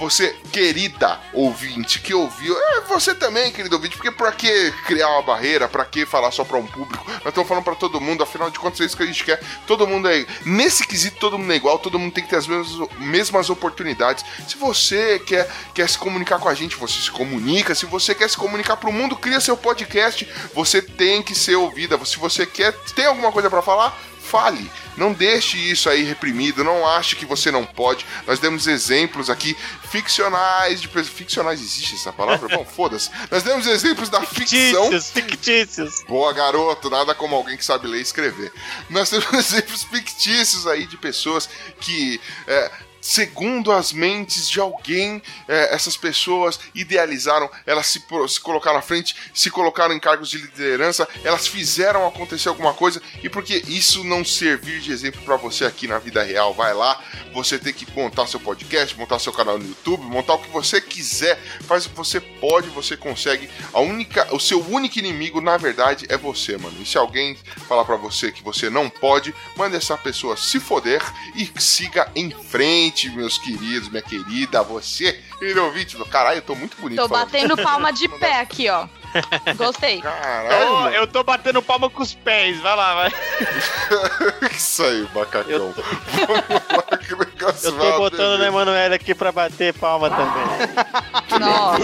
[0.00, 5.22] Você, querida ouvinte, que ouviu, é você também, querido ouvinte, porque pra que criar uma
[5.22, 7.04] barreira, pra que falar só pra um público?
[7.06, 9.42] Nós estamos falando pra todo mundo, afinal de contas é isso que a gente quer.
[9.66, 10.24] Todo mundo é.
[10.46, 14.24] Nesse quesito, todo mundo é igual, todo mundo tem que ter as mesmas, mesmas oportunidades.
[14.48, 17.74] Se você quer, quer se comunicar com a gente, você se comunica.
[17.74, 20.26] Se você quer se comunicar pro mundo, cria seu podcast.
[20.54, 22.02] Você tem que ser ouvida.
[22.06, 23.94] Se você quer, tem alguma coisa pra falar?
[24.30, 28.06] Fale, não deixe isso aí reprimido, não ache que você não pode.
[28.28, 29.56] Nós demos exemplos aqui
[29.90, 31.08] ficcionais de pessoas.
[31.08, 32.48] Ficcionais existe essa palavra?
[32.56, 33.10] Bom, foda-se.
[33.28, 34.88] Nós demos exemplos da ficção.
[34.88, 36.04] Fictícios, fictícios.
[36.06, 38.52] Boa, garoto, nada como alguém que sabe ler e escrever.
[38.88, 41.50] Nós temos exemplos fictícios aí de pessoas
[41.80, 42.20] que.
[42.46, 42.70] é,
[43.00, 49.16] Segundo as mentes de alguém, é, essas pessoas idealizaram, elas se, se colocaram à frente,
[49.32, 54.24] se colocaram em cargos de liderança, elas fizeram acontecer alguma coisa, e porque isso não
[54.24, 57.02] servir de exemplo pra você aqui na vida real, vai lá,
[57.32, 60.80] você tem que montar seu podcast, montar seu canal no YouTube, montar o que você
[60.80, 63.48] quiser, faz o que você pode, você consegue.
[63.72, 66.76] A única, o seu único inimigo, na verdade, é você, mano.
[66.80, 67.36] E se alguém
[67.66, 71.02] falar pra você que você não pode, manda essa pessoa se foder
[71.34, 76.76] e siga em frente, meus queridos, minha querida, você, querido ouvinte caralho, eu tô muito
[76.78, 77.26] bonito Tô falando.
[77.26, 78.86] batendo palma de pé aqui, ó.
[79.56, 80.00] Gostei.
[80.00, 80.96] Caralho, mano.
[80.96, 83.12] eu tô batendo palma com os pés, vai lá, vai.
[84.54, 85.50] Isso aí, macacão.
[85.50, 85.74] Eu
[86.26, 91.40] Vamos lá, que negócio Eu tô botando na Emanuele aqui pra bater palma também.
[91.40, 91.80] Nossa.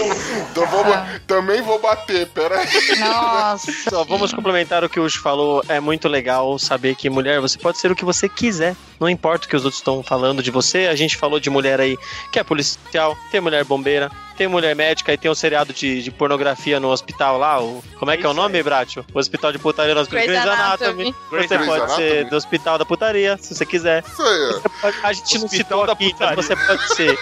[0.51, 0.83] Então vou,
[1.25, 2.99] também vou bater, pera aí.
[2.99, 3.71] Nossa.
[3.89, 5.63] Só vamos complementar o que o Ucho falou.
[5.67, 8.75] É muito legal saber que mulher, você pode ser o que você quiser.
[8.99, 10.87] Não importa o que os outros estão falando de você.
[10.87, 11.97] A gente falou de mulher aí
[12.31, 16.11] que é policial, tem mulher bombeira, tem mulher médica e tem um seriado de, de
[16.11, 17.61] pornografia no hospital lá.
[17.61, 19.05] O, como é que é o nome, Bratio?
[19.13, 21.15] O hospital de putaria no hospital Grey's Grey's Anatomy.
[21.29, 22.29] Você Grey's pode ser Anatomy.
[22.29, 24.03] do hospital da putaria, se você quiser.
[24.07, 24.91] Isso aí, ó.
[25.03, 27.17] A gente não citou da aqui, então você pode ser.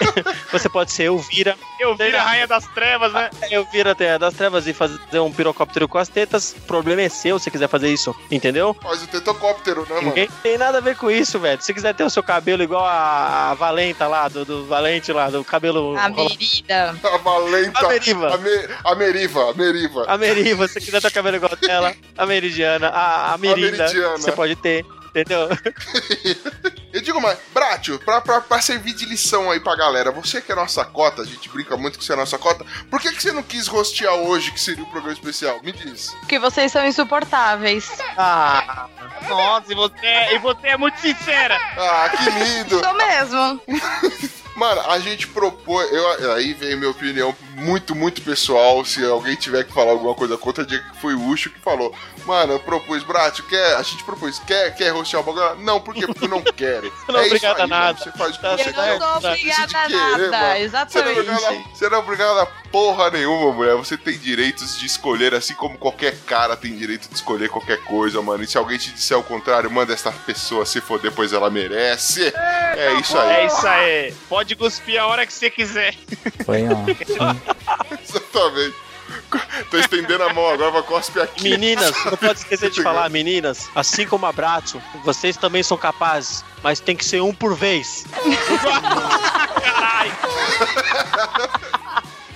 [0.52, 3.30] Você pode ser Elvira, Eu viro a rainha das trevas, né?
[3.50, 6.54] Elvira Terra das Trevas e fazer um pirocóptero com as tetas.
[6.56, 8.74] O problema é seu se quiser fazer isso, entendeu?
[8.82, 10.08] Faz o tetocóptero, né, mano?
[10.08, 11.60] Ninguém tem nada a ver com isso, velho.
[11.60, 15.28] Se quiser ter o seu cabelo igual a, a Valenta lá, do, do Valente lá,
[15.30, 15.96] do cabelo.
[15.98, 16.96] A merida.
[17.02, 17.86] A Valenta.
[17.86, 18.34] A Meriva.
[18.34, 20.04] A, me, a Meriva, a Meriva.
[20.06, 23.84] A Meriva, se você quiser ter o cabelo igual dela, a Meridiana, a, a Mirinda,
[23.84, 24.18] Meridiana.
[24.18, 25.48] você pode ter, entendeu?
[26.96, 30.50] Eu digo mais, Bratio, pra, pra, pra servir de lição aí pra galera, você que
[30.50, 33.22] é nossa cota, a gente brinca muito que você é nossa cota, por que, que
[33.22, 35.60] você não quis rostear hoje, que seria o programa especial?
[35.62, 36.12] Me diz.
[36.20, 37.86] Porque vocês são insuportáveis.
[38.16, 38.88] Ah,
[39.28, 41.58] Nossa, e você, e você é muito sincera.
[41.76, 42.80] Ah, que lindo!
[42.82, 43.60] Sou mesmo.
[44.56, 45.86] Mano, a gente propôs.
[45.92, 48.82] Eu, aí vem minha opinião muito, muito pessoal.
[48.86, 51.94] Se alguém tiver que falar alguma coisa contra, diga que foi o Ucho que falou.
[52.26, 53.76] Mano, eu propus, Bratio, quer?
[53.76, 55.62] A gente propôs, quer, quer rostear o bagulho?
[55.64, 56.06] Não, por quê?
[56.06, 56.92] Porque eu não quero.
[57.08, 57.98] Não é isso obrigado a nada.
[57.98, 58.98] Você faz o que Tá você Eu quer.
[58.98, 60.26] não sou obrigada a querer, nada, mano.
[60.26, 61.20] Você não, é exatamente.
[61.20, 63.76] obrigado a, você não é obrigado a porra nenhuma, mulher.
[63.76, 68.20] Você tem direitos de escolher, assim como qualquer cara tem direito de escolher qualquer coisa,
[68.20, 68.42] mano.
[68.42, 72.32] E se alguém te disser o contrário, manda essa pessoa se foder, pois ela merece.
[72.36, 73.30] É isso aí.
[73.36, 74.14] É isso aí.
[74.28, 75.94] Pode cuspir a hora que você quiser.
[76.44, 77.94] Foi ó.
[78.02, 78.85] Exatamente.
[79.70, 81.42] Tô estendendo a mão agora, vai cospe aqui.
[81.44, 86.80] Meninas, não pode esquecer de falar, meninas, assim como abraço, vocês também são capazes, mas
[86.80, 88.04] tem que ser um por vez.
[89.62, 90.12] Caralho.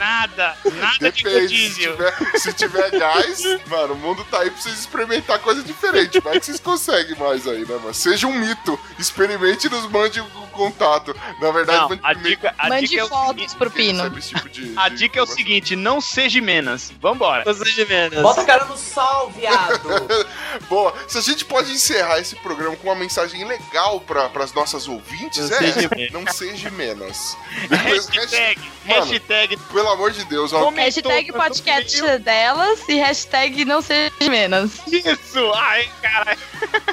[0.01, 0.56] Nada.
[0.64, 4.78] Nada de Depende, se tiver, se tiver gás, mano, o mundo tá aí pra vocês
[4.78, 6.20] experimentar coisa diferente.
[6.20, 7.93] Vai que vocês conseguem mais aí, né, mano?
[7.93, 8.81] Seja um mito.
[8.98, 11.14] Experimente e nos mande o contato.
[11.40, 13.56] Na verdade, Não, mande a dica, a Mande dica é o fotos seguinte.
[13.56, 14.20] pro Pino.
[14.20, 16.93] tipo de- A de dica é o seguinte, não seja menos.
[17.01, 17.44] Vambora.
[17.44, 18.20] Vocês de menos.
[18.20, 19.81] Bota a cara no sol, viado.
[20.68, 24.89] Boa, se a gente pode encerrar esse programa com uma mensagem legal para as nossas
[24.89, 27.36] ouvintes, Não é seja não seja menos.
[27.68, 29.56] Depois, Hashtag, Mano, hashtag.
[29.72, 34.72] pelo amor de Deus, ó, Hashtag podcast não delas e hashtag não seja menos.
[34.86, 35.52] Isso!
[35.55, 36.39] Ai, caralho.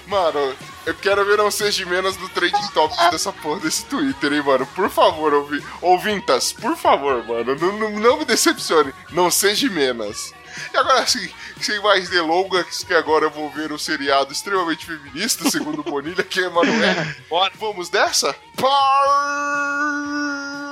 [0.06, 0.56] mano,
[0.86, 4.68] eu quero ver não seja menos do Trading Topics dessa porra desse Twitter, hein, mano.
[4.76, 10.34] Por favor, ouvi, ouvintas, por favor, mano, não, não, não me decepcione, não seja menos.
[10.74, 11.30] E agora, assim,
[11.60, 16.24] sem mais delongas, que agora eu vou ver um seriado extremamente feminista, segundo o Bonilha,
[16.24, 16.96] que é Emanuel.
[17.30, 17.52] Bora.
[17.60, 18.36] Vamos dessa?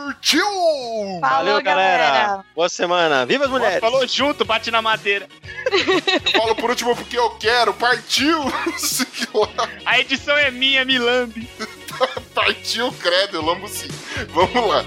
[0.06, 0.46] Partiu!
[0.46, 2.44] Falou, Valeu, galera.
[2.56, 3.26] Boa semana.
[3.26, 3.80] Viva as mulheres.
[3.80, 5.28] Falou junto, bate na madeira.
[5.66, 8.40] Eu falo por último porque eu quero, partiu!
[9.86, 11.50] A edição é minha, Milambi.
[12.34, 13.88] partiu, credo, eu lambo sim.
[14.30, 14.86] Vamos lá.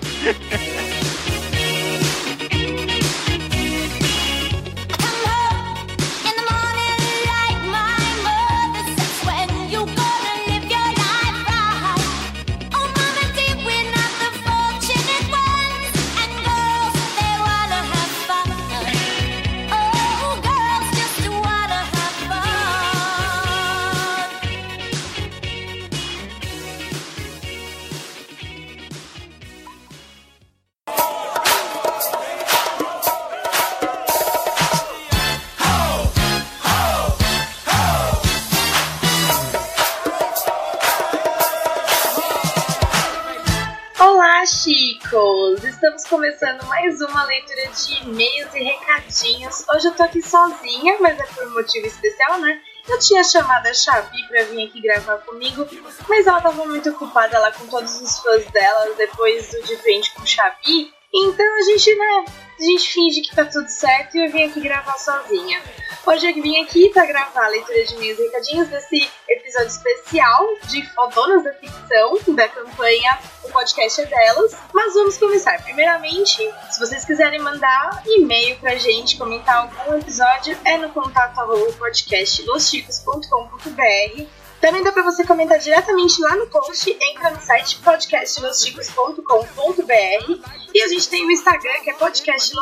[45.09, 45.65] Chicos!
[45.65, 49.65] Estamos começando mais uma leitura de e-mails e recadinhos.
[49.75, 52.61] Hoje eu tô aqui sozinha, mas é por um motivo especial, né?
[52.87, 55.67] Eu tinha chamado a Xavi pra vir aqui gravar comigo,
[56.09, 60.13] mas ela tava muito ocupada lá com todos os fãs dela depois do De Frente
[60.15, 60.93] com Xavi.
[61.13, 62.25] Então a gente, né,
[62.59, 65.61] a gente finge que tá tudo certo e eu vim aqui gravar sozinha.
[66.07, 70.87] Hoje eu vim aqui pra gravar a leitura de e recadinhos desse episódio especial de
[70.95, 74.57] Fodonas da Ficção, da campanha O Podcast é Delas.
[74.73, 75.63] Mas vamos começar.
[75.63, 81.39] Primeiramente, se vocês quiserem mandar e-mail pra gente, comentar algum episódio, é no contato
[81.75, 84.38] podcastlosticos.com.br.
[84.61, 90.89] Também dá pra você comentar diretamente lá no post, entra no site podcastlosticos.com.br e a
[90.89, 92.53] gente tem o Instagram que é podcast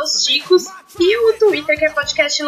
[0.98, 2.46] e o Twitter que é podcast sem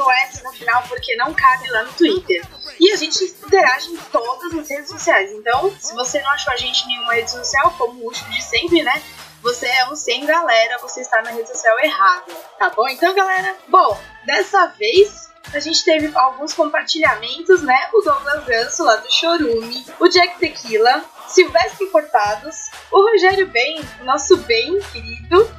[0.00, 2.46] o S no final porque não cabe lá no Twitter.
[2.78, 6.56] E a gente interage em todas as redes sociais, então se você não achou a
[6.56, 9.02] gente em nenhuma rede social, como o último de sempre, né?
[9.42, 12.86] Você é um sem galera, você está na rede social errada, tá bom?
[12.86, 17.88] Então, galera, bom, dessa vez a gente teve alguns compartilhamentos, né?
[17.92, 24.36] O Douglas Ganso, lá do Chorume, o Jack Tequila, Silvestre Cortados, o Rogério Bem, nosso
[24.38, 25.50] bem querido,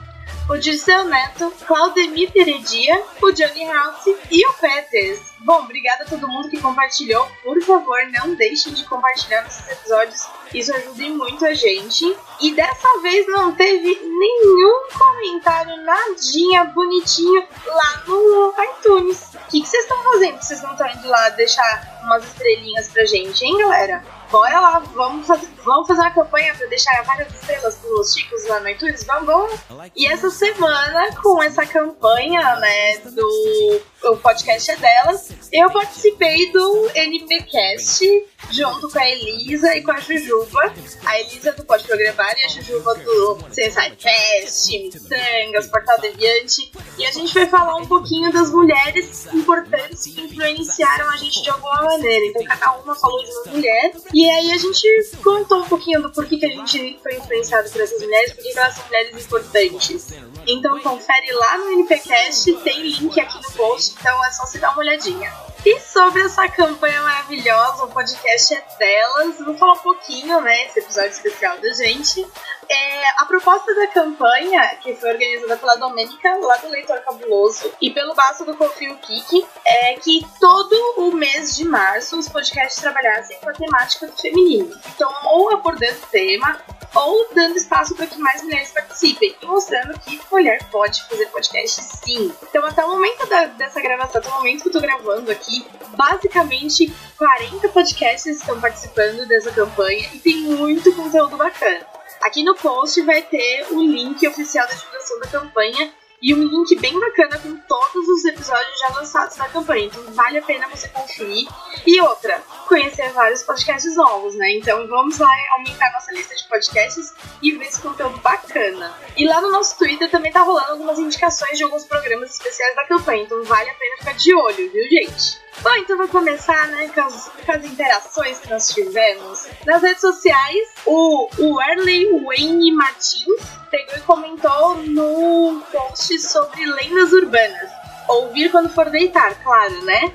[0.51, 5.21] o Dirceu Neto, Claudemir Heredia, o Johnny House e o Peters.
[5.39, 7.25] Bom, obrigada a todo mundo que compartilhou.
[7.41, 10.27] Por favor, não deixem de compartilhar nesses episódios.
[10.53, 12.15] Isso ajuda muito a gente.
[12.41, 19.33] E dessa vez não teve nenhum comentário, nadinha, bonitinho lá no iTunes.
[19.33, 20.37] O que vocês estão fazendo?
[20.43, 24.03] Vocês não estão indo lá deixar umas estrelinhas pra gente, hein, galera?
[24.31, 28.61] Bora lá, vamos fazer, vamos fazer uma campanha pra deixar várias estrelas pros chicos lá
[28.61, 29.03] no iTunes?
[29.03, 29.59] Vamos, vamos!
[29.93, 36.89] E essa semana, com essa campanha, né, do o podcast é delas, eu participei do
[36.95, 38.03] NPcast
[38.49, 40.73] junto com a Elisa e com a Jujuba.
[41.05, 46.71] A Elisa do Pode Programar e a Jujuba do Sensai Fest, Missangas, Portal Deviante.
[46.97, 51.49] E a gente vai falar um pouquinho das mulheres importantes que influenciaram a gente de
[51.49, 52.25] alguma maneira.
[52.25, 53.93] Então cada uma falou de uma mulher.
[54.13, 54.87] E aí a gente
[55.23, 58.75] contou um pouquinho do porquê que a gente foi influenciado por essas mulheres, porque elas
[58.75, 60.13] são mulheres importantes.
[60.47, 64.71] Então confere lá no NPcast, tem link aqui no post, então é só você dar
[64.71, 65.31] uma olhadinha.
[65.63, 69.37] E sobre essa campanha maravilhosa, o podcast é delas.
[69.39, 70.65] Vou falar um pouquinho, né?
[70.65, 72.25] Esse episódio especial da gente.
[72.69, 77.91] É, a proposta da campanha, que foi organizada pela Domênica, lá do Leitor Cabuloso, e
[77.91, 83.37] pelo Baço do Confio Kiki, é que todo o mês de março os podcasts trabalhassem
[83.41, 84.73] com a temática do feminino.
[84.95, 86.59] Então, ou abordando o tema,
[86.93, 91.81] ou dando espaço para que mais mulheres participem, e mostrando que mulher pode fazer podcast
[91.81, 92.33] sim.
[92.43, 95.65] Então, até o momento da- dessa gravação, até o momento que eu tô gravando aqui,
[95.89, 101.85] basicamente 40 podcasts estão participando dessa campanha e tem muito conteúdo bacana.
[102.21, 105.91] Aqui no post vai ter o link oficial da divulgação da campanha
[106.21, 109.85] e um link bem bacana com todos os episódios já lançados na campanha.
[109.85, 111.47] Então vale a pena você conferir.
[111.85, 114.51] E outra, conhecer vários podcasts novos, né?
[114.51, 117.11] Então vamos lá aumentar nossa lista de podcasts
[117.41, 118.93] e ver esse conteúdo bacana.
[119.17, 122.85] E lá no nosso Twitter também tá rolando algumas indicações de alguns programas especiais da
[122.85, 123.23] campanha.
[123.23, 125.41] Então vale a pena ficar de olho, viu, gente?
[125.59, 129.47] Bom, então vou começar né, com, as, com as interações que nós tivemos.
[129.65, 137.11] Nas redes sociais, o, o Erley Wayne Martins pegou e comentou no post sobre lendas
[137.13, 137.69] urbanas.
[138.07, 140.11] Ouvir quando for deitar, claro, né?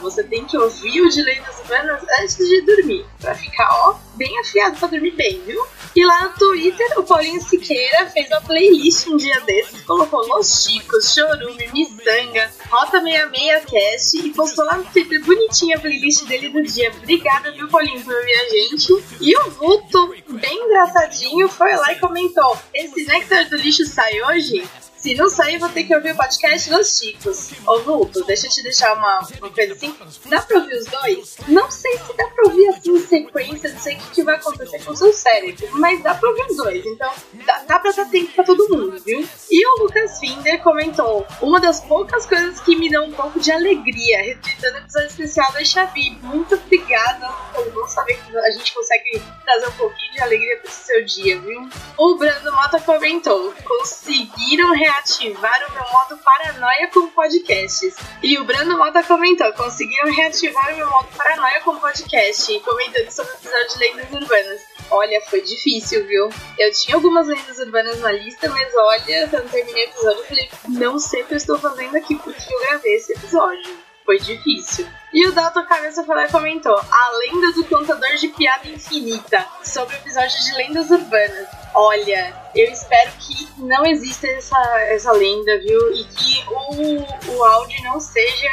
[0.00, 4.38] Você tem que ouvir o de lendas urbanas antes de dormir, pra ficar, ó, bem
[4.40, 5.64] afiado pra dormir bem, viu?
[5.94, 10.62] E lá no Twitter, o Paulinho Siqueira fez uma playlist um dia desses, colocou Los
[10.62, 16.50] Chicos, Chorume, Missanga, Rota 66 Cast e postou lá no Twitter bonitinha a playlist dele
[16.50, 16.92] do dia.
[17.02, 19.04] Obrigada, viu, Paulinho, por ouvir a gente.
[19.20, 24.68] E o Vulto, bem engraçadinho, foi lá e comentou: Esse Nectar do Lixo sai hoje?
[24.98, 27.50] Se não sair, vou ter que ouvir o podcast dos Chicos.
[27.66, 29.94] Ô, Vulto, deixa eu te deixar uma, uma coisa assim.
[30.26, 31.36] Dá pra ouvir os dois?
[31.46, 34.34] Não sei se dá pra ouvir assim em sequência, não sei o que, que vai
[34.34, 36.84] acontecer com o seu cérebro, mas dá pra ouvir os dois.
[36.84, 37.12] Então,
[37.46, 39.28] dá, dá pra dar tempo pra todo mundo, viu?
[39.50, 43.52] E o Lucas Finder comentou: Uma das poucas coisas que me dão um pouco de
[43.52, 46.18] alegria, retweetando o episódio especial da Xavi.
[46.22, 50.86] Muito obrigada por bom saber que a gente consegue trazer um pouquinho de alegria esse
[50.86, 51.68] seu dia, viu?
[51.96, 57.94] O Brando Mota comentou: Conseguiram reativar o meu modo paranoia com podcasts.
[58.22, 63.32] E o Brando Mota comentou: conseguiram reativar o meu modo paranoia com podcast, comentando sobre
[63.32, 64.60] o episódio de lendas urbanas.
[64.90, 66.30] Olha, foi difícil, viu?
[66.58, 70.50] Eu tinha algumas lendas urbanas na lista, mas olha, quando terminei o episódio, eu falei:
[70.68, 73.76] não sei o que eu estou fazendo aqui, porque eu gravei esse episódio.
[74.06, 74.88] Foi difícil.
[75.12, 79.94] E o Dalton Cabeça falou e comentou: A lenda do contador de piada infinita sobre
[79.94, 81.57] o episódio de lendas urbanas.
[81.74, 84.58] Olha, eu espero que não exista essa,
[84.88, 85.92] essa lenda, viu?
[85.92, 88.50] E que o, o áudio não seja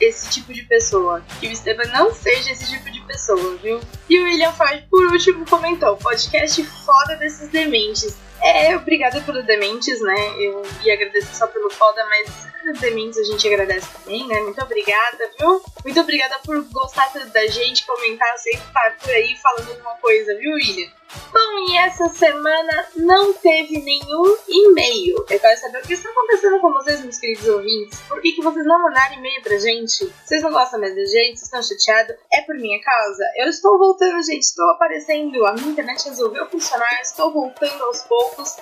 [0.00, 1.22] esse tipo de pessoa.
[1.40, 3.80] Que o Esteban não seja esse tipo de pessoa, viu?
[4.08, 8.16] E o William Ford, por último, comentou: podcast foda desses dementes.
[8.40, 10.34] É, obrigada pelos dementes, né?
[10.36, 14.40] Eu ia agradecer só pelo foda, mas os dementes a gente agradece também, né?
[14.40, 15.62] Muito obrigada, viu?
[15.84, 20.54] Muito obrigada por gostar da gente, comentar, sempre estar por aí falando alguma coisa, viu,
[20.54, 20.90] William?
[21.32, 25.24] Bom, e essa semana não teve nenhum e-mail.
[25.28, 28.00] Eu quero saber o que está acontecendo com vocês, meus queridos ouvintes.
[28.08, 30.12] Por que, que vocês não mandaram e-mail pra gente?
[30.24, 31.38] Vocês não gostam mais da gente?
[31.38, 32.16] Vocês estão chateados?
[32.32, 33.24] É por minha causa?
[33.36, 34.42] Eu estou voltando, gente.
[34.42, 35.44] Estou aparecendo.
[35.46, 37.00] A minha internet resolveu funcionar.
[37.02, 38.56] Estou voltando aos poucos.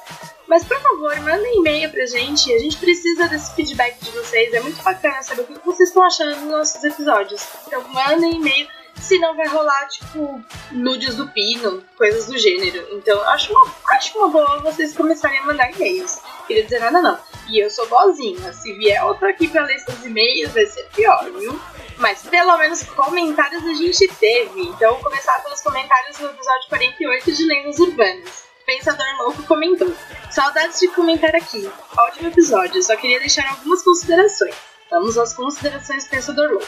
[0.46, 2.52] Mas, por favor, mandem e-mail pra gente.
[2.52, 4.52] A gente precisa desse feedback de vocês.
[4.52, 7.46] É muito bacana saber o que vocês estão achando dos nossos episódios.
[7.66, 8.79] Então, mandem e-mail.
[9.00, 12.86] Senão vai rolar, tipo, nudes do pino, coisas do gênero.
[12.92, 16.20] Então, acho uma, acho uma boa vocês começarem a mandar e-mails.
[16.46, 17.18] Queria dizer nada, não.
[17.48, 18.52] E eu sou boazinha.
[18.52, 21.60] Se vier outro aqui pra ler seus e-mails, vai ser pior, viu?
[21.96, 24.62] Mas pelo menos comentários a gente teve.
[24.62, 28.50] Então, vou começar pelos comentários do episódio 48 de Lendas Urbanas.
[28.66, 29.92] Pensador Louco comentou:
[30.30, 31.68] Saudades de comentar aqui.
[31.98, 34.69] Ótimo episódio, só queria deixar algumas considerações.
[34.90, 36.66] Vamos às considerações Pensador Louco.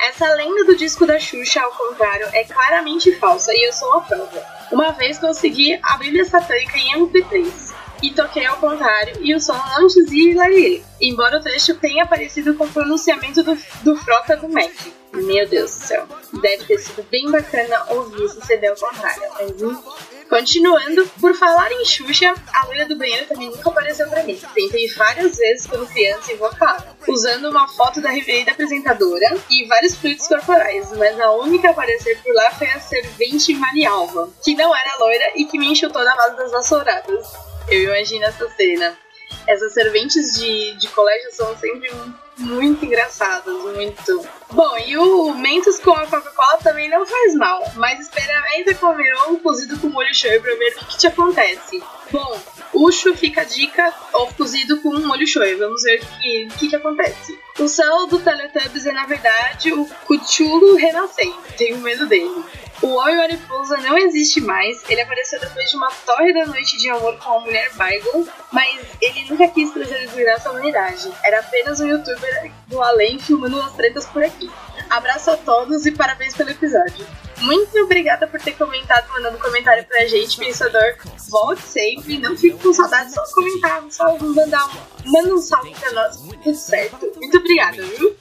[0.00, 4.00] Essa lenda do disco da Xuxa, ao contrário, é claramente falsa e eu sou a
[4.00, 4.44] prova.
[4.72, 9.60] Uma vez consegui a Bíblia Satânica em MP3 e toquei ao contrário e o som
[9.76, 14.48] não dizia Hilarie, embora o trecho tenha aparecido com o pronunciamento do, do Frota do
[14.48, 14.72] Mac.
[15.12, 16.06] Meu Deus do céu,
[16.40, 20.17] deve ter sido bem bacana ouvir esse CD ao contrário, mas enfim.
[20.28, 24.38] Continuando, por falar em Xuxa, a loira do banheiro também nunca apareceu pra mim.
[24.54, 30.26] Tentei várias vezes quando criança invocada, usando uma foto da reverenda apresentadora e vários fluidos
[30.28, 34.98] corporais, mas a única a aparecer por lá foi a servente Marialva, que não era
[34.98, 37.26] loira e que me enxutou na base das vassouradas.
[37.68, 38.98] Eu imagino essa cena.
[39.46, 41.90] Essas serventes de, de colégio são sempre
[42.38, 44.26] muito engraçadas, muito.
[44.50, 49.38] Bom, e o Mentos com a Coca-Cola também não faz mal, mas experimenta comer ovo
[49.40, 51.82] cozido com molho shoyu pra ver o que, que te acontece.
[52.10, 52.40] Bom,
[52.72, 56.76] Ucho fica a dica, ovo cozido com molho shoyu, vamos ver o que, que, que
[56.76, 57.38] acontece.
[57.58, 62.44] O céu do Teletubbies é na verdade o Cuchulo renascente, tenho medo dele.
[62.80, 67.18] O Homem Mariposa não existe mais, ele apareceu depois de uma tórrida noite de amor
[67.18, 71.12] com a mulher Bygone, mas ele nunca quis trazer desgraça à humanidade.
[71.24, 74.48] Era apenas um youtuber do além filmando as tretas por aqui.
[74.88, 77.04] Abraço a todos e parabéns pelo episódio.
[77.40, 80.96] Muito obrigada por ter comentado, mandando comentário pra gente, pensador.
[81.28, 85.92] Volte sempre, não fique com saudade, só comentar, só mandar um, manda um salve pra
[85.92, 87.12] nós, tudo certo.
[87.16, 88.16] Muito obrigada, viu?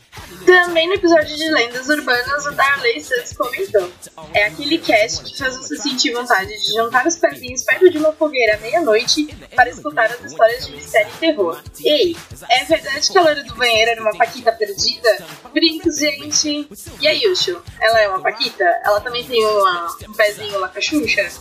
[0.45, 3.91] Também no episódio de Lendas Urbanas, o Darley Santos comentou.
[4.33, 8.13] É aquele cast que faz você sentir vontade de juntar os pezinhos perto de uma
[8.13, 11.61] fogueira à meia-noite para escutar as histórias de mistério e terror.
[11.83, 12.15] Ei,
[12.49, 15.25] é verdade que a loira do banheiro era uma paquita perdida?
[15.53, 16.67] Brincos, gente!
[17.01, 17.61] E a Yushu?
[17.81, 18.63] Ela é uma paquita?
[18.85, 20.71] Ela também tem uma, um pezinho lá?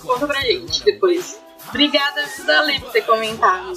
[0.03, 1.39] Conta pra gente depois.
[1.69, 3.73] Obrigada, Darley, por ter comentado.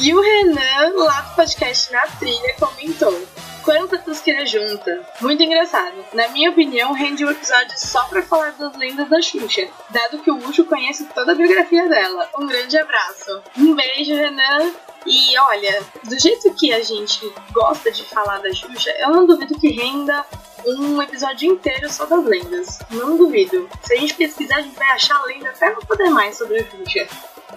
[0.00, 3.26] E o Renan, lá do podcast Na Trilha, comentou.
[3.62, 5.06] Quanta tosqueira junta.
[5.20, 6.04] Muito engraçado.
[6.12, 10.30] Na minha opinião, rende um episódio só pra falar das lendas da Xuxa, dado que
[10.30, 12.28] o Ucho conhece toda a biografia dela.
[12.38, 13.42] Um grande abraço.
[13.56, 14.72] Um beijo, Renan.
[15.06, 19.58] E olha, do jeito que a gente gosta de falar da Xuxa, eu não duvido
[19.58, 20.24] que renda
[20.64, 22.78] um episódio inteiro só das lendas.
[22.90, 23.68] Não duvido.
[23.82, 26.64] Se a gente pesquisar, a gente vai achar lenda até não poder mais sobre a
[26.64, 27.08] Xuxa.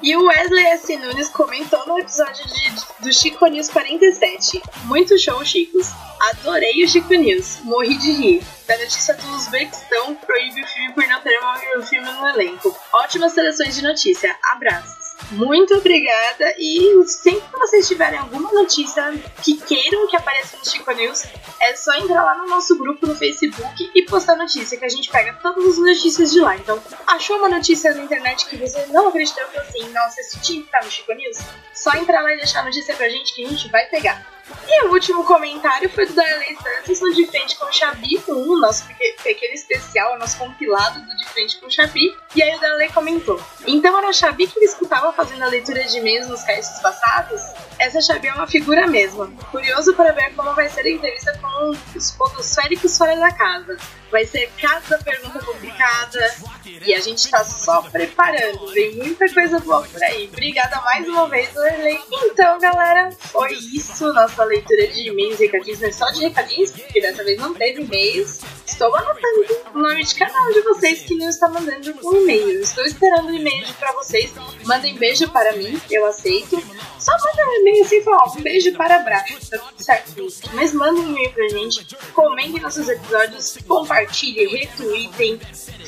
[0.01, 0.97] E o Wesley S.
[0.97, 4.61] Nunes comentou no episódio de, do Chico News 47.
[4.83, 5.91] Muito show, Chicos.
[6.29, 7.59] Adorei o Chico News.
[7.63, 8.43] Morri de rir.
[8.67, 11.39] Da notícia do Uzbequistão proíbe o filme por não ter
[11.77, 12.75] um filme no elenco.
[12.93, 14.35] Ótimas seleções de notícia.
[14.43, 15.04] Abraços.
[15.31, 19.11] Muito obrigada e sempre que vocês tiverem alguma notícia
[19.41, 21.25] que queiram que apareça no Chico News,
[21.61, 25.09] é só entrar lá no nosso grupo no Facebook e postar notícia, que a gente
[25.09, 26.55] pega todas as notícias de lá.
[26.55, 30.59] Então, achou uma notícia na internet que você não acreditou que assim, nossa, esse que
[30.59, 31.37] estar no Chico News?
[31.73, 34.34] Só entrar lá e deixar a notícia pra gente que a gente vai pegar.
[34.67, 38.59] E o último comentário foi do Darley Santos no De Frente com o Xabi, um
[38.59, 42.15] nosso peque- pequeno especial, nosso compilado do De Frente com o Xabi.
[42.35, 45.83] E aí o Darley comentou: Então era o Xabi que me escutava fazendo a leitura
[45.83, 47.41] de e-mails nos caixas passados?
[47.77, 49.27] Essa Xabi é uma figura mesmo.
[49.51, 53.77] Curioso para ver como vai ser a entrevista com os podosféricos fora da casa.
[54.11, 56.35] Vai ser cada pergunta complicada
[56.65, 58.71] e a gente tá só preparando.
[58.71, 60.29] Vem muita coisa boa por aí.
[60.31, 61.99] Obrigada mais uma vez, Darley.
[62.11, 64.13] Então, galera, foi isso.
[64.13, 67.81] Nossa leitura de e-mails e recadinhos, é só de recadinhos, porque dessa vez não teve
[67.81, 68.39] e-mails.
[68.65, 72.61] Estou anotando o nome de cada um de vocês que não está mandando um e-mail.
[72.61, 74.33] Estou esperando o e-mail para vocês.
[74.63, 76.61] Mandem beijo para mim, eu aceito.
[76.99, 80.13] Só manda um e-mail assim, fala, ó, um beijo para abraço, tá tudo certo.
[80.53, 85.39] Mas mandem um e-mail pra gente, comentem nossos episódios, compartilhem, retweetem,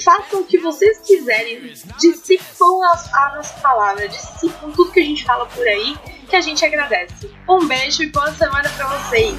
[0.04, 5.26] façam o que vocês quiserem, dissipam a, a nossa palavra, dissipam tudo que a gente
[5.26, 5.98] fala por aí,
[6.30, 7.32] que a gente agradece.
[7.50, 9.36] Um beijo e boa semana pra vocês.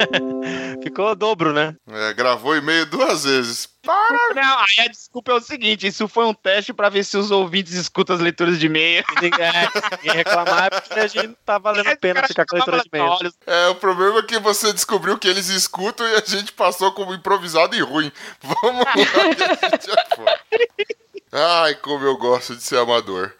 [0.82, 1.74] Ficou, ficou dobro, né?
[1.88, 3.68] É, gravou e-mail duas vezes.
[4.34, 7.30] Não, aí a desculpa é o seguinte: isso foi um teste pra ver se os
[7.30, 9.04] ouvintes escutam as leituras de e-mail.
[9.20, 12.82] Ninguém reclamar é porque a gente não tá valendo a pena ficar com a leitura
[12.82, 13.32] de e-mail.
[13.46, 17.14] É, o problema é que você descobriu que eles escutam e a gente passou como
[17.14, 18.12] improvisado e ruim.
[18.42, 19.00] Vamos lá, que
[19.66, 20.86] a gente já foi.
[21.32, 23.32] Ai, como eu gosto de ser amador.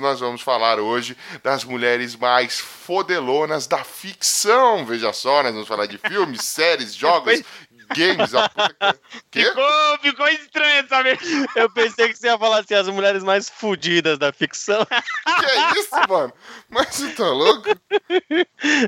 [0.00, 4.84] Nós vamos falar hoje das mulheres mais fodelonas da ficção.
[4.84, 7.44] Veja só, nós vamos falar de filmes, séries, jogos,
[7.94, 8.98] Games, a puta
[9.30, 9.44] que...
[9.44, 11.46] Ficou, ficou estranho versão.
[11.54, 14.84] Eu pensei que você ia falar assim, as mulheres mais fodidas da ficção.
[14.86, 16.32] Que é isso, mano?
[16.70, 17.68] Mas você tá louco?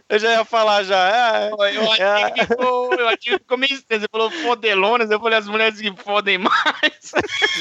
[0.09, 1.09] Eu já ia falar já.
[1.09, 4.03] É, Eu achei que ficou, eu achei que ficou meio estranho.
[4.03, 7.13] Você falou fodelonas, eu falei as mulheres que fodem mais.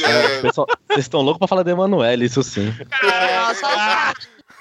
[0.03, 2.74] É, pessoal, vocês estão loucos pra falar de Emanuele, isso sim.
[3.02, 4.14] Ah,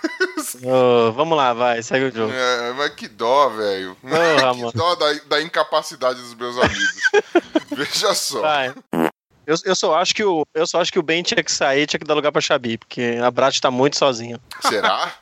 [0.62, 2.32] Ô, vamos lá, vai, segue o jogo.
[2.32, 3.96] É, mas que dó, velho.
[4.00, 7.00] Porra, que dó da, da incapacidade dos meus amigos.
[7.72, 8.40] Veja só.
[8.40, 8.74] Vai.
[9.46, 11.86] Eu, eu, só acho que o, eu só acho que o Ben tinha que sair,
[11.86, 14.40] tinha que dar lugar pra Xabi, porque a Brat tá muito sozinho.
[14.62, 15.12] Será?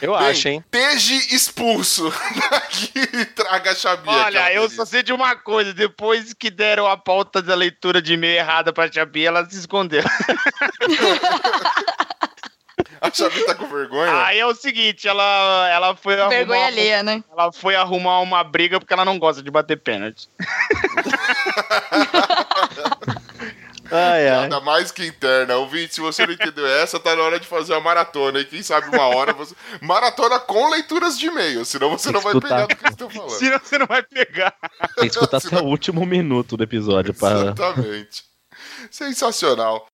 [0.00, 0.64] Eu Bem, acho, hein?
[0.72, 2.12] Esteja expulso
[2.50, 4.08] daqui e traga a Xabi.
[4.08, 5.72] Olha, eu só sei de uma coisa.
[5.72, 10.02] Depois que deram a pauta da leitura de e-mail errada pra Xabi, ela se escondeu.
[13.00, 14.24] A Xabi tá com vergonha?
[14.24, 16.28] Aí é o seguinte, ela, ela foi arrumar...
[16.28, 17.22] Vergonha alheia, né?
[17.30, 20.28] Ela foi arrumar uma briga porque ela não gosta de bater pênalti.
[23.90, 24.48] Ai, ai.
[24.48, 25.56] Nada mais que interna.
[25.56, 28.40] Ouvinte, se você não entendeu essa, tá na hora de fazer uma maratona.
[28.40, 29.54] E quem sabe uma hora você.
[29.80, 32.48] Maratona com leituras de e-mail, senão você não vai escutar.
[32.48, 33.30] pegar do que eu estou falando.
[33.30, 34.54] Senão você não vai pegar.
[34.96, 37.40] Tem que escutar até o último minuto do episódio para.
[37.40, 38.24] Exatamente.
[38.90, 39.86] Sensacional.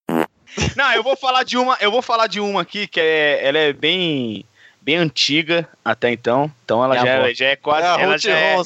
[0.77, 3.59] Não, eu vou falar de uma, eu vou falar de uma aqui que é, ela
[3.59, 4.45] é bem,
[4.81, 6.51] bem antiga até então.
[6.65, 7.87] Então ela É já, é, já é quase.
[7.87, 8.57] É ela já é...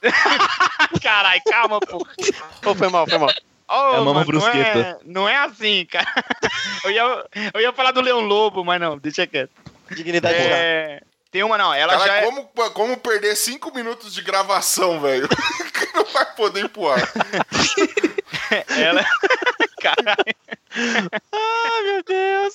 [1.02, 2.06] Caralho, calma, pô.
[2.64, 3.30] Ô, foi mal, foi mal.
[3.68, 4.98] Ô, É mano, não, é, Brusqueta.
[5.04, 6.06] não é assim, cara.
[6.84, 7.24] Eu ia,
[7.54, 9.50] eu ia falar do Leão Lobo, mas não, deixa quieto.
[9.90, 12.22] Dignidade É, tem uma não, ela Cara, já é.
[12.22, 15.28] como, como perder cinco minutos de gravação, velho?
[15.28, 17.00] que não vai poder ir pro ar.
[18.76, 19.04] Ela...
[19.80, 20.36] Caralho.
[21.32, 22.54] Ai, meu Deus.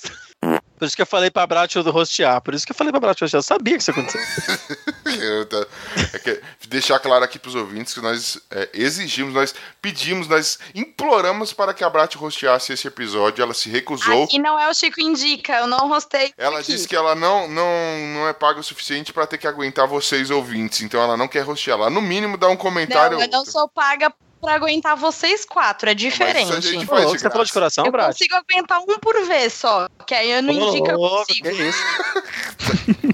[0.78, 2.40] Por isso que eu falei pra Brat do rostear.
[2.42, 3.38] Por isso que eu falei pra Brat rostear.
[3.38, 4.78] Eu sabia que isso ia acontecer.
[6.12, 11.52] É que- deixar claro aqui pros ouvintes que nós é, exigimos, nós pedimos, nós imploramos
[11.52, 13.42] para que a Brat rosteasse esse episódio.
[13.42, 14.24] Ela se recusou.
[14.24, 16.32] Aqui não é o Chico Indica, eu não rostei.
[16.36, 16.72] Ela aqui.
[16.72, 17.68] disse que ela não, não,
[18.14, 21.42] não é paga o suficiente para ter que aguentar vocês ouvintes, então ela não quer
[21.42, 21.78] rostear.
[21.78, 23.16] Ela, no mínimo, dá um comentário.
[23.18, 24.12] Não, eu não sou paga
[24.44, 26.52] pra aguentar vocês quatro, é diferente.
[26.52, 28.12] Mas gente Ô, você falou de coração, eu Brat?
[28.12, 31.48] consigo aguentar um por vez só, que aí eu não Ô, indico eu louco, consigo.
[31.48, 31.84] que isso?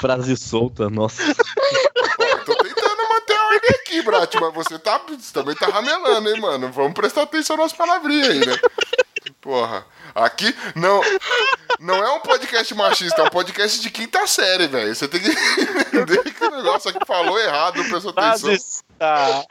[0.00, 1.22] Frase solta, nossa.
[1.22, 6.30] Eu tô tentando manter a ordem aqui, Brat, mas você, tá, você também tá ramelando,
[6.30, 6.72] hein, mano?
[6.72, 8.56] Vamos prestar atenção nas palavrinhas aí, né?
[9.40, 9.84] Porra.
[10.14, 11.00] Aqui não,
[11.78, 14.94] não é um podcast machista, é um podcast de quinta série, velho.
[14.94, 18.52] Você tem que entender que o negócio aqui falou errado, não prestou atenção.
[18.52, 19.44] Está.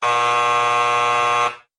[0.00, 1.54] Ah.